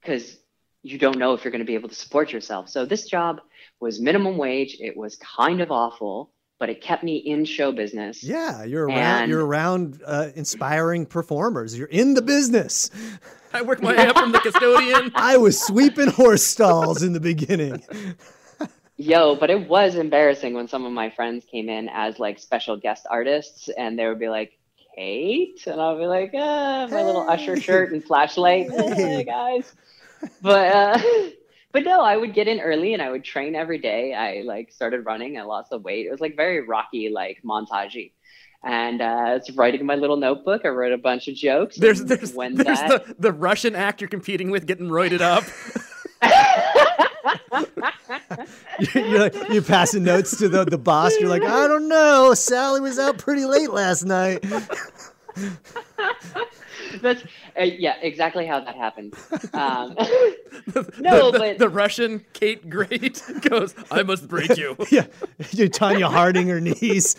because 0.00 0.36
you 0.82 0.98
don't 0.98 1.18
know 1.18 1.34
if 1.34 1.44
you're 1.44 1.50
going 1.50 1.60
to 1.60 1.66
be 1.66 1.74
able 1.74 1.88
to 1.88 1.94
support 1.94 2.32
yourself. 2.32 2.68
So 2.68 2.84
this 2.84 3.06
job 3.06 3.40
was 3.80 4.00
minimum 4.00 4.36
wage. 4.36 4.76
It 4.78 4.96
was 4.96 5.16
kind 5.16 5.60
of 5.60 5.72
awful, 5.72 6.30
but 6.58 6.68
it 6.70 6.80
kept 6.80 7.02
me 7.04 7.16
in 7.16 7.44
show 7.44 7.72
business. 7.72 8.22
Yeah, 8.22 8.64
you're 8.64 8.86
around. 8.86 9.22
And- 9.22 9.30
you're 9.30 9.44
around 9.44 10.00
uh, 10.06 10.28
inspiring 10.34 11.06
performers. 11.06 11.76
You're 11.76 11.88
in 11.88 12.14
the 12.14 12.22
business. 12.22 12.90
I 13.52 13.62
worked 13.62 13.82
my 13.82 13.94
way 13.96 14.06
up 14.06 14.16
from 14.18 14.32
the 14.32 14.40
custodian. 14.40 15.12
I 15.14 15.36
was 15.36 15.60
sweeping 15.60 16.08
horse 16.08 16.42
stalls 16.42 17.02
in 17.02 17.12
the 17.12 17.20
beginning. 17.20 17.82
Yo, 18.98 19.36
but 19.36 19.50
it 19.50 19.68
was 19.68 19.94
embarrassing 19.94 20.54
when 20.54 20.68
some 20.68 20.84
of 20.86 20.92
my 20.92 21.10
friends 21.10 21.44
came 21.50 21.68
in 21.68 21.88
as 21.90 22.18
like 22.18 22.38
special 22.38 22.76
guest 22.76 23.06
artists 23.10 23.68
and 23.76 23.98
they 23.98 24.06
would 24.06 24.18
be 24.18 24.28
like, 24.28 24.58
Cate? 24.94 25.62
And 25.66 25.78
I'll 25.80 25.98
be 25.98 26.06
like, 26.06 26.30
ah, 26.34 26.86
my 26.90 27.02
little 27.02 27.28
usher 27.28 27.60
shirt 27.60 27.92
and 27.92 28.02
flashlight. 28.02 28.70
Hey. 28.70 28.94
Hey, 28.94 29.24
guys. 29.24 29.74
But 30.40 30.72
uh 30.74 30.98
but 31.76 31.84
no, 31.84 32.00
I 32.00 32.16
would 32.16 32.32
get 32.32 32.48
in 32.48 32.60
early 32.60 32.94
and 32.94 33.02
I 33.02 33.10
would 33.10 33.22
train 33.22 33.54
every 33.54 33.76
day. 33.76 34.14
I 34.14 34.40
like 34.46 34.72
started 34.72 35.04
running, 35.04 35.36
I 35.36 35.42
lost 35.42 35.68
the 35.68 35.78
weight. 35.78 36.06
It 36.06 36.10
was 36.10 36.22
like 36.22 36.34
very 36.34 36.66
rocky, 36.66 37.10
like 37.10 37.42
montagey. 37.44 38.12
And 38.64 39.02
uh, 39.02 39.04
I 39.04 39.34
was 39.34 39.54
writing 39.54 39.80
in 39.80 39.86
my 39.86 39.96
little 39.96 40.16
notebook. 40.16 40.62
I 40.64 40.68
wrote 40.68 40.94
a 40.94 40.98
bunch 40.98 41.28
of 41.28 41.34
jokes. 41.34 41.76
There's 41.76 42.00
and 42.00 42.08
there's 42.08 42.32
when 42.32 42.54
there's 42.54 42.80
that 42.80 43.08
the, 43.08 43.16
the 43.18 43.32
Russian 43.32 43.76
actor 43.76 44.06
competing 44.06 44.50
with 44.50 44.66
getting 44.66 44.88
roided 44.88 45.20
up. 45.20 45.44
you're, 48.94 49.18
like, 49.18 49.34
you're 49.50 49.60
passing 49.60 50.02
notes 50.02 50.34
to 50.38 50.48
the, 50.48 50.64
the 50.64 50.78
boss. 50.78 51.12
You're 51.20 51.28
like, 51.28 51.42
I 51.42 51.68
don't 51.68 51.88
know. 51.88 52.32
Sally 52.32 52.80
was 52.80 52.98
out 52.98 53.18
pretty 53.18 53.44
late 53.44 53.70
last 53.70 54.06
night. 54.06 54.42
That's 57.02 57.22
uh, 57.58 57.62
yeah, 57.62 57.96
exactly 58.00 58.46
how 58.46 58.60
that 58.60 58.74
happened. 58.76 59.14
Um, 59.52 59.94
The- 60.66 60.92
No, 60.98 61.30
the, 61.30 61.38
but- 61.38 61.58
the 61.58 61.68
Russian 61.68 62.24
Cate 62.32 62.68
Great 62.68 63.22
goes, 63.42 63.74
I 63.90 64.02
must 64.02 64.26
break 64.28 64.56
you. 64.56 64.76
Yeah, 64.90 65.06
you're 65.50 65.68
Tonya 65.68 66.10
Harding 66.10 66.48
her 66.48 66.60
knees. 66.60 67.16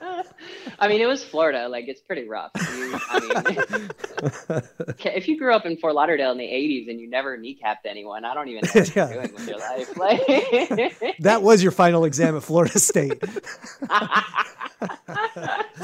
I 0.78 0.88
mean, 0.88 1.00
it 1.00 1.06
was 1.06 1.22
Florida. 1.24 1.68
Like, 1.68 1.86
it's 1.88 2.00
pretty 2.00 2.28
rough. 2.28 2.50
You, 2.56 2.98
I 3.10 3.20
mean, 3.20 4.62
if 5.16 5.28
you 5.28 5.38
grew 5.38 5.54
up 5.54 5.64
in 5.66 5.76
Fort 5.78 5.94
Lauderdale 5.94 6.32
in 6.32 6.38
the 6.38 6.44
'80s 6.44 6.88
and 6.90 7.00
you 7.00 7.08
never 7.08 7.36
kneacapped 7.38 7.84
anyone, 7.86 8.24
I 8.24 8.34
don't 8.34 8.48
even 8.48 8.62
know 8.64 8.70
what 8.80 8.94
Yeah. 8.96 9.08
you're 9.12 9.22
doing 9.22 9.34
with 9.34 9.48
your 9.48 9.58
life. 9.58 9.96
Like, 9.96 11.18
That 11.20 11.42
was 11.42 11.62
your 11.62 11.72
final 11.72 12.04
exam 12.04 12.36
at 12.36 12.42
Florida 12.42 12.78
State. 12.78 13.22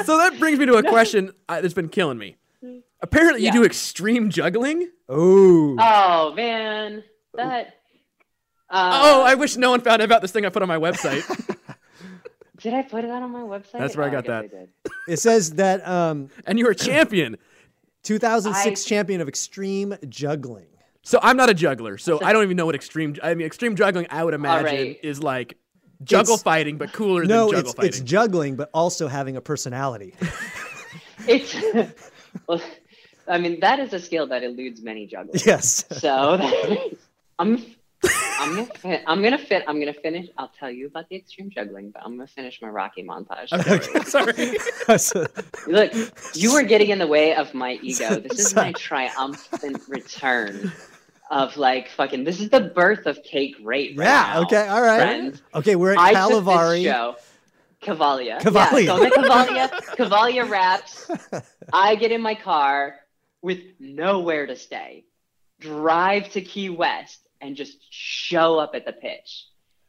So 0.04 0.16
that 0.18 0.36
brings 0.38 0.58
me 0.58 0.66
to 0.66 0.74
a 0.74 0.82
question 0.82 1.32
uh, 1.48 1.60
that's 1.60 1.74
been 1.74 1.88
killing 1.88 2.18
me. 2.18 2.36
Apparently, 3.00 3.42
Yeah. 3.42 3.52
you 3.52 3.60
do 3.60 3.64
extreme 3.64 4.30
juggling. 4.30 4.88
Oh, 5.08 5.76
oh 5.78 6.34
man, 6.34 7.02
that. 7.34 7.78
Uh, 8.70 9.00
oh, 9.02 9.22
I 9.22 9.34
wish 9.34 9.56
no 9.56 9.70
one 9.70 9.80
found 9.80 10.00
out 10.00 10.06
about 10.06 10.22
this 10.22 10.30
thing 10.32 10.46
I 10.46 10.48
put 10.48 10.62
on 10.62 10.68
my 10.68 10.78
website. 10.78 11.22
Did 12.62 12.74
I 12.74 12.82
put 12.82 13.02
that 13.02 13.22
on 13.22 13.30
my 13.30 13.40
website? 13.40 13.78
That's 13.78 13.96
where 13.96 14.06
I 14.06 14.08
Oh, 14.08 14.12
got 14.12 14.24
guess 14.24 14.50
that. 14.52 14.68
I 14.86 14.90
it 15.12 15.16
says 15.18 15.50
that 15.54 15.86
um, 15.86 16.30
and 16.46 16.58
you're 16.58 16.70
a 16.70 16.74
champion. 16.76 17.36
2006 18.04 18.84
I- 18.84 18.88
champion 18.88 19.20
of 19.20 19.28
extreme 19.28 19.94
juggling. 20.08 20.66
So 21.02 21.18
I'm 21.22 21.36
not 21.36 21.50
a 21.50 21.54
juggler. 21.54 21.98
So 21.98 22.22
I 22.22 22.32
don't 22.32 22.44
even 22.44 22.56
know 22.56 22.66
what 22.66 22.74
extreme. 22.76 23.16
I 23.22 23.34
mean, 23.34 23.46
extreme 23.46 23.74
juggling. 23.76 24.06
I 24.10 24.22
would 24.24 24.34
imagine 24.34 24.64
right. 24.66 24.98
is 25.02 25.22
like 25.22 25.56
juggle 26.04 26.34
It's- 26.34 26.42
fighting, 26.42 26.78
but 26.78 26.92
cooler 26.92 27.24
No, 27.24 27.46
than 27.46 27.56
juggle 27.56 27.70
it's 27.70 27.74
fighting. 27.74 27.88
it's 27.88 28.00
juggling, 28.00 28.56
but 28.56 28.70
also 28.72 29.08
having 29.08 29.36
a 29.36 29.40
personality. 29.40 30.14
It's. 31.28 31.54
well, 32.48 32.60
I 33.28 33.38
mean, 33.38 33.60
that 33.60 33.78
is 33.78 33.92
a 33.92 34.00
skill 34.00 34.26
that 34.28 34.42
eludes 34.42 34.82
many 34.82 35.06
jugglers. 35.06 35.46
yes. 35.46 35.84
So 35.92 36.38
I'm 37.38 37.64
I'm 38.42 38.54
gonna 38.56 38.66
fin- 38.74 39.02
I'm 39.06 39.22
gonna 39.22 39.38
fit 39.38 39.62
I'm 39.68 39.78
gonna 39.78 39.94
finish 39.94 40.28
I'll 40.36 40.50
tell 40.58 40.70
you 40.70 40.86
about 40.86 41.08
the 41.08 41.16
extreme 41.16 41.50
juggling, 41.50 41.90
but 41.90 42.02
I'm 42.04 42.16
gonna 42.16 42.26
finish 42.26 42.60
my 42.60 42.68
Rocky 42.68 43.04
montage. 43.04 43.48
Sorry. 44.06 44.58
Look, 45.72 45.92
you 46.34 46.52
were 46.52 46.62
getting 46.64 46.90
in 46.90 46.98
the 46.98 47.06
way 47.06 47.34
of 47.34 47.54
my 47.54 47.78
ego. 47.82 48.20
This 48.28 48.38
is 48.46 48.54
my 48.54 48.72
triumphant 48.72 49.82
return 49.88 50.72
of 51.30 51.56
like 51.56 51.88
fucking 51.90 52.24
this 52.24 52.40
is 52.40 52.50
the 52.50 52.60
birth 52.60 53.06
of 53.06 53.22
Cate 53.22 53.62
Great 53.62 53.96
right 53.96 54.04
yeah. 54.06 54.32
now, 54.34 54.42
Okay. 54.42 54.68
All 54.68 54.82
right. 54.82 54.96
friends. 55.00 55.42
Okay. 55.54 55.76
We're 55.76 55.92
at 55.92 55.98
I 55.98 56.12
took 56.12 56.44
this 56.44 56.54
Calavari. 56.54 56.82
show. 56.84 57.16
Cavalia. 57.82 58.40
Cavalia. 58.40 58.84
Yeah, 58.84 58.86
so 58.86 58.96
I'm 58.96 59.06
at 59.06 59.12
Cavalia. 59.12 59.70
Cavalia 59.96 60.48
raps. 60.48 61.10
I 61.72 61.96
get 61.96 62.12
in 62.12 62.20
my 62.22 62.34
car 62.34 62.96
with 63.42 63.58
nowhere 63.80 64.46
to 64.46 64.54
stay, 64.56 65.04
drive 65.60 66.30
to 66.30 66.40
Key 66.42 66.70
West, 66.70 67.26
and 67.42 67.56
just 67.56 67.76
show 67.90 68.58
up 68.58 68.74
at 68.74 68.86
the 68.86 68.92
pitch 68.92 69.46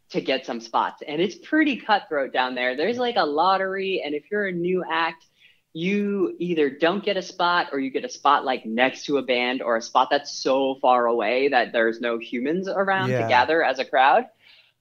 to 0.10 0.22
get 0.22 0.46
some 0.46 0.60
spots. 0.60 1.02
And 1.08 1.22
it's 1.22 1.36
pretty 1.36 1.78
cutthroat 1.78 2.34
down 2.34 2.56
there. 2.56 2.76
There's 2.76 2.98
like 2.98 3.16
a 3.16 3.26
lottery, 3.26 4.02
and 4.04 4.14
if 4.14 4.24
you're 4.32 4.48
a 4.48 4.52
new 4.52 4.84
act, 4.90 5.26
you 5.76 6.36
either 6.40 6.70
don't 6.70 7.04
get 7.04 7.18
a 7.18 7.22
spot 7.22 7.70
or 7.72 7.80
you 7.80 7.90
get 7.90 8.06
a 8.06 8.10
spot 8.10 8.46
like 8.46 8.64
next 8.66 9.06
to 9.06 9.18
a 9.18 9.24
band 9.24 9.62
or 9.64 9.76
a 9.76 9.82
spot 9.82 10.10
that's 10.12 10.32
so 10.32 10.76
far 10.82 11.08
away 11.08 11.48
that 11.48 11.72
there's 11.72 12.00
no 12.00 12.20
humans 12.20 12.68
around 12.68 13.10
Yeah. 13.10 13.24
to 13.24 13.28
gather 13.28 13.64
as 13.64 13.80
a 13.80 13.86
crowd. 13.86 14.26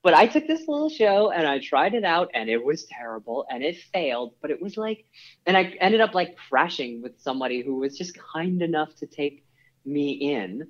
But 0.02 0.12
I 0.14 0.26
took 0.26 0.46
this 0.46 0.66
little 0.68 0.90
show 0.90 1.30
and 1.30 1.46
I 1.46 1.60
tried 1.60 1.94
it 1.94 2.04
out 2.04 2.30
and 2.34 2.50
it 2.50 2.62
was 2.62 2.84
terrible 2.84 3.46
and 3.48 3.62
it 3.62 3.76
failed. 3.94 4.34
But 4.42 4.50
it 4.50 4.60
was 4.60 4.76
like, 4.76 5.06
and 5.46 5.56
I 5.56 5.62
ended 5.80 6.00
up 6.02 6.12
like 6.14 6.36
crashing 6.36 7.00
with 7.00 7.18
somebody 7.20 7.62
who 7.62 7.76
was 7.76 7.96
just 7.96 8.18
kind 8.18 8.60
enough 8.60 8.94
to 8.96 9.06
take 9.06 9.46
me 9.86 10.10
in. 10.10 10.66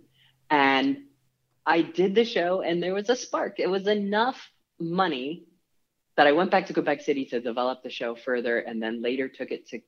And 0.50 0.98
I 1.64 1.82
did 1.82 2.14
the 2.14 2.24
show 2.24 2.62
and 2.62 2.82
there 2.82 2.94
was 2.94 3.08
a 3.08 3.16
spark. 3.16 3.58
It 3.58 3.68
was 3.68 3.86
enough 3.86 4.50
money 4.80 5.44
that 6.16 6.26
I 6.26 6.32
went 6.32 6.50
back 6.50 6.66
to 6.66 6.74
Quebec 6.74 7.02
City 7.02 7.26
to 7.26 7.40
develop 7.40 7.82
the 7.82 7.90
show 7.90 8.14
further 8.14 8.58
and 8.58 8.82
then 8.82 9.02
later 9.02 9.28
took 9.28 9.50
it 9.50 9.68
to, 9.68 9.80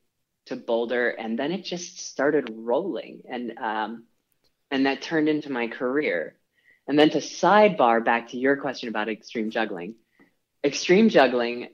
to 0.47 0.57
Boulder. 0.57 1.11
And 1.11 1.39
then 1.39 1.53
it 1.53 1.65
just 1.65 1.99
started 1.99 2.51
rolling. 2.51 3.23
And 3.29 3.59
um, 3.59 4.05
and 4.71 4.87
that 4.87 5.03
turned 5.03 5.29
into 5.29 5.53
my 5.53 5.69
career. 5.69 6.37
And 6.89 6.99
then 6.99 7.11
to 7.11 7.19
sidebar 7.19 8.05
back 8.05 8.31
to 8.31 8.39
your 8.39 8.57
question 8.57 8.89
about 8.89 9.09
extreme 9.09 9.51
juggling, 9.51 9.95
extreme 10.65 11.09
juggling, 11.09 11.69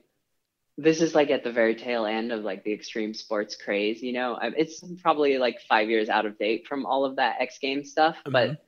this 0.77 1.01
is 1.01 1.15
like 1.15 1.31
at 1.31 1.43
the 1.43 1.51
very 1.51 1.75
tail 1.75 2.05
end 2.05 2.31
of 2.31 2.43
like 2.43 2.63
the 2.63 2.71
extreme 2.71 3.13
sports 3.13 3.55
craze. 3.55 4.01
You 4.01 4.13
know, 4.13 4.37
it's 4.41 4.83
probably 5.01 5.37
like 5.37 5.59
five 5.67 5.89
years 5.89 6.09
out 6.09 6.25
of 6.25 6.37
date 6.37 6.67
from 6.67 6.85
all 6.85 7.03
of 7.03 7.15
that 7.15 7.37
X 7.39 7.57
Games 7.59 7.91
stuff, 7.91 8.17
mm-hmm. 8.17 8.31
but 8.31 8.65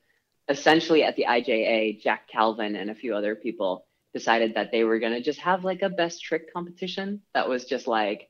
essentially 0.50 1.04
at 1.04 1.16
the 1.16 1.26
IJA, 1.28 2.02
Jack 2.02 2.30
Kalvan 2.34 2.76
and 2.80 2.90
a 2.90 2.96
few 2.96 3.16
other 3.16 3.36
people 3.36 3.86
decided 4.14 4.56
that 4.56 4.72
they 4.72 4.84
were 4.84 5.00
going 5.00 5.14
to 5.14 5.22
just 5.22 5.40
have 5.40 5.64
like 5.64 5.82
a 5.82 5.90
best 5.90 6.24
trick 6.24 6.54
competition 6.54 7.22
that 7.34 7.50
was 7.50 7.66
just 7.66 7.88
like, 7.88 8.30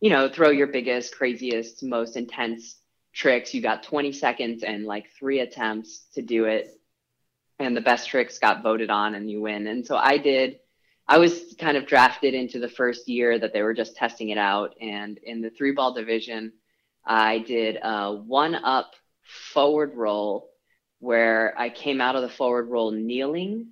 you 0.00 0.10
know, 0.10 0.28
throw 0.28 0.50
your 0.50 0.66
biggest, 0.66 1.16
craziest, 1.16 1.82
most 1.82 2.16
intense 2.16 2.76
tricks. 3.14 3.54
You 3.54 3.62
got 3.62 3.82
20 3.84 4.12
seconds 4.12 4.62
and 4.62 4.84
like 4.84 5.06
three 5.18 5.40
attempts 5.40 6.06
to 6.14 6.22
do 6.22 6.44
it. 6.44 6.68
And 7.58 7.76
the 7.76 7.80
best 7.80 8.08
tricks 8.08 8.38
got 8.38 8.62
voted 8.62 8.90
on 8.90 9.14
and 9.14 9.30
you 9.30 9.40
win. 9.40 9.66
And 9.68 9.86
so 9.86 9.96
I 9.96 10.18
did, 10.18 10.58
I 11.06 11.18
was 11.18 11.54
kind 11.58 11.76
of 11.76 11.86
drafted 11.86 12.34
into 12.34 12.58
the 12.58 12.68
first 12.68 13.08
year 13.08 13.38
that 13.38 13.52
they 13.52 13.62
were 13.62 13.74
just 13.74 13.96
testing 13.96 14.30
it 14.30 14.38
out. 14.38 14.74
And 14.80 15.18
in 15.18 15.40
the 15.40 15.50
three 15.50 15.72
ball 15.72 15.94
division, 15.94 16.52
I 17.06 17.38
did 17.38 17.78
a 17.82 18.12
one 18.12 18.54
up 18.54 18.94
forward 19.22 19.92
roll 19.94 20.51
where 21.02 21.52
I 21.58 21.68
came 21.68 22.00
out 22.00 22.14
of 22.14 22.22
the 22.22 22.28
forward 22.28 22.68
roll 22.68 22.92
kneeling 22.92 23.66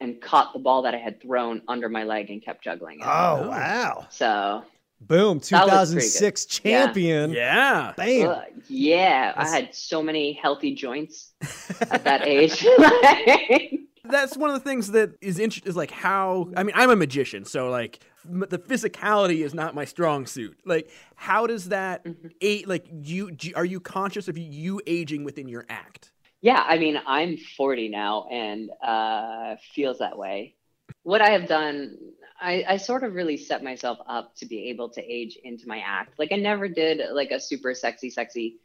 and 0.00 0.18
caught 0.20 0.54
the 0.54 0.58
ball 0.58 0.82
that 0.82 0.94
I 0.94 0.98
had 0.98 1.20
thrown 1.20 1.60
under 1.68 1.90
my 1.90 2.04
leg 2.04 2.30
and 2.30 2.42
kept 2.42 2.64
juggling 2.64 3.00
it. 3.00 3.06
Oh, 3.06 3.48
wow. 3.50 4.06
So 4.08 4.64
Boom, 5.02 5.40
2006 5.40 6.46
champion. 6.46 7.32
Yeah. 7.32 7.92
Bam. 7.98 8.28
uh, 8.30 8.40
yeah, 8.68 9.32
I 9.36 9.46
had 9.46 9.74
so 9.74 10.02
many 10.02 10.32
healthy 10.32 10.74
joints 10.74 11.32
at 11.90 12.04
that 12.04 12.26
age. 12.26 12.64
That's 14.04 14.36
one 14.36 14.48
of 14.50 14.54
the 14.54 14.68
things 14.68 14.90
that 14.92 15.10
is 15.20 15.38
interesting 15.38 15.68
is 15.70 15.76
like 15.76 15.90
how 15.90 16.50
I 16.56 16.62
mean 16.62 16.74
I'm 16.74 16.90
a 16.90 16.96
magician, 16.96 17.44
so 17.44 17.68
like 17.70 18.00
m- 18.28 18.44
the 18.48 18.58
physicality 18.58 19.44
is 19.44 19.52
not 19.54 19.74
my 19.74 19.84
strong 19.84 20.26
suit. 20.26 20.58
Like 20.64 20.90
how 21.14 21.46
does 21.46 21.68
that 21.68 22.04
Mm-hmm. 22.04 22.28
a 22.40 22.64
like 22.64 22.86
you 22.90 23.30
do, 23.30 23.52
are 23.54 23.64
you 23.64 23.78
conscious 23.80 24.26
of 24.28 24.36
you 24.38 24.80
aging 24.86 25.22
within 25.24 25.48
your 25.48 25.66
act? 25.68 26.12
Yeah, 26.42 26.64
I 26.66 26.78
mean, 26.78 26.98
I'm 27.06 27.36
40 27.36 27.88
now 27.88 28.26
and 28.30 28.70
uh, 28.82 29.56
feels 29.74 29.98
that 29.98 30.16
way. 30.16 30.54
What 31.02 31.20
I 31.20 31.30
have 31.30 31.46
done, 31.46 31.98
I, 32.40 32.64
I 32.66 32.76
sort 32.78 33.04
of 33.04 33.14
really 33.14 33.36
set 33.36 33.62
myself 33.62 33.98
up 34.06 34.34
to 34.36 34.46
be 34.46 34.70
able 34.70 34.88
to 34.90 35.02
age 35.02 35.38
into 35.42 35.68
my 35.68 35.80
act. 35.84 36.18
Like 36.18 36.32
I 36.32 36.36
never 36.36 36.68
did 36.68 37.00
like 37.12 37.30
a 37.30 37.40
super 37.40 37.74
sexy, 37.74 38.10
sexy 38.10 38.56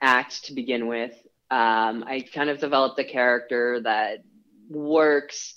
act 0.00 0.44
to 0.44 0.54
begin 0.54 0.86
with. 0.86 1.12
Um, 1.50 2.04
I 2.06 2.24
kind 2.32 2.50
of 2.50 2.58
developed 2.58 2.98
a 2.98 3.04
character 3.04 3.80
that 3.82 4.24
works 4.68 5.54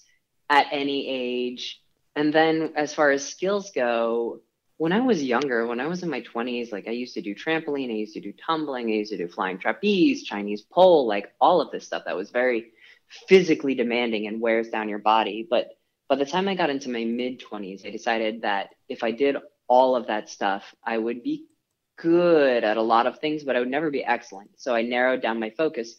at 0.50 0.68
any 0.72 1.08
age. 1.08 1.82
And 2.16 2.34
then 2.34 2.74
as 2.76 2.94
far 2.94 3.12
as 3.12 3.28
skills 3.28 3.72
go, 3.72 4.42
when 4.80 4.94
I 4.94 5.02
was 5.02 5.22
younger, 5.22 5.68
when 5.68 5.82
I 5.82 5.88
was 5.88 6.04
in 6.04 6.10
my 6.10 6.22
20s, 6.22 6.72
like 6.72 6.88
I 6.88 6.92
used 6.92 7.14
to 7.16 7.22
do 7.22 7.36
trampoline, 7.36 7.90
I 7.90 7.96
used 7.96 8.14
to 8.14 8.22
do 8.22 8.32
tumbling, 8.32 8.88
I 8.88 8.94
used 8.94 9.12
to 9.12 9.18
do 9.18 9.28
flying 9.28 9.60
trapeze, 9.60 10.24
Chinese 10.24 10.62
pole, 10.62 11.06
like 11.06 11.34
all 11.42 11.60
of 11.60 11.70
this 11.70 11.86
stuff 11.86 12.04
that 12.06 12.16
was 12.16 12.30
very 12.30 12.72
physically 13.28 13.76
demanding 13.76 14.26
and 14.26 14.40
wears 14.40 14.70
down 14.70 14.88
your 14.88 15.00
body. 15.00 15.46
But 15.48 15.68
by 16.08 16.16
the 16.16 16.26
time 16.26 16.48
I 16.48 16.56
got 16.56 16.70
into 16.70 16.90
my 16.90 17.04
mid 17.04 17.42
20s, 17.42 17.86
I 17.86 17.90
decided 17.90 18.44
that 18.44 18.70
if 18.88 19.04
I 19.04 19.12
did 19.12 19.36
all 19.68 19.98
of 19.98 20.08
that 20.08 20.30
stuff, 20.30 20.74
I 20.82 20.98
would 20.98 21.24
be 21.24 21.48
good 21.98 22.64
at 22.64 22.78
a 22.78 22.82
lot 22.82 23.06
of 23.06 23.20
things, 23.20 23.44
but 23.44 23.58
I 23.58 23.60
would 23.60 23.68
never 23.68 23.92
be 23.92 24.06
excellent. 24.06 24.52
So 24.62 24.74
I 24.74 24.84
narrowed 24.84 25.22
down 25.22 25.42
my 25.42 25.50
focus 25.50 25.94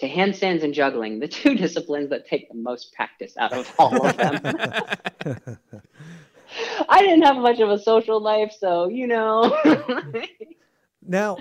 to 0.00 0.08
handstands 0.08 0.64
and 0.64 0.72
juggling, 0.72 1.18
the 1.18 1.28
two 1.42 1.56
disciplines 1.56 2.08
that 2.08 2.26
take 2.26 2.48
the 2.48 2.56
most 2.56 2.94
practice 2.94 3.36
out 3.36 3.52
of 3.52 3.70
all 3.78 4.06
of 4.06 4.16
them. 4.16 5.58
I 6.88 7.00
didn't 7.02 7.22
have 7.22 7.36
much 7.36 7.60
of 7.60 7.70
a 7.70 7.78
social 7.78 8.20
life, 8.20 8.54
so 8.58 8.88
you 8.88 9.06
know. 9.06 9.56
now, 11.06 11.36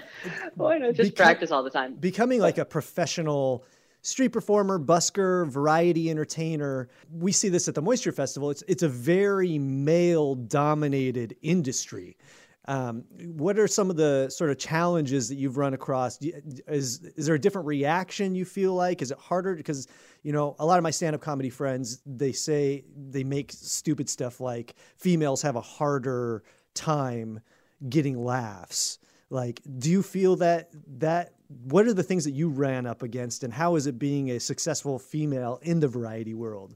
why 0.56 0.78
not 0.78 0.96
just 0.96 1.12
Become- 1.12 1.26
practice 1.26 1.52
all 1.52 1.64
the 1.64 1.70
time? 1.70 1.96
becoming 1.96 2.40
like 2.40 2.58
a 2.58 2.66
professional 2.66 3.66
street 4.02 4.30
performer, 4.30 4.78
busker, 4.80 5.48
variety 5.50 6.10
entertainer. 6.10 6.90
We 7.12 7.32
see 7.32 7.50
this 7.50 7.68
at 7.68 7.76
the 7.76 7.82
Moisture 7.82 8.12
Festival. 8.12 8.50
It's 8.50 8.64
it's 8.68 8.84
a 8.84 8.90
very 8.90 9.58
male 9.58 10.36
dominated 10.36 11.36
industry. 11.42 12.18
Um, 12.66 13.04
what 13.36 13.60
are 13.60 13.68
some 13.68 13.90
of 13.90 13.98
the 13.98 14.30
sort 14.30 14.50
of 14.50 14.58
challenges 14.58 15.28
that 15.30 15.36
you've 15.36 15.58
run 15.58 15.74
across? 15.74 16.18
Is 16.22 17.04
is 17.18 17.26
there 17.26 17.36
a 17.36 17.40
different 17.40 17.68
reaction 17.68 18.36
you 18.36 18.46
feel 18.46 18.74
like? 18.74 19.02
Is 19.02 19.12
it 19.12 19.18
harder 19.18 19.56
because 19.56 19.88
you 20.22 20.32
know 20.32 20.56
a 20.60 20.66
lot 20.66 20.78
of 20.78 20.84
my 20.84 20.92
stand 20.92 21.14
up 21.14 21.22
comedy 21.22 21.50
friends 21.50 22.02
they 22.06 22.32
say 22.32 22.86
they 22.96 23.24
make 23.24 23.52
stupid 23.52 24.10
stuff 24.10 24.40
like 24.40 24.76
females 24.96 25.42
have 25.42 25.58
a 25.58 25.62
harder 25.62 26.44
time 26.74 27.42
getting 27.90 28.24
laughs. 28.24 29.00
Like, 29.30 29.62
do 29.80 29.90
you 29.90 30.04
feel 30.04 30.36
that 30.38 30.70
that 31.00 31.34
what 31.66 31.86
are 31.88 31.94
the 31.94 32.04
things 32.04 32.24
that 32.26 32.32
you 32.32 32.50
ran 32.50 32.86
up 32.86 33.04
against, 33.04 33.44
and 33.44 33.54
how 33.54 33.76
is 33.76 33.88
it 33.88 34.00
being 34.00 34.32
a 34.32 34.40
successful 34.40 35.00
female 35.00 35.60
in 35.64 35.80
the 35.80 35.88
variety 35.88 36.34
world? 36.34 36.76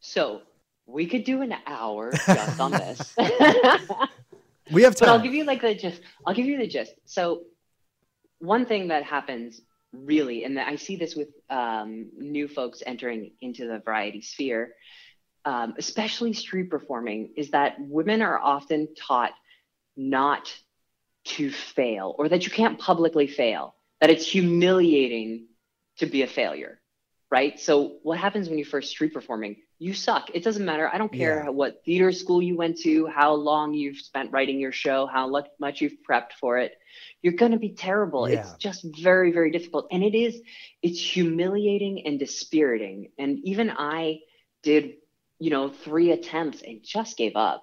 So 0.00 0.42
we 0.86 1.06
could 1.06 1.24
do 1.24 1.42
an 1.42 1.54
hour 1.66 2.12
just 2.26 2.60
on 2.60 2.70
this. 2.72 3.14
We 4.70 4.82
have 4.82 4.96
but 4.98 5.08
I'll 5.08 5.20
give 5.20 5.34
you 5.34 5.44
like 5.44 5.62
the 5.62 5.74
gist. 5.74 6.00
I'll 6.26 6.34
give 6.34 6.46
you 6.46 6.58
the 6.58 6.66
gist. 6.66 6.92
So 7.04 7.42
one 8.38 8.66
thing 8.66 8.88
that 8.88 9.04
happens 9.04 9.60
really, 9.92 10.44
and 10.44 10.58
I 10.58 10.76
see 10.76 10.96
this 10.96 11.14
with 11.14 11.28
um, 11.48 12.10
new 12.16 12.48
folks 12.48 12.82
entering 12.84 13.32
into 13.40 13.66
the 13.66 13.78
variety 13.78 14.20
sphere, 14.22 14.74
um, 15.44 15.74
especially 15.78 16.34
street 16.34 16.70
performing, 16.70 17.32
is 17.36 17.50
that 17.50 17.76
women 17.78 18.22
are 18.22 18.38
often 18.38 18.88
taught 18.94 19.32
not 19.96 20.52
to 21.24 21.50
fail 21.50 22.14
or 22.18 22.28
that 22.28 22.44
you 22.44 22.50
can't 22.50 22.78
publicly 22.78 23.26
fail, 23.26 23.74
that 24.00 24.10
it's 24.10 24.26
humiliating 24.26 25.46
to 25.98 26.06
be 26.06 26.22
a 26.22 26.26
failure, 26.26 26.80
right? 27.30 27.58
So 27.58 27.96
what 28.02 28.18
happens 28.18 28.48
when 28.48 28.58
you 28.58 28.64
first 28.64 28.90
street 28.90 29.12
performing? 29.12 29.56
You 29.80 29.94
suck. 29.94 30.30
It 30.34 30.42
doesn't 30.42 30.64
matter. 30.64 30.90
I 30.92 30.98
don't 30.98 31.12
care 31.12 31.44
Yeah. 31.44 31.50
what 31.50 31.84
theater 31.84 32.10
school 32.10 32.42
you 32.42 32.56
went 32.56 32.78
to, 32.78 33.06
how 33.06 33.34
long 33.34 33.74
you've 33.74 33.98
spent 34.00 34.32
writing 34.32 34.58
your 34.58 34.72
show, 34.72 35.06
how 35.06 35.28
much 35.60 35.80
you've 35.80 36.02
prepped 36.08 36.32
for 36.40 36.58
it. 36.58 36.72
You're 37.22 37.34
going 37.34 37.52
to 37.52 37.58
be 37.58 37.74
terrible. 37.74 38.26
It's 38.26 38.54
just 38.54 38.84
very, 39.00 39.30
very 39.30 39.52
difficult. 39.52 39.86
And 39.92 40.02
it 40.02 40.16
is, 40.16 40.40
it's 40.82 41.00
humiliating 41.00 42.06
and 42.06 42.18
dispiriting. 42.18 43.12
And 43.18 43.38
even 43.44 43.70
I 43.70 44.20
did, 44.64 44.94
you 45.38 45.50
know, 45.50 45.68
three 45.68 46.10
attempts 46.10 46.62
and 46.62 46.82
just 46.82 47.16
gave 47.16 47.36
up. 47.36 47.62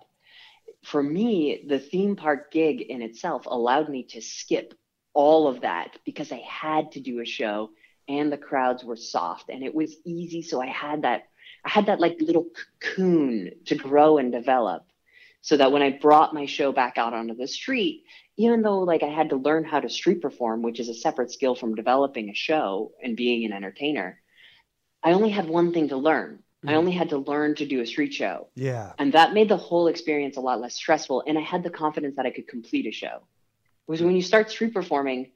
For 0.84 1.04
me, 1.04 1.66
the 1.68 1.80
theme 1.80 2.16
park 2.16 2.52
gig 2.52 2.82
in 2.82 3.02
itself 3.02 3.46
allowed 3.46 3.90
me 3.90 4.04
to 4.12 4.22
skip 4.22 4.74
all 5.14 5.48
of 5.48 5.62
that 5.62 5.98
because 6.06 6.32
I 6.32 6.42
had 6.48 6.94
to 6.94 7.02
do 7.02 7.20
a 7.20 7.26
show 7.26 7.72
and 8.08 8.32
the 8.32 8.38
crowds 8.38 8.84
were 8.86 8.96
soft 8.96 9.50
and 9.50 9.64
it 9.64 9.74
was 9.76 9.96
easy. 10.06 10.42
So 10.44 10.62
I 10.62 10.68
had 10.68 11.02
that, 11.02 11.24
I 11.66 11.70
had 11.70 11.88
that 11.88 12.00
like 12.00 12.18
little 12.22 12.48
cocoon 12.80 13.52
to 13.66 13.76
grow 13.76 14.18
and 14.18 14.32
develop 14.32 14.86
so 15.42 15.58
that 15.58 15.72
when 15.72 15.82
I 15.82 15.92
brought 15.92 16.34
my 16.34 16.46
show 16.46 16.72
back 16.72 16.98
out 16.98 17.14
onto 17.14 17.36
the 17.36 17.48
street, 17.48 18.04
even 18.38 18.62
though 18.62 18.80
like 18.80 19.04
I 19.04 19.10
had 19.10 19.30
to 19.30 19.36
learn 19.36 19.64
how 19.64 19.80
to 19.80 19.90
street 19.90 20.22
perform, 20.22 20.62
which 20.62 20.80
is 20.80 20.90
a 20.90 20.94
separate 20.94 21.32
skill 21.32 21.56
from 21.56 21.76
developing 21.76 22.30
a 22.30 22.36
show 22.36 22.92
and 23.04 23.18
being 23.18 23.46
an 23.46 23.54
entertainer, 23.54 24.22
I 25.04 25.14
only 25.14 25.30
had 25.30 25.48
one 25.48 25.74
thing 25.74 25.90
to 25.90 25.98
learn. 25.98 26.40
I 26.64 26.70
mm-hmm. 26.70 26.78
only 26.78 26.92
had 26.94 27.10
to 27.10 27.18
learn 27.18 27.56
to 27.56 27.66
do 27.66 27.82
a 27.82 27.86
street 27.86 28.14
show. 28.14 28.48
yeah. 28.56 28.94
And 28.98 29.14
that 29.14 29.34
made 29.34 29.50
the 29.50 29.58
whole 29.58 29.88
experience 29.88 30.38
a 30.38 30.42
lot 30.42 30.62
less 30.62 30.76
stressful. 30.76 31.24
And 31.28 31.38
I 31.38 31.42
had 31.42 31.64
the 31.64 31.70
confidence 31.70 32.16
that 32.16 32.26
I 32.26 32.32
could 32.32 32.48
complete 32.48 32.88
a 32.88 32.92
show. 32.92 33.22
Because 33.88 34.02
when 34.02 34.16
you 34.16 34.24
start 34.24 34.50
street 34.50 34.74
performing, 34.74 35.32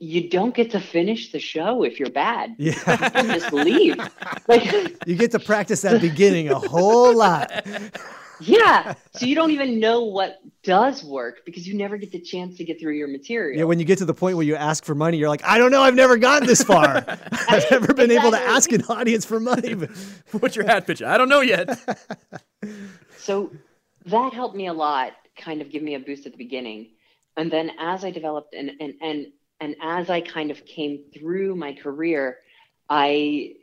you 0.00 0.28
don't 0.28 0.54
get 0.54 0.70
to 0.72 0.80
finish 0.80 1.30
the 1.32 1.38
show 1.38 1.84
if 1.84 2.00
you're 2.00 2.10
bad. 2.10 2.54
You 2.58 2.72
Yeah. 2.72 2.96
can 3.10 3.26
just 3.38 3.52
leave. 3.52 3.96
Like, 4.48 5.06
you 5.06 5.14
get 5.14 5.30
to 5.32 5.38
practice 5.38 5.82
that 5.82 6.00
beginning 6.00 6.48
a 6.48 6.58
whole 6.58 7.14
lot. 7.14 7.50
yeah. 8.40 8.94
So 9.14 9.26
you 9.26 9.34
don't 9.34 9.50
even 9.50 9.78
know 9.78 10.04
what 10.04 10.38
does 10.62 11.04
work 11.04 11.44
because 11.44 11.68
you 11.68 11.76
never 11.76 11.98
get 11.98 12.12
the 12.12 12.20
chance 12.20 12.56
to 12.56 12.64
get 12.64 12.80
through 12.80 12.94
your 12.94 13.08
material. 13.08 13.58
Yeah, 13.58 13.64
when 13.64 13.78
you 13.78 13.84
get 13.84 13.98
to 13.98 14.06
the 14.06 14.14
point 14.14 14.36
where 14.38 14.46
you 14.46 14.56
ask 14.56 14.84
for 14.86 14.94
money, 14.94 15.18
you're 15.18 15.28
like, 15.28 15.44
I 15.44 15.58
don't 15.58 15.70
know, 15.70 15.82
I've 15.82 15.94
never 15.94 16.16
gotten 16.16 16.48
this 16.48 16.62
far. 16.62 17.04
I've 17.48 17.70
never 17.70 17.92
been 17.92 18.10
able 18.10 18.30
to 18.30 18.38
ask 18.40 18.72
an 18.72 18.84
audience 18.88 19.26
for 19.26 19.38
money. 19.38 19.74
But 19.74 19.90
What's 20.40 20.56
your 20.56 20.64
hat 20.64 20.86
picture? 20.86 21.06
I 21.06 21.18
don't 21.18 21.28
know 21.28 21.42
yet. 21.42 21.68
So 23.18 23.52
that 24.06 24.32
helped 24.32 24.56
me 24.56 24.66
a 24.68 24.72
lot, 24.72 25.12
kind 25.36 25.60
of 25.60 25.70
give 25.70 25.82
me 25.82 25.94
a 25.94 26.00
boost 26.00 26.24
at 26.26 26.32
the 26.32 26.38
beginning. 26.38 26.88
And 27.36 27.50
then 27.52 27.70
as 27.78 28.04
I 28.04 28.10
developed 28.10 28.54
and 28.54 28.70
and 28.80 28.94
and 29.00 29.26
and 29.60 29.76
as 29.82 30.10
I 30.10 30.20
kind 30.20 30.50
of 30.50 30.64
came 30.64 31.04
through 31.14 31.56
my 31.56 31.74
career, 31.74 32.38
I 32.88 33.54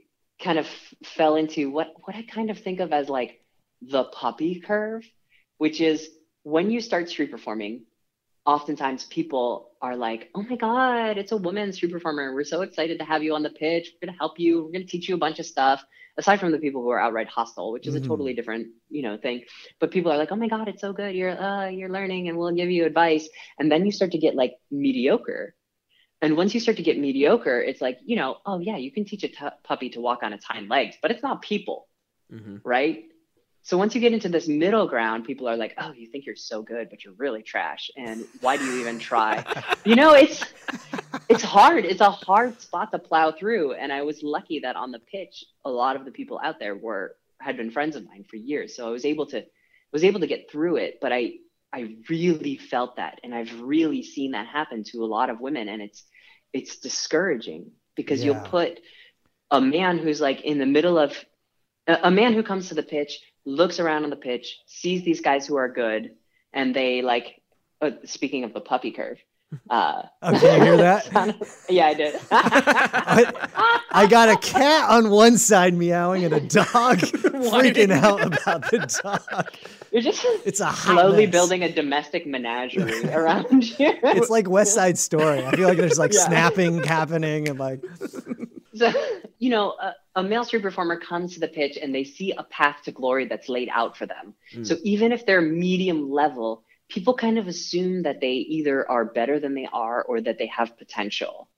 kind 0.41 0.59
of 0.59 0.67
fell 1.03 1.35
into 1.35 1.69
what 1.71 1.93
what 2.03 2.15
I 2.15 2.23
kind 2.23 2.49
of 2.49 2.59
think 2.59 2.79
of 2.79 2.91
as 2.93 3.09
like 3.09 3.41
the 3.81 4.03
puppy 4.03 4.59
curve, 4.59 5.03
which 5.57 5.81
is 5.81 6.09
when 6.43 6.69
you 6.71 6.81
start 6.81 7.09
street 7.09 7.31
performing, 7.31 7.85
oftentimes 8.45 9.05
people 9.05 9.71
are 9.81 9.95
like, 9.95 10.29
"Oh 10.35 10.43
my 10.43 10.55
god, 10.55 11.17
it's 11.17 11.31
a 11.31 11.37
woman 11.37 11.71
street 11.73 11.91
performer. 11.91 12.33
We're 12.33 12.43
so 12.43 12.61
excited 12.61 12.99
to 12.99 13.05
have 13.05 13.23
you 13.23 13.33
on 13.35 13.43
the 13.43 13.49
pitch. 13.49 13.91
We're 13.93 14.07
gonna 14.07 14.17
help 14.17 14.39
you. 14.39 14.65
We're 14.65 14.71
gonna 14.71 14.85
teach 14.85 15.07
you 15.09 15.15
a 15.15 15.19
bunch 15.25 15.39
of 15.39 15.45
stuff." 15.45 15.83
Aside 16.17 16.39
from 16.39 16.51
the 16.53 16.59
people 16.59 16.81
who 16.81 16.89
are 16.89 16.99
outright 16.99 17.27
hostile, 17.27 17.73
which 17.73 17.87
is 17.87 17.93
Mhm. 17.93 18.05
a 18.05 18.07
totally 18.07 18.33
different, 18.33 18.67
you 18.89 19.01
know, 19.01 19.17
thing. 19.17 19.43
But 19.79 19.91
people 19.91 20.11
are 20.13 20.17
like, 20.17 20.31
"Oh 20.31 20.37
my 20.37 20.47
god, 20.47 20.69
it's 20.69 20.79
so 20.81 20.93
good. 20.93 21.13
You're 21.13 21.37
uh, 21.37 21.67
you're 21.69 21.89
learning, 21.89 22.29
and 22.29 22.37
we'll 22.37 22.53
give 22.53 22.71
you 22.71 22.85
advice." 22.85 23.27
And 23.59 23.69
then 23.71 23.85
you 23.85 23.91
start 23.91 24.11
to 24.11 24.17
get 24.17 24.35
like 24.35 24.53
mediocre. 24.71 25.55
And 26.25 26.35
once 26.35 26.55
you 26.55 26.59
start 26.59 26.77
to 26.77 26.83
get 26.83 26.97
mediocre, 26.97 27.61
it's 27.61 27.81
like, 27.81 27.99
you 28.03 28.15
know, 28.15 28.37
oh 28.47 28.57
yeah, 28.59 28.77
you 28.77 28.91
can 28.91 29.05
teach 29.05 29.23
a 29.23 29.27
t- 29.27 29.57
puppy 29.63 29.89
to 29.91 30.01
walk 30.01 30.23
on 30.23 30.33
its 30.33 30.43
hind 30.43 30.69
legs, 30.69 30.95
but 31.01 31.11
it's 31.11 31.21
not 31.21 31.43
people 31.43 31.87
Mhm. 32.33 32.61
right? 32.63 33.05
So 33.61 33.77
once 33.77 33.93
you 33.93 34.01
get 34.01 34.11
into 34.13 34.29
this 34.29 34.47
middle 34.47 34.87
ground, 34.87 35.25
people 35.25 35.47
are 35.47 35.55
like, 35.55 35.75
"Oh, 35.77 35.91
you 35.91 36.07
think 36.07 36.25
you're 36.25 36.35
so 36.35 36.63
good, 36.63 36.89
but 36.89 37.03
you're 37.03 37.13
really 37.25 37.43
trash." 37.43 37.91
And 37.95 38.25
why 38.41 38.57
do 38.57 38.65
you 38.65 38.79
even 38.79 38.97
try? 38.97 39.43
you 39.85 39.95
know, 39.95 40.13
it's 40.13 40.43
it's 41.29 41.43
hard. 41.43 41.85
It's 41.85 42.01
a 42.01 42.09
hard 42.09 42.59
spot 42.61 42.91
to 42.91 42.99
plow 42.99 43.31
through. 43.31 43.73
And 43.73 43.93
I 43.93 44.01
was 44.01 44.23
lucky 44.23 44.59
that 44.61 44.75
on 44.75 44.91
the 44.91 44.99
pitch, 44.99 45.45
a 45.63 45.69
lot 45.69 45.95
of 45.95 46.05
the 46.05 46.11
people 46.11 46.39
out 46.43 46.57
there 46.59 46.75
were 46.75 47.15
had 47.39 47.57
been 47.57 47.69
friends 47.71 47.95
of 47.95 48.05
mine 48.05 48.23
for 48.29 48.35
years, 48.37 48.75
so 48.75 48.87
I 48.87 48.91
was 48.91 49.05
able 49.05 49.27
to 49.27 49.45
was 49.91 50.03
able 50.03 50.21
to 50.21 50.27
get 50.27 50.49
through 50.51 50.77
it. 50.77 50.97
But 51.01 51.11
I 51.11 51.33
I 51.73 51.95
really 52.09 52.57
felt 52.57 52.95
that, 52.97 53.19
and 53.23 53.33
I've 53.33 53.61
really 53.61 54.01
seen 54.03 54.31
that 54.31 54.47
happen 54.47 54.83
to 54.91 55.03
a 55.03 55.09
lot 55.17 55.29
of 55.29 55.39
women, 55.39 55.69
and 55.69 55.81
it's 55.81 56.03
it's 56.55 56.77
discouraging 56.77 57.71
because 57.95 58.23
Yeah. 58.23 58.27
you'll 58.31 58.49
put 58.49 58.79
a 59.51 59.59
man 59.59 59.97
who's 59.97 60.21
like 60.21 60.41
in 60.41 60.57
the 60.57 60.65
middle 60.65 60.97
of 60.97 61.13
a, 61.87 62.09
man 62.09 62.33
who 62.33 62.41
comes 62.41 62.69
to 62.69 62.75
the 62.75 62.81
pitch 62.81 63.19
looks 63.45 63.79
around 63.79 64.05
on 64.05 64.09
the 64.09 64.15
pitch 64.15 64.57
sees 64.65 65.03
these 65.03 65.21
guys 65.21 65.45
who 65.45 65.57
are 65.57 65.69
good 65.69 66.15
and 66.53 66.75
they 66.75 67.01
like 67.01 67.41
uh, 67.81 67.91
speaking 68.05 68.43
of 68.45 68.53
the 68.53 68.61
puppy 68.61 68.91
curve 68.91 69.19
uh 69.69 70.03
Oh, 70.21 70.31
can 70.39 70.59
you 70.59 70.63
hear 70.65 70.77
that? 70.77 71.05
yeah 71.69 71.87
i 71.87 71.93
did 71.93 72.15
I 73.91 74.07
got 74.09 74.29
a 74.29 74.37
cat 74.37 74.89
on 74.89 75.09
one 75.09 75.37
side 75.37 75.73
meowing 75.73 76.25
and 76.25 76.33
a 76.33 76.39
dog 76.41 76.97
freaking 76.99 77.91
out 77.91 78.21
about 78.25 78.69
the 78.71 78.79
dog. 79.03 79.47
you're 79.91 80.01
just 80.01 80.25
It's 80.45 80.59
a 80.59 80.71
slowly 80.73 81.25
mess. 81.25 81.31
building 81.31 81.63
a 81.63 81.71
domestic 81.71 82.25
menagerie 82.27 83.05
around 83.09 83.63
you 83.79 83.93
It's 84.03 84.29
like 84.29 84.49
West 84.49 84.73
Side 84.73 84.97
Story. 84.97 85.45
I 85.45 85.51
feel 85.55 85.67
like 85.69 85.77
there's 85.77 85.99
like 85.99 86.13
Yeah. 86.13 86.25
snapping 86.27 86.83
happening 86.83 87.47
and 87.49 87.59
like 87.59 87.81
so 88.75 88.91
you 89.39 89.49
know 89.49 89.75
a, 89.81 89.93
a 90.19 90.23
male 90.23 90.43
street 90.43 90.61
performer 90.61 90.99
comes 90.99 91.33
to 91.35 91.39
the 91.39 91.47
pitch 91.47 91.77
and 91.81 91.93
they 91.95 92.03
see 92.03 92.31
a 92.37 92.43
path 92.43 92.77
to 92.85 92.91
glory 92.91 93.25
that's 93.25 93.47
laid 93.49 93.69
out 93.71 93.95
for 93.97 94.05
them 94.05 94.33
Mm. 94.53 94.67
so 94.67 94.75
even 94.83 95.11
if 95.11 95.25
they're 95.25 95.41
medium 95.41 96.11
level 96.11 96.63
people 96.89 97.15
kind 97.15 97.37
of 97.37 97.47
assume 97.47 98.03
that 98.03 98.21
they 98.21 98.33
either 98.33 98.89
are 98.89 99.05
better 99.05 99.39
than 99.39 99.53
they 99.55 99.67
are 99.71 100.03
or 100.03 100.21
that 100.21 100.37
they 100.37 100.47
have 100.47 100.77
potential 100.77 101.49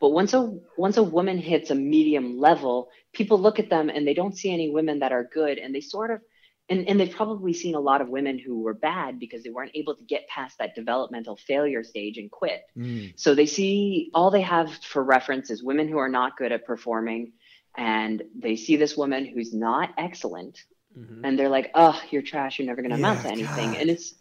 but 0.00 0.10
once 0.10 0.34
a 0.34 0.58
once 0.76 0.96
a 0.96 1.02
woman 1.02 1.38
hits 1.38 1.70
a 1.70 1.74
medium 1.74 2.38
level 2.38 2.90
people 3.12 3.40
look 3.40 3.58
at 3.58 3.70
them 3.70 3.88
and 3.88 4.06
they 4.06 4.14
don't 4.14 4.36
see 4.36 4.52
any 4.52 4.70
women 4.70 4.98
that 5.00 5.12
are 5.12 5.24
good 5.32 5.58
and 5.58 5.74
they 5.74 5.80
sort 5.80 6.10
of 6.10 6.20
and, 6.68 6.88
and 6.88 7.00
they've 7.00 7.14
probably 7.14 7.52
seen 7.52 7.74
a 7.74 7.80
lot 7.80 8.00
of 8.00 8.08
women 8.08 8.38
who 8.38 8.62
were 8.62 8.74
bad 8.74 9.18
because 9.18 9.42
they 9.42 9.50
weren't 9.50 9.72
able 9.74 9.96
to 9.96 10.04
get 10.04 10.28
past 10.28 10.58
that 10.58 10.74
developmental 10.74 11.36
failure 11.36 11.82
stage 11.82 12.16
and 12.18 12.30
quit 12.30 12.62
mm, 12.76 13.12
so 13.16 13.34
they 13.34 13.46
see 13.46 14.10
all 14.14 14.30
they 14.30 14.42
have 14.42 14.72
for 14.72 15.02
reference 15.02 15.50
is 15.50 15.62
women 15.62 15.88
who 15.88 15.98
are 15.98 16.08
not 16.08 16.36
good 16.36 16.52
at 16.52 16.64
performing, 16.64 17.32
and 17.76 18.22
they 18.36 18.56
see 18.56 18.76
this 18.76 18.96
woman 18.96 19.24
who's 19.26 19.52
not 19.52 19.90
excellent, 19.98 20.58
Mhm. 20.96 21.20
and 21.24 21.38
they're 21.38 21.48
like, 21.48 21.70
"Oh, 21.74 22.00
you're 22.10 22.22
trash. 22.22 22.58
You're 22.58 22.66
never 22.66 22.82
going 22.82 22.90
to 22.90 22.96
amount 22.96 23.22
to 23.22 23.28
anything." 23.30 23.72
God. 23.72 23.80
And 23.80 23.90
it's 23.90 24.14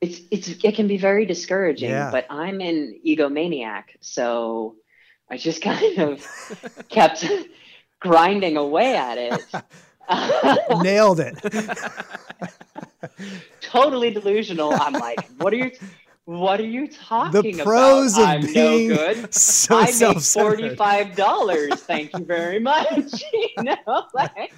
it's 0.00 0.20
it's 0.30 0.48
it 0.64 0.74
can 0.74 0.88
be 0.88 0.96
very 0.98 1.26
discouraging. 1.26 1.90
Yeah. 1.90 2.10
But 2.10 2.26
I'm 2.30 2.60
an 2.60 2.98
egomaniac, 3.06 3.84
so 4.00 4.76
I 5.30 5.36
just 5.36 5.62
kind 5.62 5.98
of 5.98 6.26
kept 6.88 7.24
grinding 8.00 8.56
away 8.56 8.96
at 8.96 9.18
it. 9.18 9.42
nailed 10.82 11.20
it. 11.20 11.36
totally 13.60 14.10
delusional. 14.10 14.72
I'm 14.72 14.92
like, 14.92 15.28
what 15.38 15.52
are 15.52 15.56
you? 15.56 15.70
What 16.26 16.58
are 16.58 16.64
you 16.64 16.88
talking 16.88 17.56
The 17.56 17.62
pros 17.62 18.18
about? 18.18 18.38
of 18.38 18.44
I'm 18.44 18.52
being 18.52 18.88
no 18.88 18.96
good. 18.96 19.32
so 19.34 19.78
I 19.78 19.92
make 19.98 20.20
forty-five 20.20 21.14
dollars. 21.14 21.74
Thank 21.82 22.12
you 22.18 22.24
very 22.24 22.58
much. 22.58 23.22
you 23.32 23.62
know, 23.62 24.06
like, 24.12 24.52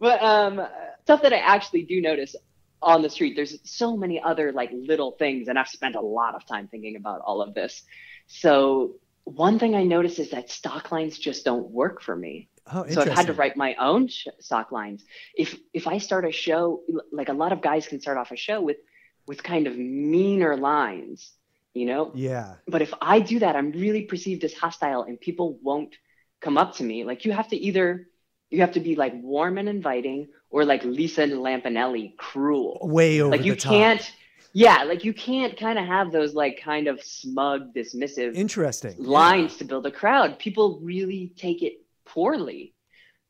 but 0.00 0.20
um, 0.22 0.66
stuff 1.04 1.22
that 1.22 1.32
I 1.32 1.38
actually 1.38 1.82
do 1.82 2.00
notice 2.00 2.34
on 2.82 3.02
the 3.02 3.10
street. 3.10 3.34
There's 3.36 3.58
so 3.68 3.96
many 3.96 4.20
other 4.20 4.52
like 4.52 4.70
little 4.72 5.12
things, 5.12 5.48
and 5.48 5.58
I've 5.58 5.68
spent 5.68 5.94
a 5.94 6.00
lot 6.00 6.34
of 6.34 6.46
time 6.46 6.68
thinking 6.68 6.96
about 6.96 7.20
all 7.20 7.42
of 7.42 7.54
this. 7.54 7.82
So 8.26 8.96
one 9.24 9.58
thing 9.58 9.74
I 9.74 9.84
notice 9.84 10.18
is 10.18 10.30
that 10.30 10.50
stock 10.50 10.92
lines 10.92 11.18
just 11.18 11.44
don't 11.44 11.70
work 11.70 12.02
for 12.02 12.14
me 12.14 12.48
Oh, 12.72 12.84
so 12.88 13.00
I've 13.00 13.08
had 13.08 13.26
to 13.26 13.32
write 13.32 13.56
my 13.56 13.74
own 13.76 14.08
sh- 14.08 14.26
stock 14.40 14.72
lines. 14.72 15.04
If 15.36 15.56
if 15.72 15.86
I 15.86 15.98
start 15.98 16.24
a 16.24 16.32
show, 16.32 16.82
like 17.12 17.28
a 17.28 17.32
lot 17.32 17.52
of 17.52 17.62
guys 17.62 17.86
can 17.86 18.00
start 18.00 18.18
off 18.18 18.32
a 18.32 18.36
show 18.36 18.60
with 18.60 18.78
with 19.26 19.42
kind 19.42 19.66
of 19.68 19.76
meaner 19.76 20.56
lines, 20.56 21.32
you 21.74 21.86
know. 21.86 22.10
Yeah. 22.14 22.54
But 22.66 22.82
if 22.82 22.92
I 23.00 23.20
do 23.20 23.38
that, 23.38 23.54
I'm 23.54 23.70
really 23.70 24.02
perceived 24.02 24.42
as 24.42 24.52
hostile, 24.52 25.02
and 25.02 25.20
people 25.20 25.58
won't 25.62 25.94
come 26.40 26.58
up 26.58 26.76
to 26.76 26.84
me. 26.84 27.04
Like 27.04 27.24
you 27.24 27.32
have 27.32 27.48
to 27.48 27.56
either 27.56 28.08
you 28.50 28.60
have 28.60 28.72
to 28.72 28.80
be 28.80 28.96
like 28.96 29.12
warm 29.14 29.58
and 29.58 29.68
inviting, 29.68 30.28
or 30.50 30.64
like 30.64 30.84
Lisa 30.84 31.26
Lampanelli, 31.26 32.16
cruel. 32.16 32.78
Way 32.82 33.20
over 33.20 33.36
like 33.36 33.44
you 33.44 33.56
can't. 33.56 34.12
Yeah, 34.52 34.84
like 34.84 35.04
you 35.04 35.12
can't 35.12 35.58
kind 35.58 35.78
of 35.78 35.84
have 35.84 36.12
those 36.12 36.32
like 36.32 36.60
kind 36.62 36.88
of 36.88 37.02
smug, 37.02 37.74
dismissive 37.74 38.34
Interesting. 38.34 38.94
lines 38.98 39.58
to 39.58 39.64
build 39.64 39.84
a 39.84 39.90
crowd. 39.90 40.38
People 40.38 40.80
really 40.82 41.34
take 41.36 41.62
it 41.62 41.82
poorly. 42.06 42.72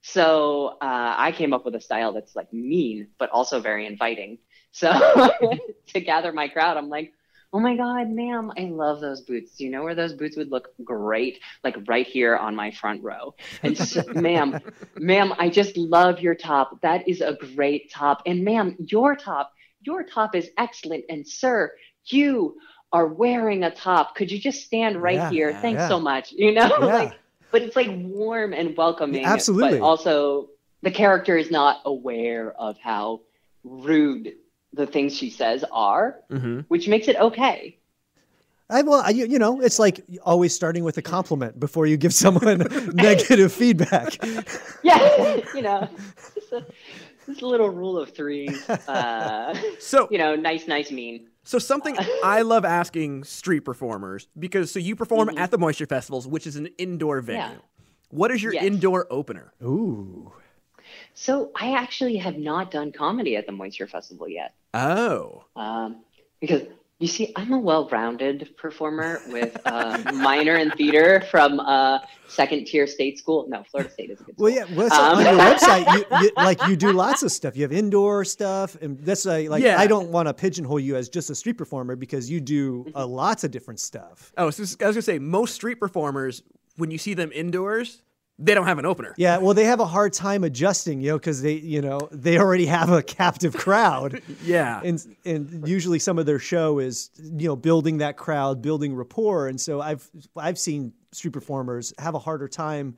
So 0.03 0.77
uh, 0.81 1.15
I 1.19 1.33
came 1.33 1.53
up 1.53 1.65
with 1.65 1.75
a 1.75 1.81
style 1.81 2.13
that's 2.13 2.37
like 2.37 2.53
mean, 2.53 3.09
but 3.19 3.31
also 3.31 3.59
very 3.59 3.87
inviting. 3.87 4.39
So 4.71 4.93
to 5.89 6.01
gather 6.01 6.33
my 6.33 6.47
crowd, 6.47 6.77
I'm 6.77 6.89
like, 6.89 7.13
oh 7.57 7.59
my 7.59 7.75
God, 7.75 8.11
ma'am, 8.11 8.53
I 8.59 8.65
love 8.65 9.01
those 9.01 9.23
boots. 9.23 9.57
Do 9.57 9.65
you 9.65 9.71
know 9.71 9.83
where 9.83 9.95
those 9.95 10.13
boots 10.13 10.37
would 10.37 10.51
look 10.51 10.75
great? 10.85 11.41
Like 11.65 11.75
right 11.87 12.07
here 12.07 12.37
on 12.37 12.55
my 12.55 12.71
front 12.71 13.03
row. 13.03 13.35
And 13.63 13.79
so, 13.79 14.03
ma'am, 14.15 14.61
ma'am, 14.99 15.33
I 15.39 15.49
just 15.49 15.75
love 15.79 16.21
your 16.21 16.35
top. 16.35 16.83
That 16.83 17.09
is 17.09 17.23
a 17.23 17.39
great 17.55 17.91
top. 17.91 18.21
And 18.27 18.45
ma'am, 18.45 18.77
your 18.79 19.17
top, 19.17 19.53
your 19.81 20.03
top 20.03 20.35
is 20.35 20.51
excellent. 20.59 21.07
And 21.09 21.27
sir, 21.27 21.73
you 22.05 22.59
are 22.93 23.07
wearing 23.07 23.65
a 23.65 23.75
top. 23.75 24.15
Could 24.17 24.31
you 24.31 24.39
just 24.39 24.63
stand 24.63 25.01
right 25.03 25.15
Yeah, 25.15 25.31
here? 25.31 25.59
Thanks 25.63 25.81
yeah. 25.81 25.89
so 25.89 25.99
much. 25.99 26.33
You 26.33 26.53
know, 26.53 26.69
Yeah. 26.83 26.87
like, 26.95 27.13
but 27.53 27.63
it's 27.63 27.75
like 27.75 27.89
warm 27.91 28.53
and 28.53 28.77
welcoming. 28.77 29.25
Absolutely. 29.25 29.79
But 29.79 29.85
also, 29.85 30.51
the 30.83 30.91
character 30.91 31.39
is 31.39 31.51
not 31.51 31.81
aware 31.87 32.53
of 32.53 32.77
how 32.77 33.23
rude 33.65 34.35
the 34.77 34.87
things 34.87 35.17
she 35.17 35.31
says 35.31 35.65
are, 35.73 36.21
Mm-hmm. 36.31 36.61
which 36.69 36.87
makes 36.89 37.09
it 37.09 37.17
okay. 37.17 37.79
I 38.69 38.83
well, 38.83 39.01
I, 39.05 39.11
you 39.11 39.27
you 39.27 39.39
know, 39.39 39.61
it's 39.61 39.79
like 39.79 40.01
always 40.25 40.53
starting 40.55 40.83
with 40.85 40.99
a 40.99 41.03
compliment 41.03 41.59
before 41.61 41.87
you 41.87 41.97
give 41.97 42.13
someone 42.13 42.59
negative 42.95 43.53
feedback. 43.53 44.19
Yeah, 44.83 45.41
you 45.55 45.63
know, 45.63 45.89
just 46.35 46.53
a, 46.53 46.65
just 47.27 47.43
a 47.43 47.47
little 47.47 47.71
rule 47.71 47.99
of 47.99 48.11
threes. 48.15 48.69
Uh, 48.87 49.53
So, 49.81 50.07
you 50.13 50.19
know, 50.19 50.37
nice, 50.37 50.69
nice, 50.69 50.91
mean. 50.93 51.29
so 51.45 51.59
something 51.59 51.97
I 52.23 52.43
love 52.43 52.65
asking 52.65 53.25
street 53.25 53.61
performers 53.65 54.29
because 54.39 54.71
so 54.71 54.79
you 54.79 54.95
perform 54.95 55.29
Mhm. 55.31 55.39
at 55.39 55.51
the 55.51 55.59
Moisture 55.59 55.87
Festivals, 55.87 56.27
which 56.29 56.47
is 56.47 56.55
an 56.57 56.67
indoor 56.79 57.21
venue. 57.21 57.41
Yeah. 57.41 57.55
What 58.11 58.31
is 58.31 58.43
your 58.45 58.53
Yes. 58.55 58.65
indoor 58.65 59.07
opener? 59.11 59.53
Ooh. 59.63 60.33
So 61.19 61.51
I 61.59 61.73
actually 61.73 62.19
have 62.19 62.37
not 62.37 62.71
done 62.71 62.93
comedy 62.93 63.37
at 63.37 63.47
the 63.47 63.53
Moisture 63.53 63.87
Festival 63.87 64.29
yet. 64.29 64.53
Oh, 64.75 65.45
Um, 65.57 66.03
because 66.43 66.63
you 66.99 67.09
see, 67.09 67.33
I'm 67.37 67.53
a 67.53 67.59
well-rounded 67.59 68.55
performer 68.59 69.21
with 69.29 69.59
a 69.67 70.13
minor 70.15 70.57
in 70.57 70.71
theater 70.73 71.23
from 71.31 71.59
a 71.61 72.07
second-tier 72.29 72.87
state 72.87 73.19
school. 73.19 73.47
No, 73.49 73.63
Florida 73.71 73.91
State 73.91 74.11
is 74.11 74.21
a 74.21 74.25
good 74.25 74.35
school. 74.35 74.45
Well, 74.45 74.53
yeah. 74.55 74.65
What's 74.75 74.95
Um, 74.95 75.17
on 75.19 75.25
your 75.25 75.33
website? 75.55 75.93
You, 75.95 76.05
you, 76.23 76.31
like 76.37 76.63
you 76.69 76.77
do 76.77 76.93
lots 76.93 77.23
of 77.23 77.33
stuff. 77.33 77.57
You 77.57 77.63
have 77.63 77.73
indoor 77.73 78.23
stuff, 78.27 78.77
and 78.83 78.99
that's 78.99 79.25
a, 79.27 79.49
like 79.49 79.63
Yeah. 79.63 79.79
I 79.81 79.87
don't 79.87 80.11
want 80.11 80.29
to 80.29 80.35
pigeonhole 80.35 80.81
you 80.81 80.97
as 80.97 81.09
just 81.09 81.31
a 81.31 81.35
street 81.35 81.57
performer 81.57 81.97
because 81.97 82.31
you 82.31 82.41
do 82.43 82.87
uh, 82.95 83.07
lots 83.07 83.43
of 83.43 83.51
different 83.51 83.81
stuff. 83.81 84.33
oh. 84.37 84.51
So 84.51 84.63
I 84.83 84.87
was 84.89 84.97
gonna 84.97 85.03
say 85.03 85.19
most 85.19 85.55
street 85.55 85.81
performers, 85.81 86.43
when 86.77 86.91
you 86.91 86.99
see 86.99 87.15
them 87.15 87.31
indoors, 87.33 88.03
they 88.39 88.55
don't 88.55 88.67
have 88.67 88.79
an 88.79 88.85
opener. 88.87 89.15
Yeah, 89.17 89.39
well, 89.39 89.55
they 89.55 89.65
have 89.65 89.81
a 89.81 89.87
hard 89.87 90.13
time 90.13 90.45
adjusting, 90.45 91.01
you 91.01 91.11
know, 91.11 91.19
because 91.19 91.41
they, 91.41 91.55
you 91.55 91.81
know, 91.81 92.01
they 92.13 92.39
already 92.39 92.67
have 92.67 92.91
a 92.91 93.03
captive 93.03 93.55
crowd, 93.55 94.21
Yeah. 94.43 94.81
and 94.85 95.03
and 95.25 95.67
usually 95.67 95.99
some 95.99 96.19
of 96.19 96.27
their 96.27 96.39
show 96.39 96.79
is, 96.79 97.11
you 97.17 97.49
know, 97.49 97.57
building 97.57 97.99
that 97.99 98.17
crowd, 98.17 98.61
building 98.61 98.95
rapport, 98.95 99.49
and 99.49 99.61
so 99.61 99.81
I've 99.81 100.09
I've 100.37 100.59
seen 100.59 100.93
street 101.13 101.33
performers 101.33 101.95
have 101.99 102.15
a 102.15 102.19
harder 102.19 102.49
time 102.49 102.97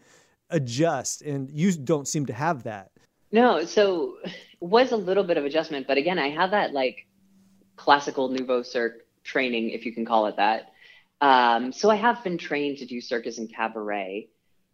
adjust, 0.51 1.23
and 1.23 1.51
you 1.51 1.73
don't 1.73 2.09
seem 2.09 2.27
to 2.27 2.33
have 2.33 2.65
that. 2.65 2.91
No, 3.31 3.65
so 3.65 4.17
it 4.25 4.33
was 4.61 4.91
a 4.91 4.97
little 4.97 5.23
bit 5.25 5.37
of 5.37 5.45
adjustment, 5.45 5.87
but 5.87 5.99
again, 5.99 6.19
I 6.19 6.31
have 6.31 6.51
that 6.51 6.73
like 6.73 7.07
classical 7.77 8.29
nouveau 8.29 8.63
cirque 8.63 9.07
training, 9.23 9.71
if 9.71 9.87
you 9.87 9.93
can 9.93 10.05
call 10.05 10.27
it 10.27 10.37
that. 10.37 10.73
Um, 11.21 11.73
so 11.73 11.91
I 11.91 11.97
have 11.97 12.25
been 12.25 12.39
trained 12.39 12.79
to 12.79 12.87
do 12.87 13.01
circus 13.01 13.39
and 13.39 13.53
cabaret. 13.55 14.29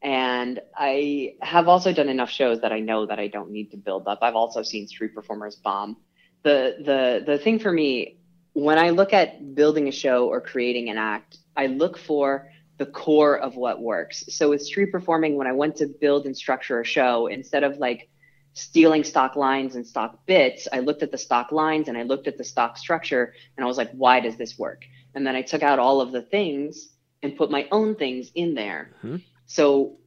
And 0.04 0.60
I 0.76 1.34
have 1.40 1.66
also 1.68 1.92
done 1.92 2.10
enough 2.10 2.30
shows 2.30 2.60
that 2.60 2.72
I 2.72 2.80
know 2.80 3.06
that 3.06 3.18
I 3.18 3.28
don't 3.28 3.50
need 3.50 3.70
to 3.72 3.78
build 3.78 4.06
up. 4.06 4.18
I've 4.22 4.36
also 4.36 4.62
seen 4.62 4.86
street 4.86 5.14
performers 5.14 5.56
bomb. 5.56 5.96
The 6.44 6.76
the 6.84 7.24
the 7.32 7.38
thing 7.38 7.58
for 7.58 7.72
me, 7.72 8.18
when 8.52 8.78
I 8.78 8.90
look 8.90 9.14
at 9.14 9.54
building 9.54 9.88
a 9.88 9.92
show 9.92 10.28
or 10.28 10.42
creating 10.42 10.90
an 10.90 10.98
act, 10.98 11.38
I 11.56 11.68
look 11.68 11.98
for 11.98 12.46
the 12.78 12.86
core 12.86 13.38
of 13.38 13.56
what 13.56 13.80
works. 13.80 14.24
So 14.28 14.50
with 14.50 14.62
street 14.62 14.92
performing, 14.92 15.36
when 15.36 15.46
I 15.46 15.52
went 15.52 15.76
to 15.76 15.86
build 15.86 16.26
and 16.26 16.36
structure 16.36 16.80
a 16.80 16.84
show, 16.84 17.28
instead 17.28 17.64
of 17.64 17.78
like 17.78 18.08
stealing 18.52 19.04
stock 19.04 19.36
lines 19.36 19.74
and 19.74 19.86
stock 19.86 20.26
bits, 20.26 20.68
I 20.72 20.80
looked 20.80 21.02
at 21.02 21.12
the 21.12 21.18
stock 21.18 21.50
lines 21.50 21.88
and 21.88 21.96
I 21.96 22.02
looked 22.02 22.28
at 22.28 22.36
the 22.36 22.44
stock 22.44 22.76
structure 22.76 23.32
and 23.56 23.64
I 23.64 23.68
was 23.68 23.78
like, 23.78 23.90
why 23.92 24.20
does 24.20 24.36
this 24.36 24.58
work? 24.58 24.82
And 25.14 25.26
then 25.26 25.34
I 25.34 25.42
took 25.42 25.62
out 25.62 25.78
all 25.78 26.00
of 26.00 26.12
the 26.12 26.22
things 26.22 26.88
and 27.22 27.36
put 27.36 27.50
my 27.50 27.66
own 27.72 27.94
things 27.96 28.30
in 28.34 28.54
there. 28.54 28.92
Mhm. 29.02 29.22
So 29.46 29.98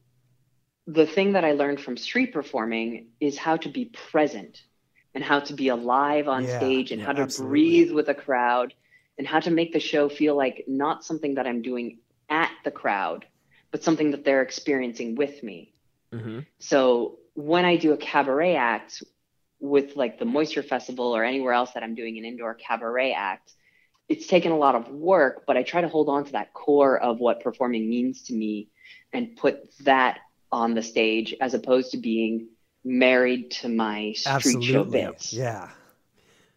the 0.86 1.06
thing 1.06 1.32
that 1.32 1.44
I 1.44 1.52
learned 1.52 1.80
from 1.80 1.96
street 1.96 2.32
performing 2.32 3.08
is 3.20 3.36
how 3.36 3.56
to 3.58 3.68
be 3.68 3.86
present 3.86 4.62
and 5.14 5.22
how 5.22 5.40
to 5.40 5.52
be 5.52 5.68
alive 5.68 6.28
on 6.28 6.44
Yeah, 6.44 6.58
stage 6.58 6.92
and 6.92 7.00
yeah, 7.00 7.06
how 7.06 7.12
to 7.12 7.22
absolutely. 7.22 7.50
breathe 7.50 7.92
with 7.92 8.08
a 8.08 8.14
crowd 8.14 8.74
and 9.18 9.26
how 9.26 9.40
to 9.40 9.50
make 9.50 9.72
the 9.72 9.80
show 9.80 10.08
feel 10.08 10.36
like 10.36 10.64
not 10.66 11.04
something 11.04 11.34
that 11.34 11.46
I'm 11.46 11.62
doing 11.62 11.98
at 12.28 12.50
the 12.64 12.70
crowd, 12.70 13.26
but 13.70 13.82
something 13.82 14.12
that 14.12 14.24
they're 14.24 14.42
experiencing 14.42 15.16
with 15.16 15.42
me. 15.42 15.72
Mm-hmm. 16.12 16.40
So 16.58 17.18
when 17.34 17.64
I 17.64 17.76
do 17.76 17.92
a 17.92 17.96
cabaret 17.96 18.56
act 18.56 19.02
with 19.60 19.96
like 19.96 20.18
the 20.18 20.24
Moisture 20.24 20.62
Festival 20.62 21.14
or 21.16 21.24
anywhere 21.24 21.52
else 21.52 21.72
that 21.72 21.82
I'm 21.82 21.94
doing 21.94 22.16
an 22.18 22.24
indoor 22.24 22.54
cabaret 22.54 23.12
act, 23.12 23.52
it's 24.08 24.26
taken 24.26 24.52
a 24.52 24.56
lot 24.56 24.74
of 24.74 24.88
work, 24.88 25.44
but 25.46 25.56
I 25.56 25.62
try 25.62 25.82
to 25.82 25.88
hold 25.88 26.08
on 26.08 26.24
to 26.24 26.32
that 26.32 26.54
core 26.54 26.96
of 26.98 27.18
what 27.18 27.42
performing 27.42 27.90
means 27.90 28.22
to 28.24 28.32
me 28.32 28.68
and 29.12 29.36
put 29.36 29.70
that 29.80 30.20
on 30.50 30.74
the 30.74 30.82
stage 30.82 31.34
as 31.40 31.54
opposed 31.54 31.92
to 31.92 31.98
being 31.98 32.48
married 32.84 33.50
to 33.50 33.68
my 33.68 34.12
street 34.12 34.62
show 34.62 34.80
Absolutely. 34.80 35.02
bits. 35.02 35.32
Yeah. 35.32 35.68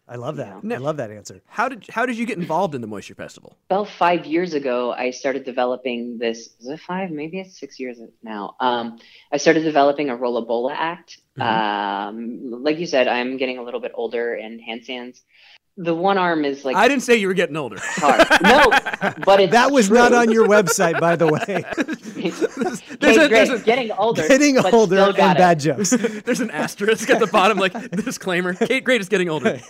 I 0.08 0.16
love 0.16 0.36
that. 0.36 0.62
Yeah. 0.62 0.74
I 0.74 0.78
love 0.78 0.96
that 0.98 1.10
answer. 1.10 1.40
How 1.46 1.68
did 1.68 1.86
how 1.88 2.04
did 2.06 2.18
you 2.18 2.26
get 2.26 2.36
involved 2.36 2.74
in 2.74 2.80
the 2.80 2.86
Moisture 2.86 3.14
Festival? 3.14 3.56
about 3.70 3.88
five 3.88 4.26
years 4.26 4.52
ago, 4.52 4.92
I 4.92 5.10
started 5.10 5.44
developing 5.44 6.18
this. 6.18 6.50
Is 6.60 6.68
it 6.68 6.80
five? 6.80 7.10
Maybe 7.10 7.40
it's 7.40 7.58
six 7.58 7.78
years 7.80 7.98
now. 8.22 8.56
Um, 8.60 8.98
I 9.32 9.36
started 9.38 9.62
developing 9.62 10.10
a 10.10 10.16
Rollabola 10.16 10.74
act. 10.76 11.18
Um, 11.38 12.62
like 12.62 12.78
you 12.78 12.86
said, 12.86 13.08
I'm 13.08 13.38
getting 13.38 13.56
a 13.58 13.62
little 13.62 13.80
bit 13.80 13.92
older 13.94 14.34
and 14.34 14.60
handstands. 14.60 15.22
The 15.78 15.94
one 15.94 16.18
arm 16.18 16.44
is 16.44 16.64
like 16.66 16.76
I 16.76 16.86
didn't 16.86 17.02
say 17.02 17.16
you 17.16 17.26
were 17.28 17.34
getting 17.34 17.56
older. 17.56 17.78
hard. 17.80 18.26
No, 18.42 18.68
but 19.24 19.40
it's 19.40 19.52
That 19.52 19.70
was 19.72 19.86
true. 19.88 19.96
not 19.96 20.12
on 20.12 20.30
your 20.30 20.46
website, 20.46 21.00
by 21.00 21.16
the 21.16 21.26
way. 21.28 21.64
there's, 23.00 23.16
Okay, 23.16 23.24
a, 23.24 23.28
great. 23.28 23.30
there's, 23.30 23.50
a, 23.62 23.64
Getting 23.64 23.90
older. 23.92 24.28
Getting 24.28 24.56
but 24.56 24.74
older 24.74 24.96
still 24.96 25.08
and 25.24 25.36
it. 25.36 25.38
bad 25.38 25.60
jokes. 25.60 25.90
there's 26.24 26.40
an 26.40 26.50
asterisk 26.50 27.08
at 27.10 27.20
the 27.20 27.26
bottom, 27.26 27.58
like 27.58 27.72
disclaimer. 27.92 28.52
Cate 28.54 28.84
Great 28.84 29.00
is 29.00 29.08
getting 29.08 29.30
older. 29.30 29.60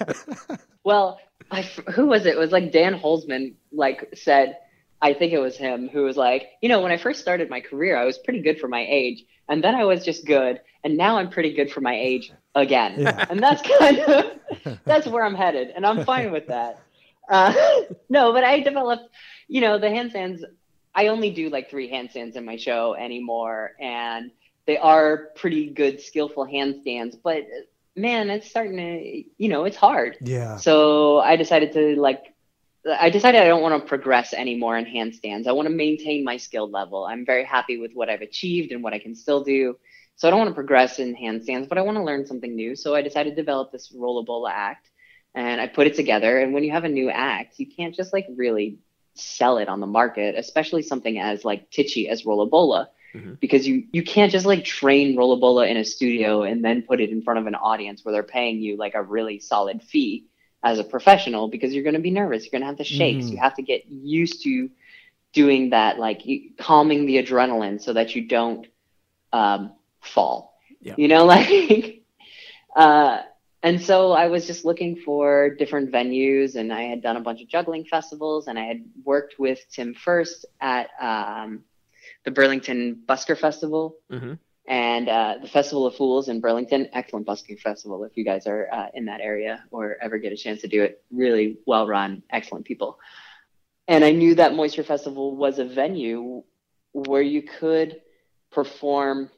Well, 0.85 1.21
I 1.51 1.61
f 1.61 1.77
who 1.95 2.07
was 2.07 2.27
it? 2.27 2.35
It 2.35 2.39
was 2.39 2.51
like 2.51 2.73
Dan 2.73 2.99
Holzman, 2.99 3.55
like 3.73 4.09
said, 4.15 4.59
I 5.01 5.15
think 5.15 5.33
it 5.33 5.39
was 5.39 5.57
him 5.57 5.89
who 5.89 6.03
was 6.03 6.17
like, 6.17 6.49
you 6.61 6.69
know, 6.69 6.81
when 6.81 6.91
I 6.93 6.97
first 6.97 7.21
started 7.21 7.49
my 7.49 7.61
career, 7.61 7.97
I 7.97 8.05
was 8.05 8.19
pretty 8.19 8.41
good 8.43 8.59
for 8.59 8.69
my 8.69 8.85
age, 8.89 9.25
and 9.49 9.63
then 9.63 9.75
I 9.75 9.85
was 9.85 10.05
just 10.05 10.27
good, 10.27 10.61
and 10.85 10.97
now 10.97 11.19
I'm 11.19 11.31
pretty 11.31 11.53
good 11.55 11.71
for 11.71 11.81
my 11.81 11.95
age 11.95 12.33
again, 12.55 13.01
Yeah. 13.01 13.27
and 13.31 13.41
that's 13.43 13.63
kind 13.79 13.99
of 13.99 14.79
that's 14.85 15.07
where 15.07 15.25
I'm 15.25 15.35
headed, 15.35 15.71
and 15.75 15.87
I'm 15.87 16.05
fine 16.05 16.33
with 16.33 16.47
that. 16.49 16.81
Uh, 17.29 17.55
no, 18.09 18.33
but 18.33 18.45
I 18.45 18.61
developed, 18.61 19.09
you 19.49 19.61
know, 19.61 19.79
the 19.79 19.87
handstands. 19.89 20.43
I 20.95 21.07
only 21.09 21.31
do 21.31 21.49
like 21.49 21.71
three 21.71 21.91
handstands 21.91 22.37
in 22.37 22.45
my 22.45 22.57
show 22.57 22.95
anymore, 22.95 23.73
and 23.81 24.31
they 24.67 24.77
are 24.79 25.29
pretty 25.35 25.71
good, 25.71 26.01
skillful 26.01 26.47
handstands, 26.47 27.17
but 27.23 27.45
man, 27.97 28.31
it's 28.31 28.49
starting 28.49 28.77
to, 28.77 29.23
you 29.39 29.49
know, 29.49 29.65
it's 29.65 29.77
hard. 29.77 30.17
Yeah. 30.21 30.57
So 30.57 31.19
I 31.19 31.37
decided 31.37 31.73
to 31.73 32.01
like, 32.01 32.33
I 32.99 33.11
decided 33.11 33.41
I 33.43 33.47
don't 33.47 33.63
want 33.63 33.81
to 33.83 33.87
progress 33.89 34.33
anymore 34.33 34.77
in 34.79 34.85
handstands. 34.87 35.47
I 35.47 35.53
want 35.53 35.69
to 35.69 35.75
maintain 35.75 36.25
my 36.25 36.37
skill 36.37 36.69
level. 36.71 37.05
I'm 37.05 37.25
very 37.27 37.45
happy 37.45 37.79
with 37.79 37.93
what 37.93 38.09
I've 38.09 38.23
achieved 38.23 38.73
and 38.73 38.83
what 38.83 38.93
I 38.93 38.99
can 38.99 39.15
still 39.15 39.45
do. 39.45 39.77
So 40.23 40.29
I 40.29 40.31
don't 40.31 40.39
want 40.39 40.51
to 40.51 40.55
progress 40.55 41.01
in 41.01 41.17
handstands, 41.17 41.69
but 41.69 41.79
I 41.79 41.81
want 41.81 41.97
to 41.97 42.05
learn 42.05 42.27
something 42.27 42.55
new. 42.55 42.77
So 42.77 42.95
I 42.95 43.03
decided 43.03 43.31
to 43.31 43.35
develop 43.35 43.73
this 43.73 43.93
Rollabola 43.93 44.53
act 44.53 44.89
and 45.35 45.61
I 45.61 45.67
put 45.67 45.89
it 45.89 45.97
together. 45.97 46.39
And 46.39 46.55
when 46.55 46.63
you 46.63 46.71
have 46.71 46.85
a 46.85 46.89
new 46.89 47.11
act, 47.11 47.59
you 47.59 47.67
can't 47.67 47.93
just 47.93 48.13
like 48.13 48.29
really 48.37 48.79
sell 49.15 49.59
it 49.59 49.69
on 49.69 49.81
the 49.81 49.87
market, 49.89 50.37
especially 50.39 50.83
something 50.83 51.19
as 51.19 51.45
like 51.45 51.73
titchy 51.73 52.09
as 52.09 52.23
Rollabola. 52.23 52.87
Mhm. 53.13 53.41
Because 53.41 53.67
you, 53.67 53.89
you 53.93 54.05
can't 54.05 54.31
just 54.31 54.47
like 54.47 54.65
train 54.65 55.17
Rollabola 55.17 55.69
in 55.69 55.77
a 55.77 55.85
studio 55.85 56.45
and 56.45 56.65
then 56.65 56.83
put 56.83 57.01
it 57.01 57.11
in 57.11 57.23
front 57.23 57.41
of 57.41 57.49
an 57.49 57.57
audience 57.57 58.05
where 58.05 58.13
they're 58.13 58.23
paying 58.23 58.61
you 58.61 58.77
like 58.77 58.95
a 58.95 59.03
really 59.03 59.41
solid 59.41 59.83
fee 59.83 60.27
as 60.63 60.79
a 60.79 60.85
professional 60.85 61.49
because 61.49 61.75
you're 61.75 61.83
going 61.83 61.97
to 61.97 62.01
be 62.01 62.13
nervous. 62.13 62.45
You're 62.45 62.53
going 62.53 62.63
to 62.63 62.69
have 62.69 62.79
the 62.79 62.85
shakes. 62.85 63.27
Mhm. 63.27 63.33
You 63.33 63.37
have 63.39 63.57
to 63.57 63.63
get 63.63 63.87
used 63.91 64.45
to 64.45 64.71
doing 65.33 65.71
that, 65.71 65.99
like 65.99 66.23
calming 66.59 67.07
the 67.07 67.21
adrenaline 67.21 67.83
so 67.83 67.93
that 67.95 68.15
you 68.15 68.29
don't 68.29 68.69
um, 69.33 69.73
fall. 70.03 70.55
Yeah. 70.81 70.95
You 70.99 71.09
know, 71.09 71.25
like, 71.35 72.03
uh, 72.77 73.23
and 73.63 73.81
so 73.81 74.13
I 74.13 74.27
was 74.27 74.47
just 74.47 74.65
looking 74.65 74.97
for 74.97 75.55
different 75.55 75.93
venues, 75.93 76.57
and 76.57 76.73
I 76.73 76.83
had 76.83 77.03
done 77.03 77.17
a 77.17 77.21
bunch 77.21 77.41
of 77.43 77.49
juggling 77.49 77.85
festivals, 77.85 78.49
and 78.49 78.59
I 78.59 78.65
had 78.65 78.85
worked 79.05 79.39
with 79.39 79.61
Tim 79.71 79.95
Furst 79.95 80.45
at 80.61 80.91
um, 81.01 81.61
the 82.25 82.33
Burlington 82.33 83.03
Busker 83.09 83.39
Festival 83.39 83.97
Mhm. 84.11 84.39
and 84.67 85.09
uh, 85.09 85.37
the 85.41 85.49
Festival 85.49 85.87
of 85.87 85.95
Fools 85.95 86.29
in 86.29 86.41
Burlington. 86.41 86.89
Excellent 86.93 87.25
busking 87.27 87.57
festival 87.57 88.03
if 88.05 88.17
you 88.17 88.25
guys 88.25 88.47
are 88.49 88.69
uh, 88.73 88.89
in 88.95 89.05
that 89.05 89.21
area 89.21 89.63
or 89.71 89.97
ever 90.03 90.19
get 90.19 90.33
a 90.33 90.37
chance 90.37 90.61
to 90.63 90.69
do 90.69 90.83
it. 90.83 91.03
Really 91.13 91.59
well 91.67 91.87
run, 91.87 92.23
excellent 92.31 92.65
people. 92.65 92.99
And 93.89 94.05
I 94.05 94.11
knew 94.13 94.35
that 94.37 94.55
Moisture 94.55 94.85
Festival 94.85 95.37
was 95.37 95.59
a 95.59 95.65
venue 95.65 96.43
where 96.93 97.23
you 97.23 97.43
could 97.43 98.01
perform. 98.51 99.31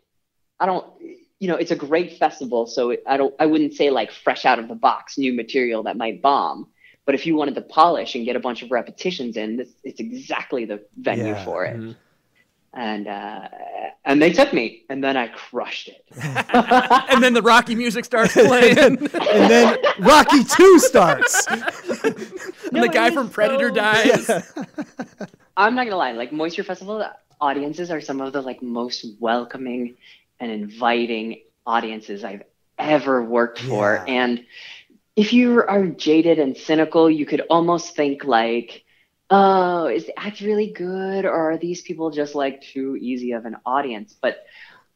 I 0.61 0.67
don't, 0.67 0.87
you 1.41 1.49
know, 1.49 1.57
it's 1.57 1.71
a 1.73 1.77
great 1.77 2.19
festival, 2.19 2.67
so 2.67 2.91
it, 2.91 3.03
I 3.07 3.17
don't, 3.17 3.35
I 3.39 3.47
wouldn't 3.47 3.75
say 3.75 3.91
like 3.91 4.13
fresh 4.13 4.45
out 4.45 4.59
of 4.59 4.69
the 4.69 4.75
box, 4.75 5.19
new 5.19 5.33
material 5.33 5.83
that 5.85 5.97
might 5.97 6.23
bomb. 6.23 6.69
But 7.07 7.15
if 7.15 7.27
you 7.27 7.35
wanted 7.37 7.55
to 7.57 7.61
polish 7.61 8.15
and 8.15 8.25
get 8.25 8.35
a 8.37 8.41
bunch 8.41 8.63
of 8.63 8.71
repetitions 8.71 9.37
in, 9.37 9.57
this, 9.57 9.69
it's 9.83 10.01
exactly 10.01 10.65
the 10.65 10.83
venue 10.97 11.27
Yeah. 11.35 11.45
for 11.45 11.65
it 11.67 11.77
Mhm. 11.77 11.97
and 12.73 13.07
uh, 13.09 13.49
and 14.07 14.21
they 14.23 14.33
took 14.33 14.53
me, 14.53 14.85
and 14.91 15.03
then 15.03 15.17
I 15.17 15.29
crushed 15.29 15.89
it. 15.89 16.05
and 17.11 17.23
then 17.23 17.33
the 17.35 17.43
Rocky 17.43 17.75
music 17.75 18.05
starts 18.05 18.33
playing. 18.51 18.79
and 18.79 18.99
then 19.51 19.77
Rocky 19.99 20.45
2 20.45 20.79
starts. 20.79 21.47
and 21.51 22.73
No, 22.73 22.81
the 22.83 22.89
guy 22.93 23.11
from 23.11 23.29
Predator 23.31 23.69
so- 23.69 23.75
dies. 23.75 24.31
I'm 25.57 25.75
not 25.75 25.85
gonna 25.85 25.97
lie, 25.97 26.13
like 26.13 26.33
Moisture 26.33 26.65
Festival 26.65 27.05
audiences 27.41 27.91
are 27.91 28.01
some 28.01 28.21
of 28.21 28.33
the 28.33 28.41
like 28.41 28.63
most 28.63 29.07
welcoming 29.21 29.97
and 30.45 30.53
inviting 30.53 31.41
audiences 31.67 32.23
I've 32.23 32.45
ever 32.79 33.23
worked 33.23 33.61
for, 33.61 33.87
Yeah. 33.95 34.05
and 34.21 34.45
if 35.17 35.33
you 35.33 35.63
are 35.63 35.87
jaded 35.87 36.39
and 36.39 36.57
cynical, 36.57 37.11
you 37.11 37.27
could 37.27 37.43
almost 37.51 37.97
think 37.97 38.25
like. 38.25 38.83
Oh, 39.31 39.87
is 39.87 40.05
the 40.05 40.19
act 40.19 40.43
really 40.43 40.71
good, 40.71 41.25
or 41.25 41.53
are 41.53 41.57
these 41.57 41.81
people 41.81 42.11
just 42.11 42.35
like 42.35 42.61
too 42.61 42.95
easy 43.01 43.33
of 43.33 43.47
an 43.47 43.57
audience? 43.65 44.15
But 44.21 44.45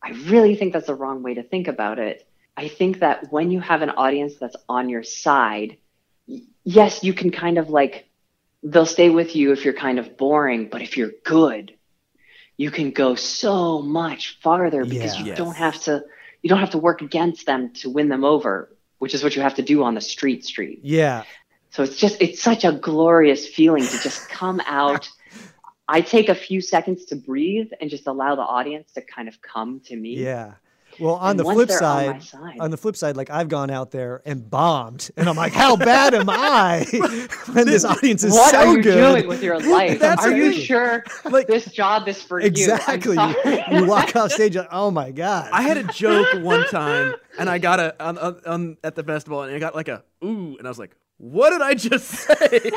I 0.03 0.11
really 0.29 0.55
think 0.55 0.75
that's 0.75 0.87
the 0.87 0.95
wrong 0.95 1.23
way 1.23 1.35
to 1.35 1.43
think 1.43 1.67
about 1.67 1.99
it. 1.99 2.27
I 2.55 2.69
think 2.69 3.01
that 3.01 3.33
when 3.33 3.51
you 3.51 3.61
have 3.61 3.81
an 3.81 3.91
audience 3.91 4.35
that's 4.37 4.57
on 4.69 4.91
your 4.91 5.03
side, 5.03 5.79
yes, 6.63 7.03
you 7.03 7.15
can 7.15 7.31
kind 7.31 7.57
of 7.57 7.71
like, 7.71 8.07
they'll 8.63 8.87
stay 8.99 9.09
with 9.09 9.35
you 9.35 9.53
if 9.53 9.65
you're 9.65 9.73
kind 9.73 9.99
of 9.99 10.19
boring, 10.19 10.69
but 10.69 10.83
if 10.83 10.97
you're 10.99 11.13
good, 11.25 11.73
you 12.59 12.71
can 12.71 12.91
go 12.91 13.15
so 13.15 13.81
much 13.81 14.39
farther 14.43 14.85
because 14.85 15.15
Yeah. 15.15 15.21
you 15.21 15.27
Yes. 15.29 15.39
don't 15.39 15.55
have 15.57 15.81
to, 15.85 16.05
you 16.43 16.51
don't 16.51 16.59
have 16.59 16.71
to 16.71 16.79
work 16.79 17.01
against 17.01 17.47
them 17.47 17.73
to 17.75 17.89
win 17.89 18.09
them 18.09 18.25
over, 18.25 18.77
which 18.99 19.15
is 19.15 19.23
what 19.23 19.35
you 19.37 19.43
have 19.43 19.55
to 19.55 19.63
do 19.63 19.83
on 19.85 19.95
the 19.95 20.01
street 20.01 20.45
street. 20.45 20.81
Yeah. 20.83 21.23
So 21.71 21.83
it's 21.85 21.97
just 21.97 22.21
it's 22.21 22.43
such 22.43 22.65
a 22.65 22.73
glorious 22.73 23.47
feeling 23.47 23.85
to 23.87 23.99
just 23.99 24.29
come 24.29 24.61
out. 24.67 25.09
I 25.91 26.03
take 26.03 26.29
a 26.29 26.35
few 26.35 26.61
seconds 26.61 27.07
to 27.07 27.17
breathe 27.17 27.71
and 27.81 27.89
just 27.89 28.07
allow 28.07 28.35
the 28.35 28.43
audience 28.43 28.93
to 28.93 29.01
kind 29.01 29.29
of 29.29 29.41
come 29.41 29.81
to 29.87 29.97
me. 29.97 30.17
Yeah. 30.17 30.55
Well, 31.01 31.15
on 31.15 31.31
And 31.33 31.41
the 31.41 31.45
flip 31.45 31.69
they're 31.69 31.83
on 31.83 32.21
side, 32.21 32.23
side- 32.25 32.57
on 32.61 32.71
the 32.71 32.77
flip 32.77 32.97
side, 32.97 33.17
like 33.17 33.31
I've 33.31 33.49
gone 33.49 33.71
out 33.71 33.91
there 33.91 34.21
and 34.25 34.49
bombed, 34.51 35.11
and 35.17 35.29
I'm 35.29 35.37
like, 35.37 35.53
how 35.53 35.77
bad 35.77 36.15
am 36.15 36.29
I 36.29 36.85
when 37.53 37.67
this 37.67 37.85
audience 37.85 38.25
is 38.25 38.33
what 38.33 38.51
so 38.53 38.59
are 38.59 38.77
you 38.77 38.83
good? 38.83 38.95
doing 39.15 39.29
with 39.29 39.43
your 39.43 39.59
life? 39.71 39.99
That's 40.01 40.25
are 40.25 40.31
you 40.33 40.53
thing. 40.53 40.61
sure 40.61 41.05
Like- 41.25 41.47
this 41.47 41.67
job 41.67 42.09
is 42.09 42.21
for 42.23 42.41
exactly. 42.41 43.15
you? 43.15 43.21
I'm 43.21 43.75
You, 43.77 43.87
walk 43.87 44.17
off 44.17 44.33
stage, 44.33 44.57
like, 44.57 44.69
oh 44.73 44.91
my 44.91 45.11
god. 45.11 45.51
I 45.53 45.63
had 45.63 45.77
a 45.77 45.85
joke 45.85 46.27
one 46.43 46.67
time, 46.69 47.15
and 47.39 47.49
I 47.49 47.59
got 47.59 47.81
a 47.81 47.95
on, 48.05 48.19
on, 48.19 48.41
on 48.47 48.77
at 48.83 48.95
the 48.95 49.05
festival, 49.05 49.43
and 49.43 49.55
I 49.55 49.59
got 49.59 49.75
like 49.75 49.89
a 49.89 50.03
ooh, 50.25 50.57
and 50.59 50.67
I 50.67 50.71
was 50.71 50.79
like, 50.79 50.97
"What 51.19 51.51
did 51.51 51.63
I 51.63 51.75
just 51.75 52.07
say?" 52.09 52.71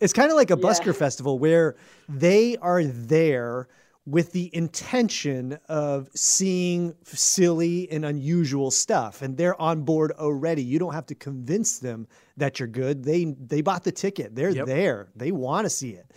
It's 0.00 0.12
kind 0.12 0.30
of 0.30 0.36
like 0.36 0.50
a 0.50 0.56
Yeah. 0.56 0.62
busker 0.66 0.94
festival 0.96 1.38
where 1.38 1.76
they 2.08 2.56
are 2.56 2.82
there 2.82 3.68
with 4.06 4.32
the 4.32 4.54
intention 4.54 5.58
of 5.68 6.08
seeing 6.14 6.94
silly 7.04 7.90
and 7.90 8.04
unusual 8.04 8.70
stuff 8.70 9.22
and 9.22 9.36
they're 9.36 9.60
on 9.60 9.82
board 9.82 10.10
already. 10.12 10.62
You 10.62 10.78
don't 10.78 10.94
have 10.94 11.06
to 11.06 11.14
convince 11.14 11.78
them 11.78 12.06
that 12.36 12.58
you're 12.58 12.68
good. 12.68 13.04
They 13.04 13.36
they 13.38 13.60
bought 13.60 13.84
the 13.84 13.92
ticket. 13.92 14.34
They're 14.34 14.50
Yep. 14.50 14.66
there. 14.66 15.08
They 15.14 15.32
want 15.32 15.66
to 15.66 15.70
see 15.70 15.90
it. 15.90 16.10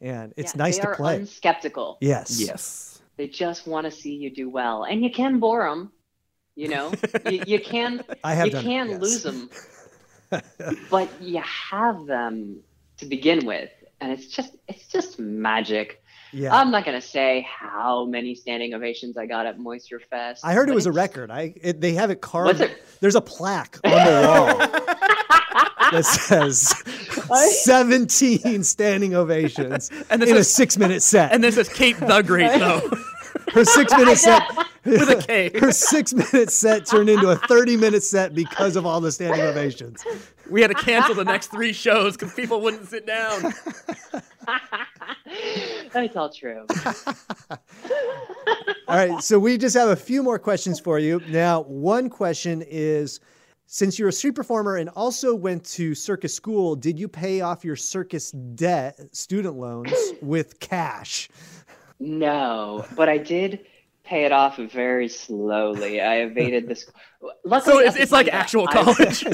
And 0.00 0.32
it's 0.36 0.54
Yeah, 0.54 0.58
nice 0.62 0.76
they 0.76 0.82
to 0.82 0.88
are 0.88 0.94
play. 0.96 1.24
skeptical 1.24 1.98
yes. 2.00 2.40
Yes. 2.40 3.02
They 3.16 3.28
just 3.28 3.66
want 3.66 3.84
to 3.84 3.90
see 3.90 4.14
you 4.14 4.30
do 4.30 4.48
well, 4.48 4.84
and 4.84 5.02
you 5.04 5.10
can 5.10 5.40
bore 5.40 5.68
them. 5.68 5.92
You 6.56 6.68
know, 6.68 6.92
you, 7.30 7.42
you 7.46 7.60
can 7.60 8.02
I 8.24 8.34
have 8.34 8.46
you 8.46 8.52
done 8.52 8.64
it, 8.64 8.68
can 8.68 8.88
yes. 8.90 9.00
lose 9.00 9.22
them, 9.22 9.50
but 10.90 11.08
you 11.20 11.40
have 11.42 12.06
them 12.06 12.60
to 12.98 13.06
begin 13.06 13.44
with, 13.46 13.70
and 14.00 14.12
it's 14.12 14.26
just 14.26 14.56
it's 14.68 14.86
just 14.88 15.18
magic. 15.18 16.02
Yeah. 16.32 16.54
I'm 16.54 16.70
not 16.70 16.84
gonna 16.84 17.00
say 17.00 17.46
how 17.48 18.06
many 18.06 18.34
standing 18.34 18.74
ovations 18.74 19.16
I 19.16 19.26
got 19.26 19.46
at 19.46 19.58
Moisture 19.58 20.00
Fest. 20.00 20.44
I 20.44 20.52
heard 20.52 20.68
it 20.68 20.74
was 20.74 20.86
a 20.86 20.92
record. 20.92 21.30
I 21.30 21.54
it, 21.60 21.80
they 21.80 21.94
have 21.94 22.10
it 22.10 22.20
carved. 22.20 22.60
What's 22.60 22.60
it? 22.60 22.82
There's 23.00 23.16
a 23.16 23.20
plaque 23.20 23.78
on 23.84 23.90
the 23.90 24.26
wall 24.26 24.58
that 25.90 26.04
says 26.04 26.72
17 27.64 28.62
standing 28.62 29.14
ovations 29.14 29.90
And 30.10 30.22
this 30.22 30.30
in 30.30 30.36
a 30.36 30.44
six 30.44 30.76
minute 30.78 31.02
set. 31.02 31.32
And 31.32 31.42
this 31.42 31.56
is 31.56 31.68
Kate 31.68 31.98
the 31.98 32.22
Great, 32.22 32.58
though, 32.58 32.80
her 33.52 33.64
six 33.64 33.92
minute 33.92 34.18
set 34.18 34.42
with 34.84 35.08
a 35.08 35.22
K. 35.26 35.50
her 35.58 35.72
six 35.72 36.12
minute 36.12 36.50
set 36.50 36.86
turned 36.86 37.10
into 37.10 37.28
a 37.28 37.36
30 37.36 37.76
minute 37.76 38.02
set 38.02 38.34
because 38.34 38.76
of 38.76 38.86
all 38.86 39.00
the 39.00 39.12
standing 39.12 39.40
ovations. 39.40 40.04
We 40.48 40.62
had 40.62 40.68
to 40.68 40.74
cancel 40.74 41.14
the 41.14 41.24
next 41.24 41.48
three 41.48 41.72
shows 41.72 42.16
because 42.16 42.34
people 42.34 42.60
wouldn't 42.60 42.88
sit 42.88 43.06
down. 43.06 43.52
That's 45.92 46.16
all 46.16 46.30
true. 46.30 46.66
All 48.88 48.96
right, 48.96 49.22
so 49.22 49.38
we 49.38 49.56
just 49.56 49.76
have 49.76 49.90
a 49.90 49.96
few 49.96 50.22
more 50.22 50.38
questions 50.38 50.80
for 50.80 50.98
you. 50.98 51.20
Now, 51.28 51.62
one 51.62 52.08
question 52.10 52.64
is 52.66 53.20
since 53.66 53.98
you're 54.00 54.08
a 54.08 54.12
street 54.12 54.34
performer 54.34 54.76
and 54.76 54.88
also 54.90 55.32
went 55.34 55.64
to 55.66 55.94
circus 55.94 56.34
school, 56.34 56.74
did 56.74 56.98
you 56.98 57.06
pay 57.06 57.40
off 57.40 57.64
your 57.64 57.76
circus 57.76 58.32
debt, 58.32 58.98
student 59.14 59.54
loans, 59.56 59.92
with 60.20 60.58
cash? 60.58 61.28
No, 62.00 62.84
but 62.96 63.08
I 63.08 63.18
did 63.18 63.60
pay 64.02 64.24
it 64.24 64.32
off 64.32 64.56
very 64.56 65.08
slowly. 65.08 66.00
I 66.00 66.22
evaded 66.22 66.66
this. 66.66 66.90
Luckily, 67.44 67.74
So 67.74 67.78
it's, 67.78 67.96
it's 67.96 68.10
like 68.10 68.26
time 68.26 68.32
that 68.32 68.40
actual 68.40 68.66
I- 68.68 68.72
college. 68.72 69.24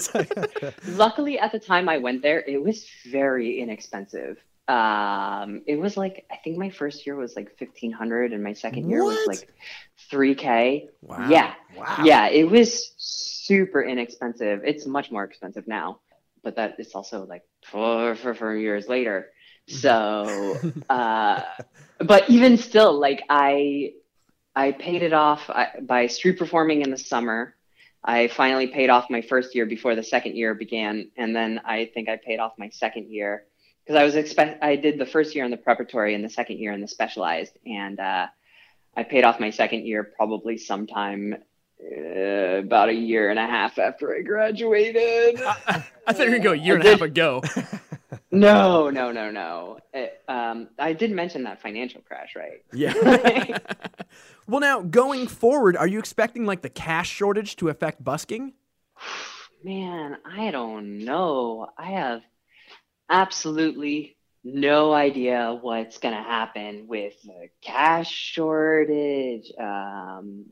luckily, 0.88 1.38
at 1.38 1.52
the 1.52 1.58
time 1.58 1.88
I 1.88 1.96
went 1.96 2.20
there, 2.20 2.40
it 2.40 2.62
was 2.62 2.86
very 3.10 3.60
inexpensive. 3.60 4.36
Um, 4.68 5.62
it 5.66 5.76
was 5.76 5.96
like 5.96 6.26
I 6.30 6.36
think 6.42 6.58
my 6.58 6.70
first 6.70 7.06
year 7.06 7.14
was 7.14 7.36
like 7.36 7.56
fifteen 7.56 7.92
hundred, 7.92 8.32
and 8.32 8.42
my 8.42 8.52
second 8.52 8.90
year 8.90 9.04
was 9.04 9.26
like 9.26 9.48
three 10.10 10.34
k. 10.34 10.88
Wow. 11.02 11.28
Yeah, 11.30 11.54
Wow. 11.76 11.98
yeah, 12.04 12.26
it 12.28 12.50
was 12.50 12.92
super 12.96 13.82
inexpensive. 13.84 14.62
It's 14.64 14.84
much 14.86 15.10
more 15.12 15.22
expensive 15.24 15.68
now, 15.68 16.00
but 16.42 16.56
that 16.56 16.76
it's 16.78 16.94
also 16.94 17.24
like 17.26 17.42
four, 17.64 18.16
four, 18.16 18.34
four 18.34 18.56
years 18.56 18.88
later. 18.88 19.30
So, 19.68 20.58
uh, 20.88 21.42
but 21.98 22.28
even 22.30 22.56
still, 22.56 22.98
like 22.98 23.22
I, 23.28 23.92
I 24.54 24.72
paid 24.72 25.02
it 25.02 25.12
off 25.12 25.50
by 25.82 26.06
street 26.06 26.38
performing 26.38 26.82
in 26.82 26.90
the 26.90 26.98
summer. 26.98 27.54
I 28.04 28.28
finally 28.28 28.68
paid 28.68 28.90
off 28.90 29.10
my 29.10 29.22
first 29.22 29.54
year 29.56 29.66
before 29.66 29.96
the 29.96 30.02
second 30.04 30.36
year 30.36 30.54
began, 30.54 31.10
and 31.16 31.34
then 31.34 31.60
I 31.64 31.90
think 31.92 32.08
I 32.08 32.16
paid 32.16 32.38
off 32.38 32.52
my 32.58 32.68
second 32.70 33.10
year 33.10 33.44
because 33.86 34.00
I 34.00 34.04
was 34.04 34.16
expect. 34.16 34.62
I 34.62 34.76
did 34.76 34.98
the 34.98 35.06
first 35.06 35.34
year 35.34 35.44
in 35.44 35.50
the 35.50 35.56
preparatory 35.56 36.14
and 36.14 36.24
the 36.24 36.28
second 36.28 36.58
year 36.58 36.72
in 36.72 36.80
the 36.80 36.88
specialized, 36.88 37.56
and 37.64 38.00
uh, 38.00 38.26
I 38.96 39.02
paid 39.04 39.22
off 39.24 39.38
my 39.38 39.50
second 39.50 39.86
year 39.86 40.02
probably 40.02 40.58
sometime 40.58 41.36
uh, 41.80 42.58
about 42.58 42.88
a 42.88 42.94
year 42.94 43.30
and 43.30 43.38
a 43.38 43.46
half 43.46 43.78
after 43.78 44.14
I 44.14 44.22
graduated. 44.22 45.40
I 45.40 45.82
thought 46.12 46.26
you 46.26 46.30
were 46.30 46.30
going 46.30 46.32
to 46.32 46.38
go 46.40 46.52
a 46.52 46.56
year 46.56 46.74
I 46.74 46.78
and 46.78 46.86
a 46.86 46.90
half 46.90 47.00
ago. 47.02 47.42
no, 48.32 48.90
no, 48.90 49.12
no, 49.12 49.30
no. 49.30 49.78
It, 49.94 50.20
um, 50.26 50.68
I 50.78 50.92
did 50.92 51.12
mention 51.12 51.44
that 51.44 51.62
financial 51.62 52.00
crash, 52.00 52.34
right? 52.34 52.64
Yeah. 52.72 53.58
well, 54.48 54.60
now, 54.60 54.80
going 54.80 55.28
forward, 55.28 55.76
are 55.76 55.86
you 55.86 56.00
expecting 56.00 56.44
like 56.44 56.62
the 56.62 56.70
cash 56.70 57.08
shortage 57.08 57.54
to 57.56 57.68
affect 57.68 58.02
busking? 58.02 58.54
Man, 59.62 60.16
I 60.24 60.50
don't 60.50 61.04
know. 61.04 61.68
I 61.76 61.92
have 61.92 62.22
absolutely 63.08 64.16
no 64.44 64.92
idea 64.92 65.58
what's 65.60 65.98
going 65.98 66.14
to 66.14 66.22
happen 66.22 66.86
with 66.86 67.14
the 67.22 67.48
cash 67.62 68.10
shortage. 68.10 69.50
Um, 69.58 70.46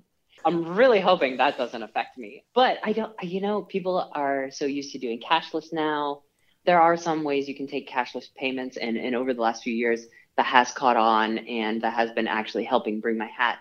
I'm 0.45 0.77
really 0.77 1.01
hoping 1.01 1.37
that 1.37 1.57
doesn't 1.57 1.83
affect 1.83 2.19
me. 2.19 2.45
But 2.55 2.79
I 2.83 2.93
don't, 2.93 3.13
you 3.23 3.41
know, 3.41 3.63
people 3.63 4.11
are 4.15 4.51
so 4.51 4.67
used 4.67 4.93
to 4.93 4.99
doing 4.99 5.21
cashless 5.21 5.73
now. 5.73 6.23
There 6.67 6.81
are 6.81 6.97
some 6.97 7.25
ways 7.25 7.49
you 7.49 7.55
can 7.55 7.67
take 7.67 7.89
cashless 7.89 8.27
payments, 8.35 8.77
and, 8.77 8.97
and 8.97 9.15
over 9.15 9.33
the 9.33 9.43
last 9.43 9.63
few 9.63 9.75
years, 9.75 10.07
that 10.37 10.47
has 10.47 10.73
caught 10.73 10.97
on 10.97 11.39
and 11.39 11.83
that 11.83 11.95
has 11.95 12.11
been 12.13 12.27
actually 12.27 12.65
helping 12.65 13.01
bring 13.01 13.17
my 13.17 13.27
hat 13.27 13.59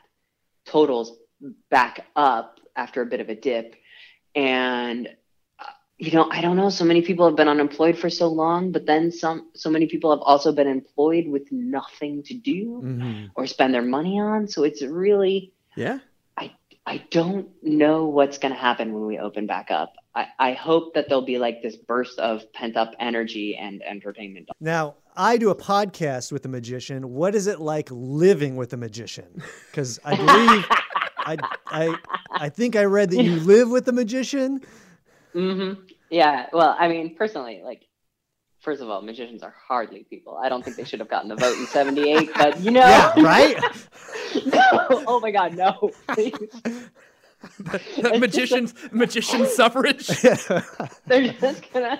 totals 0.65 1.17
back 1.69 2.05
up 2.15 2.59
after 2.75 3.01
a 3.01 3.05
bit 3.05 3.19
of 3.19 3.29
a 3.29 3.35
dip. 3.35 3.75
And 4.33 5.09
you 5.99 6.11
know, 6.11 6.27
I 6.31 6.41
don't 6.41 6.57
know. 6.57 6.69
So 6.69 6.83
many 6.85 7.01
people 7.01 7.25
have 7.27 7.35
been 7.35 7.47
unemployed 7.47 7.97
for 7.97 8.09
so 8.09 8.27
long, 8.27 8.71
but 8.71 8.85
then 8.85 9.11
some. 9.11 9.49
So 9.55 9.69
many 9.69 9.87
people 9.87 10.09
have 10.11 10.21
also 10.21 10.51
been 10.51 10.67
employed 10.67 11.27
with 11.27 11.51
nothing 11.51 12.23
to 12.23 12.33
do 12.33 12.81
Mhm. 12.83 13.29
or 13.35 13.47
spend 13.47 13.73
their 13.73 13.83
money 13.83 14.19
on. 14.19 14.47
So 14.47 14.63
it's 14.63 14.81
really, 14.81 15.53
Yeah. 15.75 15.99
I, 16.37 16.51
I 16.85 16.97
don't 17.11 17.47
know 17.63 18.05
what's 18.07 18.37
going 18.37 18.53
to 18.53 18.59
happen 18.59 18.93
when 18.93 19.05
we 19.05 19.19
open 19.19 19.45
back 19.47 19.71
up. 19.71 19.93
I, 20.15 20.27
I 20.39 20.53
hope 20.53 20.93
that 20.95 21.09
there'll 21.09 21.25
be 21.25 21.37
like 21.37 21.61
this 21.61 21.75
burst 21.75 22.19
of 22.19 22.51
pent 22.53 22.75
up 22.75 22.93
energy 22.99 23.55
and 23.55 23.81
entertainment. 23.83 24.49
Now, 24.59 24.95
I 25.15 25.37
do 25.37 25.49
a 25.51 25.55
podcast 25.55 26.31
with 26.31 26.43
a 26.45 26.49
magician. 26.49 27.13
What 27.13 27.35
is 27.35 27.47
it 27.47 27.59
like 27.59 27.87
living 27.91 28.55
with 28.55 28.73
a 28.73 28.77
magician? 28.77 29.41
Because 29.69 29.99
I 30.03 30.15
believe, 30.15 30.65
I, 31.17 31.37
I, 31.67 31.95
I 32.31 32.49
think 32.49 32.75
I 32.75 32.83
read 32.85 33.11
that 33.11 33.23
you 33.23 33.35
live 33.39 33.69
with 33.69 33.87
a 33.87 33.91
magician. 33.93 34.61
Hmm 35.33 35.73
Yeah. 36.09 36.47
Well, 36.53 36.75
I 36.77 36.87
mean, 36.87 37.15
personally, 37.15 37.61
like, 37.63 37.81
first 38.61 38.81
of 38.81 38.89
all, 38.89 39.01
magicians 39.01 39.43
are 39.43 39.53
hardly 39.67 40.05
people. 40.09 40.37
I 40.41 40.49
don't 40.49 40.63
think 40.63 40.77
they 40.77 40.85
should 40.85 40.99
have 40.99 41.09
gotten 41.09 41.29
the 41.29 41.35
vote 41.35 41.57
in 41.57 41.67
'78, 41.67 42.29
but 42.37 42.59
you 42.61 42.71
know, 42.71 42.79
Yeah, 42.81 43.11
right? 43.21 43.57
no. 44.45 45.03
Oh 45.07 45.19
my 45.19 45.31
God, 45.31 45.55
no. 45.55 45.91
Please. 46.13 46.35
The 47.59 48.17
magician's 48.19 48.73
magician 48.91 49.45
suffrage. 49.47 50.07
They're 51.07 51.33
just 51.33 51.71
gonna. 51.73 51.99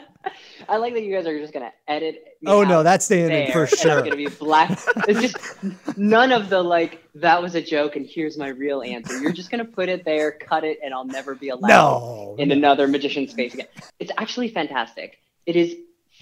I 0.70 0.78
like 0.78 0.94
that 0.94 1.04
you 1.04 1.14
guys 1.14 1.26
are 1.28 1.38
just 1.38 1.54
gonna 1.54 1.72
edit. 1.88 2.16
me 2.42 2.52
oh 2.52 2.64
no, 2.64 2.82
that's 2.84 3.06
staying 3.06 3.26
in 3.26 3.30
there, 3.30 3.48
for 3.52 3.64
and 3.64 3.72
It's 3.74 3.82
sure. 3.82 4.02
gonna 4.02 4.16
be 4.16 4.28
black. 4.28 4.72
It's 5.08 5.22
just 5.22 5.38
none 5.98 6.32
of 6.32 6.50
the 6.50 6.62
like. 6.62 7.04
That 7.16 7.42
was 7.42 7.56
a 7.56 7.62
joke, 7.62 7.96
and 7.96 8.06
here's 8.10 8.38
my 8.38 8.48
real 8.48 8.82
answer. 8.82 9.20
You're 9.20 9.34
just 9.34 9.52
gonna 9.52 9.66
put 9.66 9.90
it 9.90 10.06
there, 10.06 10.32
cut 10.32 10.64
it, 10.64 10.80
and 10.84 10.94
I'll 10.94 11.06
never 11.06 11.36
be 11.36 11.50
allowed 11.50 11.68
No. 11.68 12.36
in 12.40 12.52
another 12.52 12.88
magician 12.88 13.28
space 13.28 13.54
again. 13.54 13.68
It's 14.00 14.12
actually 14.18 14.48
fantastic. 14.50 15.18
It 15.46 15.56
is 15.56 15.76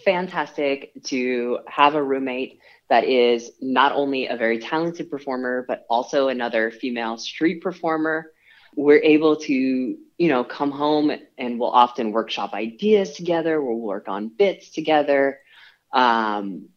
fantastic 0.03 0.91
to 1.05 1.59
have 1.67 1.95
a 1.95 2.01
roommate 2.03 2.59
that 2.89 3.03
is 3.05 3.51
not 3.61 3.93
only 3.93 4.27
a 4.27 4.35
very 4.35 4.59
talented 4.59 5.09
performer, 5.09 5.63
but 5.67 5.85
also 5.89 6.27
another 6.27 6.71
female 6.71 7.17
street 7.17 7.61
performer. 7.61 8.31
We're 8.75 9.01
able 9.01 9.35
to, 9.37 9.53
you 9.53 10.27
know, 10.27 10.43
come 10.43 10.71
home 10.71 11.11
and 11.37 11.59
we'll 11.59 11.71
often 11.71 12.11
workshop 12.11 12.53
ideas 12.53 13.13
together. 13.13 13.61
We'll 13.61 13.79
work 13.79 14.07
on 14.07 14.29
bits 14.29 14.69
together. 14.69 15.39
Um, 15.91 16.69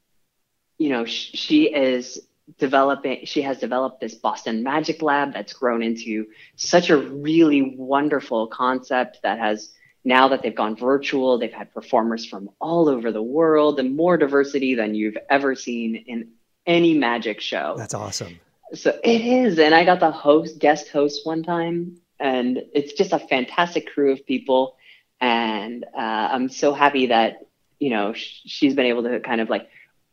you 0.78 0.88
know, 0.88 1.04
sh- 1.04 1.30
she 1.34 1.74
is 1.74 2.20
developing, 2.58 3.24
she 3.24 3.42
has 3.42 3.58
developed 3.58 4.00
this 4.00 4.14
Boston 4.14 4.62
Magic 4.62 5.02
Lab 5.02 5.32
that's 5.32 5.52
grown 5.52 5.82
into 5.82 6.26
such 6.56 6.90
a 6.90 6.96
really 6.96 7.74
wonderful 7.76 8.48
concept 8.48 9.20
that 9.22 9.38
has 9.38 9.72
now 10.04 10.28
that 10.28 10.42
they've 10.42 10.54
gone 10.54 10.76
virtual, 10.76 11.38
they've 11.38 11.52
had 11.52 11.72
performers 11.72 12.26
from 12.26 12.50
all 12.60 12.88
over 12.88 13.10
the 13.10 13.22
world 13.22 13.80
and 13.80 13.96
more 13.96 14.18
diversity 14.18 14.74
than 14.74 14.94
you've 14.94 15.16
ever 15.30 15.54
seen 15.54 15.96
in 15.96 16.32
any 16.66 16.94
magic 16.94 17.40
show. 17.40 17.74
That's 17.78 17.94
awesome. 17.94 18.38
So 18.72 18.98
it 19.04 19.20
is. 19.20 19.58
And 19.58 19.74
I 19.74 19.84
got 19.84 20.00
the 20.00 20.10
host, 20.10 20.58
guest 20.58 20.88
host 20.88 21.26
one 21.26 21.42
time, 21.42 21.98
and 22.18 22.62
it's 22.72 22.92
just 22.94 23.12
a 23.12 23.18
fantastic 23.18 23.92
crew 23.92 24.12
of 24.12 24.24
people. 24.26 24.76
And 25.20 25.84
uh, 25.96 26.28
I'm 26.32 26.48
so 26.48 26.72
happy 26.72 27.06
that, 27.06 27.46
you 27.78 27.90
know, 27.90 28.12
sh- 28.14 28.40
she's 28.46 28.74
been 28.74 28.86
able 28.86 29.02
to 29.04 29.20
kind 29.20 29.40
of 29.40 29.50
like, 29.50 29.68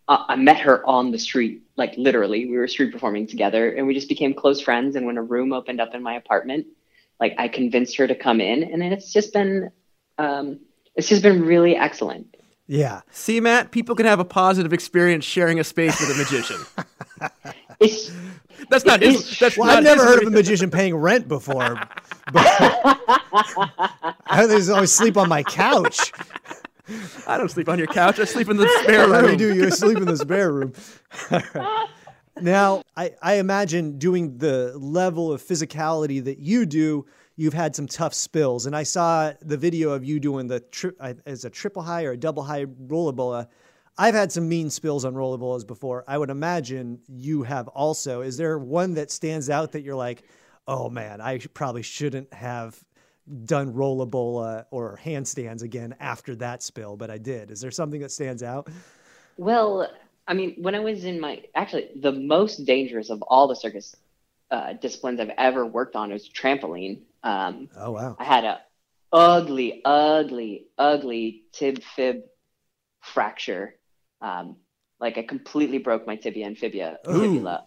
uh, 0.07 0.25
I 0.27 0.35
met 0.35 0.59
her 0.59 0.85
on 0.85 1.11
the 1.11 1.19
street, 1.19 1.63
like 1.77 1.95
literally. 1.97 2.45
We 2.45 2.57
were 2.57 2.67
street 2.67 2.91
performing 2.91 3.27
together 3.27 3.71
and 3.71 3.87
we 3.87 3.93
just 3.93 4.09
became 4.09 4.33
close 4.33 4.61
friends. 4.61 4.95
And 4.95 5.05
when 5.05 5.17
a 5.17 5.23
room 5.23 5.53
opened 5.53 5.79
up 5.79 5.93
in 5.93 6.03
my 6.03 6.15
apartment, 6.15 6.67
like 7.19 7.35
I 7.37 7.47
convinced 7.47 7.97
her 7.97 8.07
to 8.07 8.15
come 8.15 8.41
in. 8.41 8.63
And 8.63 8.83
it's 8.83 9.13
just 9.13 9.33
been, 9.33 9.71
um, 10.17 10.59
it's 10.95 11.07
just 11.07 11.23
been 11.23 11.45
really 11.45 11.75
excellent. 11.75 12.35
Yeah. 12.67 13.01
See, 13.11 13.39
Matt, 13.39 13.71
people 13.71 13.95
can 13.95 14.05
have 14.05 14.19
a 14.19 14.25
positive 14.25 14.73
experience 14.73 15.25
sharing 15.25 15.59
a 15.59 15.63
space 15.63 15.99
with 15.99 16.09
a 16.09 16.15
magician. 16.15 16.57
It's 17.81 18.11
That's 18.72 18.86
not 18.86 19.01
his. 19.01 19.38
That's 19.38 19.57
Well, 19.57 19.67
not 19.67 19.78
I've 19.78 19.84
never 19.84 20.03
heard 20.03 20.22
of 20.24 20.28
a 20.30 20.32
magician 20.32 20.72
paying 20.80 20.95
rent 20.95 21.28
before. 21.28 21.80
But 22.34 22.45
I 24.26 24.47
always 24.72 24.91
sleep 24.93 25.17
on 25.17 25.30
my 25.30 25.43
couch. 25.43 26.13
I 27.28 27.38
don't 27.38 27.51
sleep 27.51 27.69
on 27.69 27.78
your 27.78 27.88
couch. 27.88 28.19
I 28.19 28.24
sleep 28.24 28.49
in 28.49 28.57
the 28.57 28.67
spare 28.84 29.07
room. 29.09 29.26
mean, 29.26 29.38
do 29.38 29.53
you 29.53 29.69
sleep 29.72 29.97
in 29.97 30.05
the 30.05 30.17
spare 30.17 30.51
room? 30.51 30.74
Now, 32.39 32.82
I, 32.95 33.11
I 33.22 33.36
imagine 33.36 33.99
doing 33.99 34.38
the 34.38 34.74
level 34.78 35.32
of 35.32 35.43
physicality 35.43 36.24
that 36.24 36.39
you 36.39 36.65
do, 36.65 37.05
you've 37.36 37.53
had 37.53 37.76
some 37.76 37.88
tough 37.88 38.13
spills. 38.13 38.65
And 38.65 38.76
I 38.76 38.84
saw 38.84 39.34
the 39.41 39.57
video 39.57 39.91
of 39.91 40.03
you 40.05 40.19
doing 40.19 40.47
the 40.47 40.61
tri- 40.61 41.15
as 41.26 41.43
a 41.45 41.49
triple 41.49 41.82
high 41.82 42.05
or 42.05 42.11
a 42.11 42.17
double 42.17 42.43
high 42.43 42.63
roller 42.63 43.11
rollerbola. 43.13 43.47
I've 43.97 44.15
had 44.15 44.31
some 44.31 44.47
mean 44.49 44.69
spills 44.69 45.05
on 45.05 45.13
rollerbolas 45.13 45.65
before. 45.65 46.03
I 46.07 46.17
would 46.17 46.29
imagine 46.29 46.99
you 47.07 47.43
have 47.43 47.67
also. 47.69 48.21
Is 48.21 48.37
there 48.37 48.57
one 48.57 48.93
that 48.95 49.11
stands 49.11 49.49
out 49.49 49.73
that 49.73 49.81
you're 49.81 49.95
like, 49.95 50.23
oh 50.67 50.89
man, 50.89 51.21
I 51.21 51.39
probably 51.53 51.81
shouldn't 51.81 52.33
have 52.33 52.81
done 53.45 53.73
rollerbola 53.73 54.65
or 54.71 54.99
handstands 55.03 55.61
again 55.61 55.95
after 55.99 56.35
that 56.37 56.63
spill, 56.63 56.97
but 56.97 57.09
I 57.09 57.17
did. 57.17 57.51
Is 57.51 57.61
there 57.61 57.71
something 57.71 58.01
that 58.01 58.11
stands 58.11 58.43
out? 58.43 58.67
Well, 59.37 59.87
I 60.27 60.33
mean, 60.33 60.55
when 60.57 60.75
I 60.75 60.79
was 60.79 61.05
in 61.05 61.19
my 61.19 61.43
actually 61.55 61.89
the 61.95 62.11
most 62.11 62.65
dangerous 62.65 63.09
of 63.09 63.21
all 63.23 63.47
the 63.47 63.55
circus 63.55 63.95
uh, 64.49 64.73
disciplines 64.73 65.19
I've 65.19 65.31
ever 65.37 65.65
worked 65.65 65.95
on 65.95 66.11
was 66.11 66.27
trampoline. 66.29 67.01
Um, 67.23 67.69
Oh 67.77 67.91
wow. 67.91 68.15
I 68.19 68.23
had 68.23 68.43
a 68.43 68.61
ugly, 69.13 69.81
ugly, 69.85 70.67
ugly 70.77 71.43
tib 71.51 71.81
fib 71.83 72.23
fracture. 73.01 73.75
Um, 74.22 74.57
like 74.99 75.17
I 75.17 75.24
completely 75.24 75.80
broke 75.80 76.05
my 76.05 76.15
tibia 76.15 76.45
and 76.45 76.57
fibia 76.57 76.97
fibula 77.03 77.65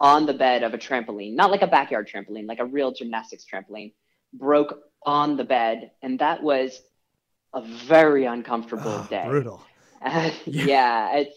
on 0.00 0.26
the 0.26 0.34
bed 0.34 0.62
of 0.62 0.74
a 0.74 0.78
trampoline, 0.78 1.34
not 1.34 1.50
like 1.50 1.62
a 1.62 1.66
backyard 1.66 2.08
trampoline, 2.12 2.46
like 2.46 2.58
a 2.58 2.64
real 2.64 2.92
gymnastics 2.92 3.44
trampoline. 3.50 3.92
Broke 4.32 4.78
on 5.04 5.36
the 5.36 5.44
bed, 5.44 5.92
and 6.02 6.18
that 6.18 6.42
was 6.42 6.80
a 7.54 7.62
very 7.62 8.24
uncomfortable 8.24 9.04
Oh, 9.04 9.06
day. 9.08 9.24
brutal. 9.26 9.62
Uh, 10.04 10.30
yeah, 10.44 11.16
it's 11.16 11.36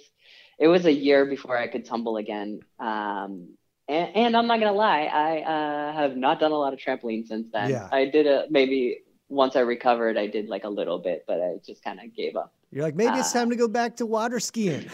it 0.59 0.67
was 0.67 0.85
a 0.85 0.91
year 0.91 1.25
before 1.25 1.57
I 1.57 1.67
could 1.67 1.85
tumble 1.85 2.17
again. 2.17 2.59
Um, 2.77 3.55
and, 3.87 4.15
and 4.15 4.37
I'm 4.37 4.47
not 4.47 4.59
gonna 4.59 4.73
lie, 4.73 5.03
I 5.05 5.39
uh, 5.39 5.93
have 5.93 6.17
not 6.17 6.41
done 6.41 6.51
a 6.51 6.57
lot 6.57 6.73
of 6.73 6.79
trampoline 6.79 7.25
since 7.25 7.47
then. 7.53 7.69
Yeah. 7.69 7.87
I 7.91 8.05
did 8.05 8.27
a 8.27 8.45
maybe 8.49 8.99
once 9.29 9.55
I 9.55 9.61
recovered, 9.61 10.17
I 10.17 10.27
did 10.27 10.49
like 10.49 10.63
a 10.65 10.69
little 10.69 10.99
bit, 10.99 11.23
but 11.27 11.39
I 11.39 11.57
just 11.65 11.83
kind 11.83 11.99
of 11.99 12.13
gave 12.15 12.35
up. 12.35 12.51
You're 12.71 12.83
like, 12.83 12.95
maybe 12.95 13.17
it's 13.17 13.33
Ah. 13.35 13.39
time 13.39 13.49
to 13.49 13.55
go 13.55 13.67
back 13.67 13.95
to 13.97 14.05
water 14.05 14.39
skiing. 14.39 14.89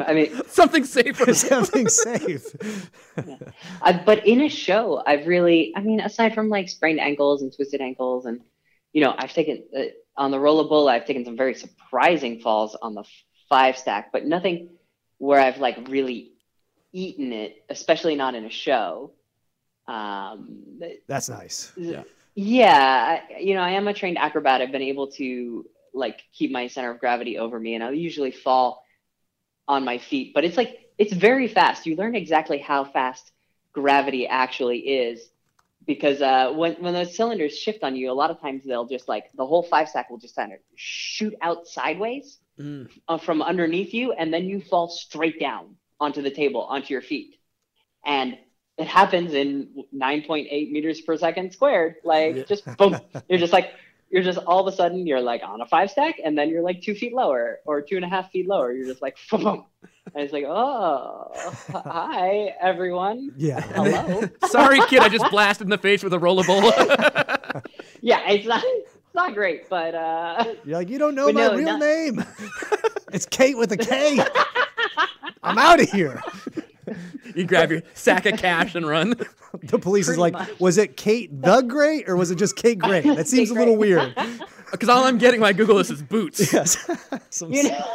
I 0.00 0.12
mean, 0.12 0.30
Something 0.48 0.84
safer. 0.96 1.32
Something 1.32 1.88
safe. 1.88 2.54
I, 3.82 3.92
but 3.92 4.26
in 4.26 4.42
a 4.42 4.48
show, 4.48 5.02
I've 5.06 5.26
really, 5.26 5.72
I 5.76 5.80
mean, 5.80 6.00
aside 6.00 6.34
from 6.34 6.48
like 6.48 6.68
sprained 6.68 7.00
ankles 7.00 7.40
and 7.42 7.54
twisted 7.54 7.80
ankles, 7.80 8.26
and 8.26 8.40
you 8.92 9.02
know, 9.02 9.14
I've 9.16 9.32
taken 9.32 9.64
uh, 9.76 9.82
on 10.16 10.30
the 10.30 10.36
rollerbola, 10.38 10.90
I've 10.90 11.06
taken 11.06 11.24
some 11.24 11.36
very 11.36 11.54
surprising 11.54 12.40
falls 12.40 12.76
on 12.80 12.94
the 12.94 13.00
f- 13.00 13.08
five 13.48 13.76
stack, 13.78 14.12
but 14.12 14.24
nothing 14.26 14.68
where 15.18 15.40
I've 15.40 15.58
like 15.58 15.88
really 15.88 16.32
eaten 16.92 17.32
it, 17.32 17.64
especially 17.70 18.14
not 18.14 18.34
in 18.34 18.44
a 18.44 18.50
show. 18.50 19.12
Um, 19.88 20.80
That's 21.08 21.28
nice. 21.28 21.72
Yeah. 21.76 22.02
Yeah, 22.34 23.20
I, 23.30 23.38
you 23.40 23.54
know, 23.54 23.60
I 23.60 23.70
am 23.72 23.88
a 23.88 23.94
trained 23.94 24.18
acrobat. 24.18 24.60
I've 24.60 24.72
been 24.72 24.82
able 24.82 25.08
to 25.12 25.66
like 25.92 26.20
keep 26.32 26.50
my 26.50 26.66
center 26.68 26.90
of 26.90 27.00
gravity 27.00 27.38
over 27.38 27.58
me, 27.58 27.74
and 27.74 27.84
I'll 27.84 27.94
usually 27.94 28.32
fall 28.32 28.84
on 29.68 29.84
my 29.84 29.98
feet. 29.98 30.32
But 30.34 30.44
it's 30.44 30.56
like 30.56 30.78
it's 30.98 31.12
very 31.12 31.48
fast. 31.48 31.86
You 31.86 31.96
learn 31.96 32.14
exactly 32.14 32.58
how 32.58 32.84
fast 32.84 33.32
gravity 33.72 34.26
actually 34.26 34.78
is 34.78 35.28
because 35.86 36.22
uh, 36.22 36.52
when 36.54 36.74
when 36.74 36.94
those 36.94 37.16
cylinders 37.16 37.56
shift 37.58 37.82
on 37.84 37.96
you, 37.96 38.10
a 38.10 38.14
lot 38.14 38.30
of 38.30 38.40
times 38.40 38.64
they'll 38.64 38.86
just 38.86 39.08
like 39.08 39.24
the 39.36 39.46
whole 39.46 39.62
five 39.62 39.88
stack 39.88 40.10
will 40.10 40.18
just 40.18 40.36
kind 40.36 40.52
of 40.52 40.58
shoot 40.76 41.34
out 41.42 41.66
sideways 41.66 42.38
Mm. 42.58 42.88
uh, 43.08 43.18
from 43.18 43.42
underneath 43.42 43.92
you, 43.94 44.12
and 44.12 44.32
then 44.32 44.44
you 44.44 44.60
fall 44.60 44.88
straight 44.88 45.40
down 45.40 45.76
onto 46.00 46.22
the 46.22 46.30
table, 46.30 46.62
onto 46.62 46.92
your 46.94 47.02
feet, 47.02 47.34
and 48.06 48.38
it 48.78 48.86
happens 48.86 49.34
in 49.34 49.84
9.8 49.94 50.70
meters 50.72 51.00
per 51.00 51.16
second 51.16 51.52
squared. 51.52 51.96
Like 52.04 52.36
Yeah. 52.36 52.42
just 52.44 52.64
boom, 52.76 52.98
you're 53.28 53.38
just 53.38 53.52
like 53.52 53.72
you're 54.10 54.22
just 54.22 54.38
all 54.38 54.66
of 54.66 54.72
a 54.72 54.76
sudden 54.76 55.06
you're 55.06 55.20
like 55.20 55.42
on 55.44 55.60
a 55.60 55.66
five 55.66 55.90
stack, 55.90 56.16
and 56.24 56.36
then 56.38 56.48
you're 56.48 56.62
like 56.62 56.82
two 56.82 56.94
feet 56.94 57.12
lower 57.14 57.60
or 57.66 57.80
two 57.82 57.96
and 57.96 58.04
a 58.04 58.08
half 58.08 58.30
feet 58.30 58.46
lower. 58.48 58.72
You're 58.72 58.86
just 58.86 59.02
like 59.02 59.16
boom, 59.30 59.64
and 60.14 60.22
it's 60.24 60.32
like 60.32 60.44
oh 60.46 61.30
hi 61.72 62.54
everyone. 62.60 63.32
Yeah. 63.36 63.60
Hello. 63.60 64.28
Sorry, 64.48 64.80
kid. 64.86 65.00
I 65.00 65.08
just 65.08 65.28
blasted 65.30 65.66
in 65.66 65.70
the 65.70 65.78
face 65.78 66.02
with 66.02 66.12
a 66.12 66.18
rollerbola. 66.18 67.64
yeah, 68.00 68.28
it's 68.30 68.46
not 68.46 68.62
it's 68.64 69.14
not 69.14 69.34
great, 69.34 69.68
but 69.70 69.94
uh, 69.94 70.44
You're 70.64 70.78
like, 70.78 70.88
you 70.88 70.98
don't 70.98 71.14
know 71.14 71.26
my 71.26 71.32
no, 71.48 71.54
real 71.56 71.78
not- 71.78 71.80
name. 71.80 72.24
it's 73.12 73.26
Kate 73.26 73.56
with 73.56 73.70
a 73.72 73.76
K. 73.76 74.18
I'm 75.42 75.58
out 75.58 75.80
of 75.80 75.88
here. 75.90 76.20
You 77.34 77.44
grab 77.44 77.70
your 77.70 77.82
sack 77.94 78.26
of 78.26 78.38
cash 78.38 78.74
and 78.74 78.86
run. 78.86 79.14
The 79.62 79.78
police 79.78 80.08
is 80.08 80.18
like, 80.18 80.32
much. 80.32 80.58
was 80.58 80.78
it 80.78 80.96
Kate 80.96 81.30
the 81.40 81.60
Great 81.62 82.08
or 82.08 82.16
was 82.16 82.32
it 82.32 82.34
just 82.38 82.56
Cate 82.56 82.76
Great? 82.80 83.04
That 83.16 83.28
seems 83.28 83.50
a 83.50 83.54
little 83.54 83.76
Great. 83.76 84.14
weird. 84.16 84.16
Because 84.72 84.88
all 84.88 85.04
I'm 85.04 85.18
getting 85.18 85.40
when 85.40 85.50
I 85.50 85.52
Google 85.52 85.76
this 85.76 85.90
is 85.90 86.02
boots. 86.02 86.52
Yes. 86.52 86.76
Some- 87.30 87.52
you 87.52 87.62
know, 87.68 87.86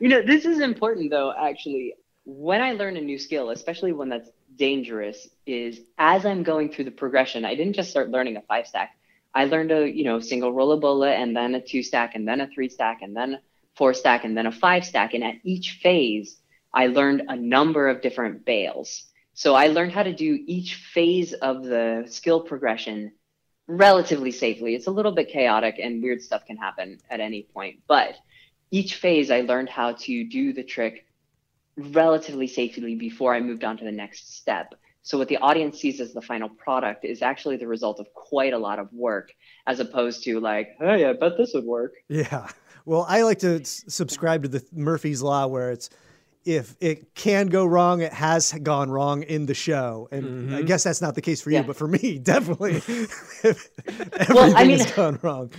you 0.00 0.08
know, 0.08 0.22
this 0.22 0.44
is 0.44 0.58
important 0.60 1.10
though. 1.10 1.32
Actually, 1.32 1.94
when 2.24 2.60
I 2.60 2.72
learn 2.72 2.96
a 2.96 3.00
new 3.00 3.18
skill, 3.18 3.50
especially 3.50 3.92
one 3.92 4.08
that's 4.08 4.28
dangerous, 4.56 5.28
is 5.46 5.80
as 5.98 6.26
I'm 6.26 6.42
going 6.42 6.70
through 6.72 6.86
the 6.86 6.90
progression. 6.90 7.44
I 7.44 7.54
didn't 7.54 7.74
just 7.74 7.90
start 7.90 8.10
learning 8.10 8.36
a 8.36 8.42
five 8.42 8.66
stack. 8.66 8.96
I 9.34 9.44
learned 9.44 9.70
a 9.70 9.88
you 9.88 10.02
know 10.04 10.18
single 10.18 10.52
rollerbola 10.52 11.14
and 11.14 11.36
then 11.36 11.54
a 11.54 11.60
two 11.60 11.82
stack 11.82 12.14
and 12.16 12.26
then 12.26 12.40
a 12.40 12.48
three 12.48 12.68
stack 12.68 13.02
and 13.02 13.14
then 13.16 13.34
a 13.34 13.40
four 13.76 13.94
stack 13.94 14.24
and 14.24 14.36
then 14.36 14.46
a 14.46 14.52
five 14.52 14.84
stack. 14.84 15.14
And 15.14 15.22
at 15.22 15.34
each 15.44 15.78
phase, 15.82 16.36
I 16.72 16.88
learned 16.88 17.24
a 17.28 17.36
number 17.36 17.88
of 17.88 18.02
different 18.02 18.44
bails. 18.44 19.04
So 19.34 19.54
I 19.54 19.68
learned 19.68 19.92
how 19.92 20.02
to 20.02 20.14
do 20.14 20.38
each 20.46 20.76
phase 20.76 21.32
of 21.32 21.62
the 21.62 22.04
skill 22.08 22.40
progression 22.40 23.12
relatively 23.66 24.30
safely. 24.30 24.74
It's 24.74 24.86
a 24.86 24.90
little 24.90 25.12
bit 25.12 25.28
chaotic 25.28 25.78
and 25.82 26.02
weird 26.02 26.22
stuff 26.22 26.46
can 26.46 26.56
happen 26.56 26.98
at 27.10 27.20
any 27.20 27.42
point, 27.42 27.80
but 27.86 28.14
each 28.70 28.96
phase 28.96 29.30
I 29.30 29.42
learned 29.42 29.68
how 29.68 29.92
to 29.92 30.24
do 30.24 30.52
the 30.52 30.62
trick 30.62 31.06
relatively 31.76 32.46
safely 32.46 32.94
before 32.94 33.34
I 33.34 33.40
moved 33.40 33.64
on 33.64 33.76
to 33.78 33.84
the 33.84 33.92
next 33.92 34.36
step. 34.36 34.74
So 35.02 35.18
what 35.18 35.28
the 35.28 35.36
audience 35.36 35.78
sees 35.78 36.00
as 36.00 36.12
the 36.12 36.22
final 36.22 36.48
product 36.48 37.04
is 37.04 37.22
actually 37.22 37.58
the 37.58 37.68
result 37.68 38.00
of 38.00 38.12
quite 38.14 38.52
a 38.52 38.58
lot 38.58 38.78
of 38.78 38.92
work 38.92 39.30
as 39.66 39.78
opposed 39.78 40.24
to 40.24 40.40
like, 40.40 40.76
hey, 40.80 41.04
I 41.04 41.12
bet 41.12 41.36
this 41.36 41.52
would 41.54 41.64
work. 41.64 41.92
Yeah. 42.08 42.48
Well, 42.84 43.04
I 43.08 43.22
like 43.22 43.40
to 43.40 43.64
subscribe 43.64 44.42
to 44.44 44.48
the 44.48 44.64
Murphy's 44.72 45.22
Law 45.22 45.46
where 45.46 45.70
it's 45.70 45.90
if 46.46 46.76
it 46.80 47.14
can 47.14 47.48
go 47.48 47.66
wrong, 47.66 48.00
it 48.00 48.12
has 48.12 48.52
gone 48.62 48.88
wrong 48.90 49.22
in 49.24 49.46
the 49.46 49.54
show. 49.54 50.08
And 50.12 50.54
I 50.54 50.62
guess 50.62 50.84
that's 50.84 51.02
not 51.02 51.14
the 51.14 51.20
case 51.22 51.42
for 51.42 51.50
you, 51.50 51.56
Yeah. 51.56 51.62
but 51.62 51.76
for 51.76 51.88
me, 51.88 52.18
definitely. 52.22 52.76
everything 52.76 53.56
Well, 54.34 54.56
I 54.56 54.64
mean- 54.64 54.78
has 54.78 54.90
gone 54.92 55.18
wrong. 55.22 55.50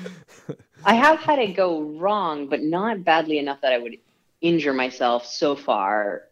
I 0.86 0.94
have 0.94 1.20
had 1.20 1.40
it 1.40 1.56
go 1.56 1.82
wrong, 1.82 2.48
but 2.48 2.62
not 2.62 3.04
badly 3.04 3.38
enough 3.40 3.60
that 3.62 3.74
I 3.74 3.78
would 3.80 3.98
injure 4.42 4.74
myself 4.74 5.26
so 5.26 5.56
far. 5.56 6.24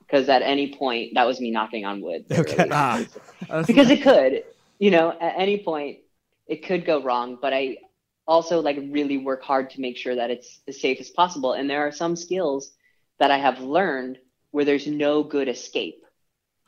Because 0.00 0.28
at 0.28 0.42
any 0.42 0.74
point, 0.74 1.14
that 1.14 1.26
was 1.26 1.40
me 1.40 1.50
knocking 1.50 1.84
on 1.84 2.00
wood. 2.02 2.26
Okay. 2.30 2.38
literally. 2.50 2.70
Ah. 2.72 3.04
That's- 3.48 3.66
because 3.66 3.90
it 3.90 4.02
could, 4.02 4.44
you 4.78 4.90
know, 4.90 5.10
at 5.20 5.34
any 5.38 5.58
point 5.64 5.98
it 6.46 6.64
could 6.66 6.84
go 6.84 7.02
wrong. 7.02 7.38
But 7.40 7.52
I 7.54 7.78
also 8.26 8.60
like 8.60 8.76
really 8.90 9.16
work 9.18 9.42
hard 9.42 9.70
to 9.70 9.80
make 9.80 9.96
sure 9.96 10.14
that 10.16 10.30
it's 10.30 10.60
as 10.68 10.80
safe 10.80 11.00
as 11.00 11.10
possible. 11.10 11.54
And 11.54 11.70
there 11.70 11.86
are 11.86 11.92
some 11.92 12.14
skills 12.16 12.72
that 13.18 13.30
I 13.30 13.38
have 13.38 13.60
learned 13.60 14.18
where 14.50 14.64
there's 14.64 14.86
no 14.86 15.22
good 15.22 15.48
escape 15.48 16.02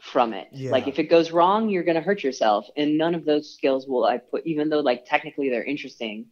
from 0.01 0.32
it. 0.32 0.49
Yeah. 0.53 0.70
Like 0.70 0.86
if 0.86 0.99
it 0.99 1.05
goes 1.05 1.30
wrong, 1.30 1.68
you're 1.68 1.82
gonna 1.82 2.01
hurt 2.01 2.22
yourself. 2.22 2.66
And 2.76 2.99
none 2.99 3.14
of 3.14 3.24
those 3.24 3.53
skills 3.53 3.86
will 3.86 4.05
I 4.05 4.18
put, 4.18 4.46
even 4.46 4.68
though 4.68 4.80
like 4.80 5.05
technically 5.07 5.51
they're 5.51 5.64
interesting 5.64 6.26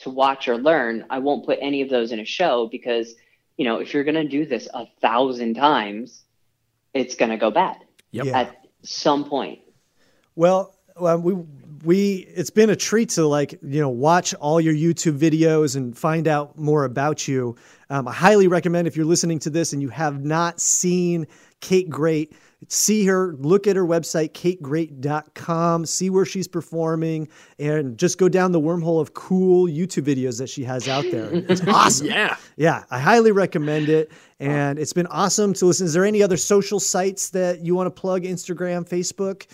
to 0.00 0.10
watch 0.10 0.48
or 0.48 0.58
learn, 0.58 1.06
I 1.08 1.18
won't 1.20 1.46
put 1.46 1.58
any 1.62 1.80
of 1.82 1.88
those 1.88 2.12
in 2.12 2.20
a 2.20 2.24
show 2.24 2.68
because 2.70 3.14
you 3.56 3.64
know 3.64 3.78
if 3.78 3.94
you're 3.94 4.04
gonna 4.04 4.28
do 4.28 4.44
this 4.44 4.68
a 4.72 4.86
thousand 5.00 5.54
times, 5.54 6.24
it's 6.92 7.14
gonna 7.14 7.38
go 7.38 7.50
bad 7.50 7.78
Yep. 8.12 8.26
At 8.34 8.66
some 8.82 9.24
point. 9.24 9.60
Well, 10.34 10.75
well, 10.98 11.18
we 11.18 11.34
we 11.84 12.26
it's 12.34 12.50
been 12.50 12.70
a 12.70 12.76
treat 12.76 13.10
to 13.10 13.26
like 13.26 13.52
you 13.62 13.80
know 13.80 13.88
watch 13.88 14.34
all 14.34 14.60
your 14.60 14.74
YouTube 14.74 15.18
videos 15.18 15.76
and 15.76 15.96
find 15.96 16.26
out 16.26 16.58
more 16.58 16.84
about 16.84 17.28
you. 17.28 17.56
Um, 17.90 18.08
I 18.08 18.12
highly 18.12 18.48
recommend 18.48 18.88
if 18.88 18.96
you're 18.96 19.06
listening 19.06 19.38
to 19.40 19.50
this 19.50 19.72
and 19.72 19.80
you 19.80 19.88
have 19.90 20.24
not 20.24 20.60
seen 20.60 21.26
Cate 21.60 21.88
Great, 21.88 22.32
see 22.68 23.06
her, 23.06 23.34
look 23.38 23.66
at 23.66 23.76
her 23.76 23.84
website, 23.84 24.34
categreat.com, 24.34 25.86
see 25.86 26.10
where 26.10 26.24
she's 26.24 26.48
performing, 26.48 27.28
and 27.58 27.96
just 27.96 28.18
go 28.18 28.28
down 28.28 28.52
the 28.52 28.60
wormhole 28.60 29.00
of 29.00 29.14
cool 29.14 29.68
YouTube 29.68 30.02
videos 30.02 30.38
that 30.38 30.48
she 30.48 30.64
has 30.64 30.88
out 30.88 31.04
there. 31.10 31.30
It's 31.48 31.66
awesome. 31.66 32.08
Yeah. 32.08 32.36
Yeah, 32.56 32.84
I 32.90 32.98
highly 32.98 33.30
recommend 33.30 33.88
it. 33.88 34.10
And 34.40 34.78
it's 34.78 34.92
been 34.92 35.06
awesome 35.06 35.54
to 35.54 35.66
listen. 35.66 35.86
Is 35.86 35.92
there 35.92 36.04
any 36.04 36.22
other 36.22 36.36
social 36.36 36.80
sites 36.80 37.30
that 37.30 37.64
you 37.64 37.74
want 37.74 37.86
to 37.86 38.00
plug? 38.00 38.24
Instagram, 38.24 38.86
Facebook? 38.88 39.46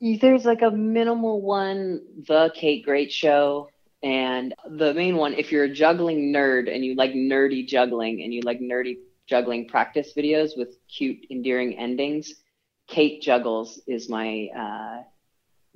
There's 0.00 0.44
like 0.44 0.62
a 0.62 0.70
minimal 0.70 1.40
one, 1.40 2.02
the 2.26 2.52
Cate 2.54 2.84
Great 2.84 3.12
Show. 3.12 3.68
And 4.02 4.54
the 4.68 4.94
main 4.94 5.16
one, 5.16 5.34
if 5.34 5.50
you're 5.50 5.64
a 5.64 5.72
juggling 5.72 6.32
nerd 6.32 6.72
and 6.72 6.84
you 6.84 6.94
like 6.94 7.12
nerdy 7.12 7.66
juggling 7.66 8.22
and 8.22 8.32
you 8.32 8.42
like 8.42 8.60
nerdy 8.60 8.98
juggling 9.26 9.66
practice 9.66 10.12
videos 10.16 10.56
with 10.56 10.76
cute, 10.88 11.26
endearing 11.30 11.76
endings, 11.76 12.34
Cate 12.86 13.20
Juggles 13.20 13.80
is 13.86 14.08
my 14.08 14.48
uh, 14.56 15.02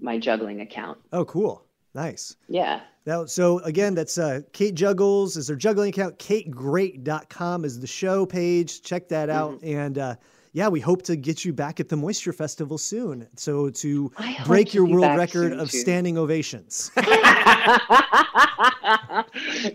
my 0.00 0.18
juggling 0.18 0.60
account. 0.60 0.98
Oh, 1.12 1.24
cool. 1.24 1.64
Nice. 1.94 2.36
Yeah. 2.48 2.80
Now, 3.04 3.26
so 3.26 3.58
again, 3.60 3.94
that's 3.94 4.16
uh, 4.16 4.40
Cate 4.52 4.74
Juggles 4.74 5.36
is 5.36 5.48
her 5.48 5.56
juggling 5.56 5.90
account. 5.90 6.18
CateGreat.com 6.18 7.64
is 7.64 7.80
the 7.80 7.86
show 7.86 8.24
page. 8.24 8.82
Check 8.82 9.08
that 9.08 9.28
out. 9.28 9.52
Mm-hmm. 9.54 9.76
And 9.76 9.98
uh, 9.98 10.14
yeah, 10.52 10.68
we 10.68 10.80
hope 10.80 11.02
to 11.02 11.16
get 11.16 11.44
you 11.44 11.52
back 11.52 11.80
at 11.80 11.88
the 11.88 11.96
Moisture 11.96 12.32
Festival 12.32 12.78
soon. 12.78 13.26
So 13.36 13.70
to 13.70 14.12
break 14.46 14.68
to 14.70 14.74
your 14.74 14.86
world 14.86 15.16
record 15.16 15.52
of 15.52 15.70
too. 15.70 15.78
standing 15.78 16.18
ovations. 16.18 16.90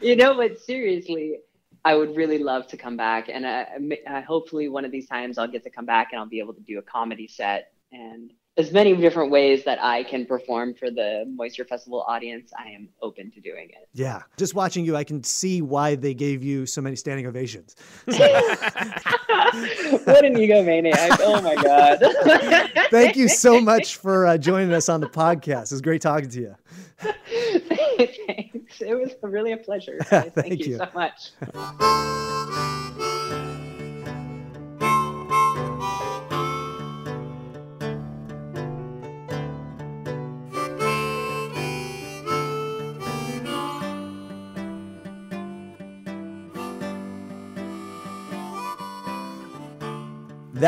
you 0.01 0.15
know, 0.15 0.35
but 0.35 0.59
seriously, 0.59 1.39
I 1.83 1.95
would 1.95 2.15
really 2.15 2.37
love 2.37 2.67
to 2.67 2.77
come 2.77 2.95
back, 2.95 3.29
and 3.29 3.45
uh, 3.45 3.47
I, 3.47 3.97
I, 4.07 4.17
uh, 4.17 4.21
hopefully 4.21 4.69
one 4.69 4.85
of 4.85 4.91
these 4.91 5.07
times 5.07 5.37
I'll 5.37 5.47
get 5.47 5.63
to 5.63 5.69
come 5.69 5.85
back 5.85 6.09
and 6.11 6.19
I'll 6.19 6.27
be 6.27 6.39
able 6.39 6.53
to 6.53 6.61
do 6.61 6.77
a 6.77 6.81
comedy 6.81 7.27
set 7.27 7.71
and 7.91 8.31
as 8.57 8.71
many 8.71 8.95
different 8.95 9.31
ways 9.31 9.63
that 9.65 9.81
I 9.81 10.03
can 10.03 10.25
perform 10.25 10.73
for 10.73 10.89
the 10.89 11.25
Moisture 11.27 11.63
Festival 11.65 12.01
audience. 12.07 12.51
I 12.57 12.69
am 12.69 12.89
open 13.01 13.29
to 13.31 13.39
doing 13.39 13.69
it. 13.69 13.87
yeah. 13.93 14.23
Just 14.37 14.55
watching 14.55 14.83
you, 14.83 14.95
I 14.95 15.03
can 15.03 15.23
see 15.23 15.61
why 15.61 15.95
they 15.95 16.13
gave 16.13 16.43
you 16.43 16.65
so 16.65 16.81
many 16.81 16.95
standing 16.95 17.27
ovations. 17.27 17.75
what 18.05 18.17
an 20.25 20.35
egomaniac! 20.35 21.17
Oh 21.21 21.41
my 21.41 21.55
god! 21.55 22.03
Thank 22.91 23.15
you 23.15 23.27
so 23.27 23.61
much 23.61 23.97
for 23.97 24.25
uh, 24.25 24.37
joining 24.37 24.73
us 24.73 24.89
on 24.89 25.01
the 25.01 25.09
podcast. 25.09 25.71
It 25.71 25.75
was 25.75 25.81
great 25.81 26.01
talking 26.01 26.29
to 26.29 26.39
you. 26.39 26.55
Thanks. 27.67 28.81
It 28.81 28.95
was 28.97 29.11
really 29.21 29.51
a 29.51 29.57
pleasure. 29.57 29.97
Thank, 30.03 30.33
Thank 30.33 30.59
you 30.59 30.71
you. 30.71 30.77
so 30.77 30.87
much. 30.93 32.33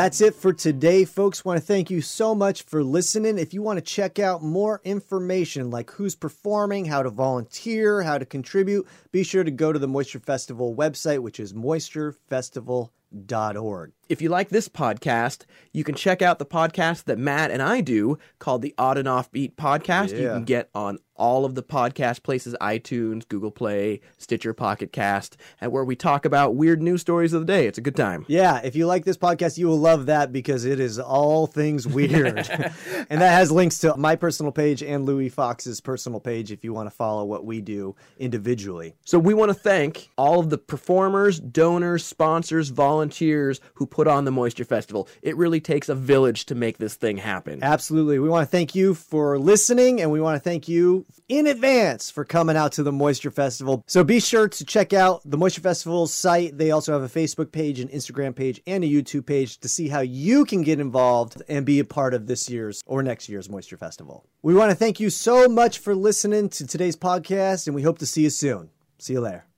That's 0.00 0.22
it 0.22 0.34
for 0.34 0.54
today, 0.54 1.04
folks. 1.04 1.44
Want 1.44 1.60
to 1.60 1.66
thank 1.66 1.90
you 1.90 2.00
so 2.00 2.34
much 2.34 2.62
for 2.62 2.82
listening. 2.82 3.36
If 3.36 3.52
you 3.52 3.60
want 3.60 3.76
to 3.76 3.82
check 3.82 4.18
out 4.18 4.42
more 4.42 4.80
information 4.82 5.68
like 5.68 5.90
who's 5.90 6.16
performing, 6.16 6.86
how 6.86 7.02
to 7.02 7.10
volunteer, 7.10 8.00
how 8.00 8.16
to 8.16 8.24
contribute, 8.24 8.88
be 9.12 9.22
sure 9.22 9.44
to 9.44 9.50
go 9.50 9.74
to 9.74 9.78
the 9.78 9.86
Moisture 9.86 10.18
Festival 10.18 10.74
website, 10.74 11.18
which 11.18 11.38
is 11.38 11.52
moisturefestival.org. 11.52 13.92
If 14.10 14.20
you 14.20 14.28
like 14.28 14.48
this 14.48 14.68
podcast, 14.68 15.44
you 15.72 15.84
can 15.84 15.94
check 15.94 16.20
out 16.20 16.40
the 16.40 16.44
podcast 16.44 17.04
that 17.04 17.16
Matt 17.16 17.52
and 17.52 17.62
I 17.62 17.80
do 17.80 18.18
called 18.40 18.60
the 18.60 18.74
Odd 18.76 18.98
and 18.98 19.06
Offbeat 19.06 19.54
Podcast. 19.54 20.20
You 20.20 20.30
can 20.30 20.44
get 20.44 20.68
on 20.74 20.98
all 21.20 21.44
of 21.44 21.54
the 21.54 21.62
podcast 21.62 22.22
places 22.22 22.56
iTunes, 22.62 23.28
Google 23.28 23.50
Play, 23.50 24.00
Stitcher, 24.16 24.54
Pocket 24.54 24.90
Cast, 24.90 25.36
and 25.60 25.70
where 25.70 25.84
we 25.84 25.94
talk 25.94 26.24
about 26.24 26.54
weird 26.54 26.82
news 26.82 27.02
stories 27.02 27.34
of 27.34 27.42
the 27.42 27.46
day. 27.46 27.66
It's 27.66 27.76
a 27.76 27.82
good 27.82 27.94
time. 27.94 28.24
Yeah, 28.26 28.58
if 28.64 28.74
you 28.74 28.86
like 28.86 29.04
this 29.04 29.18
podcast, 29.18 29.58
you 29.58 29.66
will 29.66 29.78
love 29.78 30.06
that 30.06 30.32
because 30.32 30.64
it 30.64 30.80
is 30.80 30.98
all 30.98 31.46
things 31.46 31.86
weird. 31.86 32.38
and 33.10 33.20
that 33.20 33.32
has 33.34 33.52
links 33.52 33.78
to 33.80 33.94
my 33.98 34.16
personal 34.16 34.50
page 34.50 34.82
and 34.82 35.04
Louis 35.04 35.28
Fox's 35.28 35.82
personal 35.82 36.20
page 36.20 36.50
if 36.50 36.64
you 36.64 36.72
want 36.72 36.86
to 36.88 36.96
follow 36.96 37.26
what 37.26 37.44
we 37.44 37.60
do 37.60 37.94
individually. 38.18 38.94
So 39.04 39.18
we 39.18 39.34
want 39.34 39.50
to 39.50 39.54
thank 39.54 40.08
all 40.16 40.40
of 40.40 40.48
the 40.48 40.58
performers, 40.58 41.38
donors, 41.38 42.02
sponsors, 42.02 42.70
volunteers 42.70 43.60
who 43.74 43.84
put 44.00 44.08
on 44.08 44.24
the 44.24 44.30
Moisture 44.30 44.64
Festival. 44.64 45.06
It 45.20 45.36
really 45.36 45.60
takes 45.60 45.90
a 45.90 45.94
village 45.94 46.46
to 46.46 46.54
make 46.54 46.78
this 46.78 46.94
thing 46.94 47.18
happen. 47.18 47.62
Absolutely. 47.62 48.18
We 48.18 48.30
want 48.30 48.48
to 48.48 48.50
thank 48.50 48.74
you 48.74 48.94
for 48.94 49.38
listening 49.38 50.00
and 50.00 50.10
we 50.10 50.22
want 50.22 50.36
to 50.36 50.40
thank 50.40 50.68
you 50.68 51.04
in 51.28 51.46
advance 51.46 52.10
for 52.10 52.24
coming 52.24 52.56
out 52.56 52.72
to 52.72 52.82
the 52.82 52.92
Moisture 52.92 53.30
Festival. 53.30 53.84
So 53.86 54.02
be 54.02 54.18
sure 54.18 54.48
to 54.48 54.64
check 54.64 54.94
out 54.94 55.20
the 55.26 55.36
Moisture 55.36 55.60
Festival's 55.60 56.14
site. 56.14 56.56
They 56.56 56.70
also 56.70 56.94
have 56.94 57.02
a 57.02 57.14
Facebook 57.14 57.52
page, 57.52 57.78
an 57.78 57.88
Instagram 57.88 58.34
page, 58.34 58.62
and 58.66 58.82
a 58.82 58.86
YouTube 58.86 59.26
page 59.26 59.58
to 59.58 59.68
see 59.68 59.88
how 59.88 60.00
you 60.00 60.46
can 60.46 60.62
get 60.62 60.80
involved 60.80 61.42
and 61.46 61.66
be 61.66 61.78
a 61.78 61.84
part 61.84 62.14
of 62.14 62.26
this 62.26 62.48
year's 62.48 62.82
or 62.86 63.02
next 63.02 63.28
year's 63.28 63.50
Moisture 63.50 63.76
Festival. 63.76 64.24
We 64.40 64.54
want 64.54 64.70
to 64.70 64.76
thank 64.76 64.98
you 64.98 65.10
so 65.10 65.46
much 65.46 65.78
for 65.78 65.94
listening 65.94 66.48
to 66.48 66.66
today's 66.66 66.96
podcast 66.96 67.66
and 67.66 67.76
we 67.76 67.82
hope 67.82 67.98
to 67.98 68.06
see 68.06 68.22
you 68.22 68.30
soon. 68.30 68.70
See 68.98 69.12
you 69.12 69.20
later. 69.20 69.49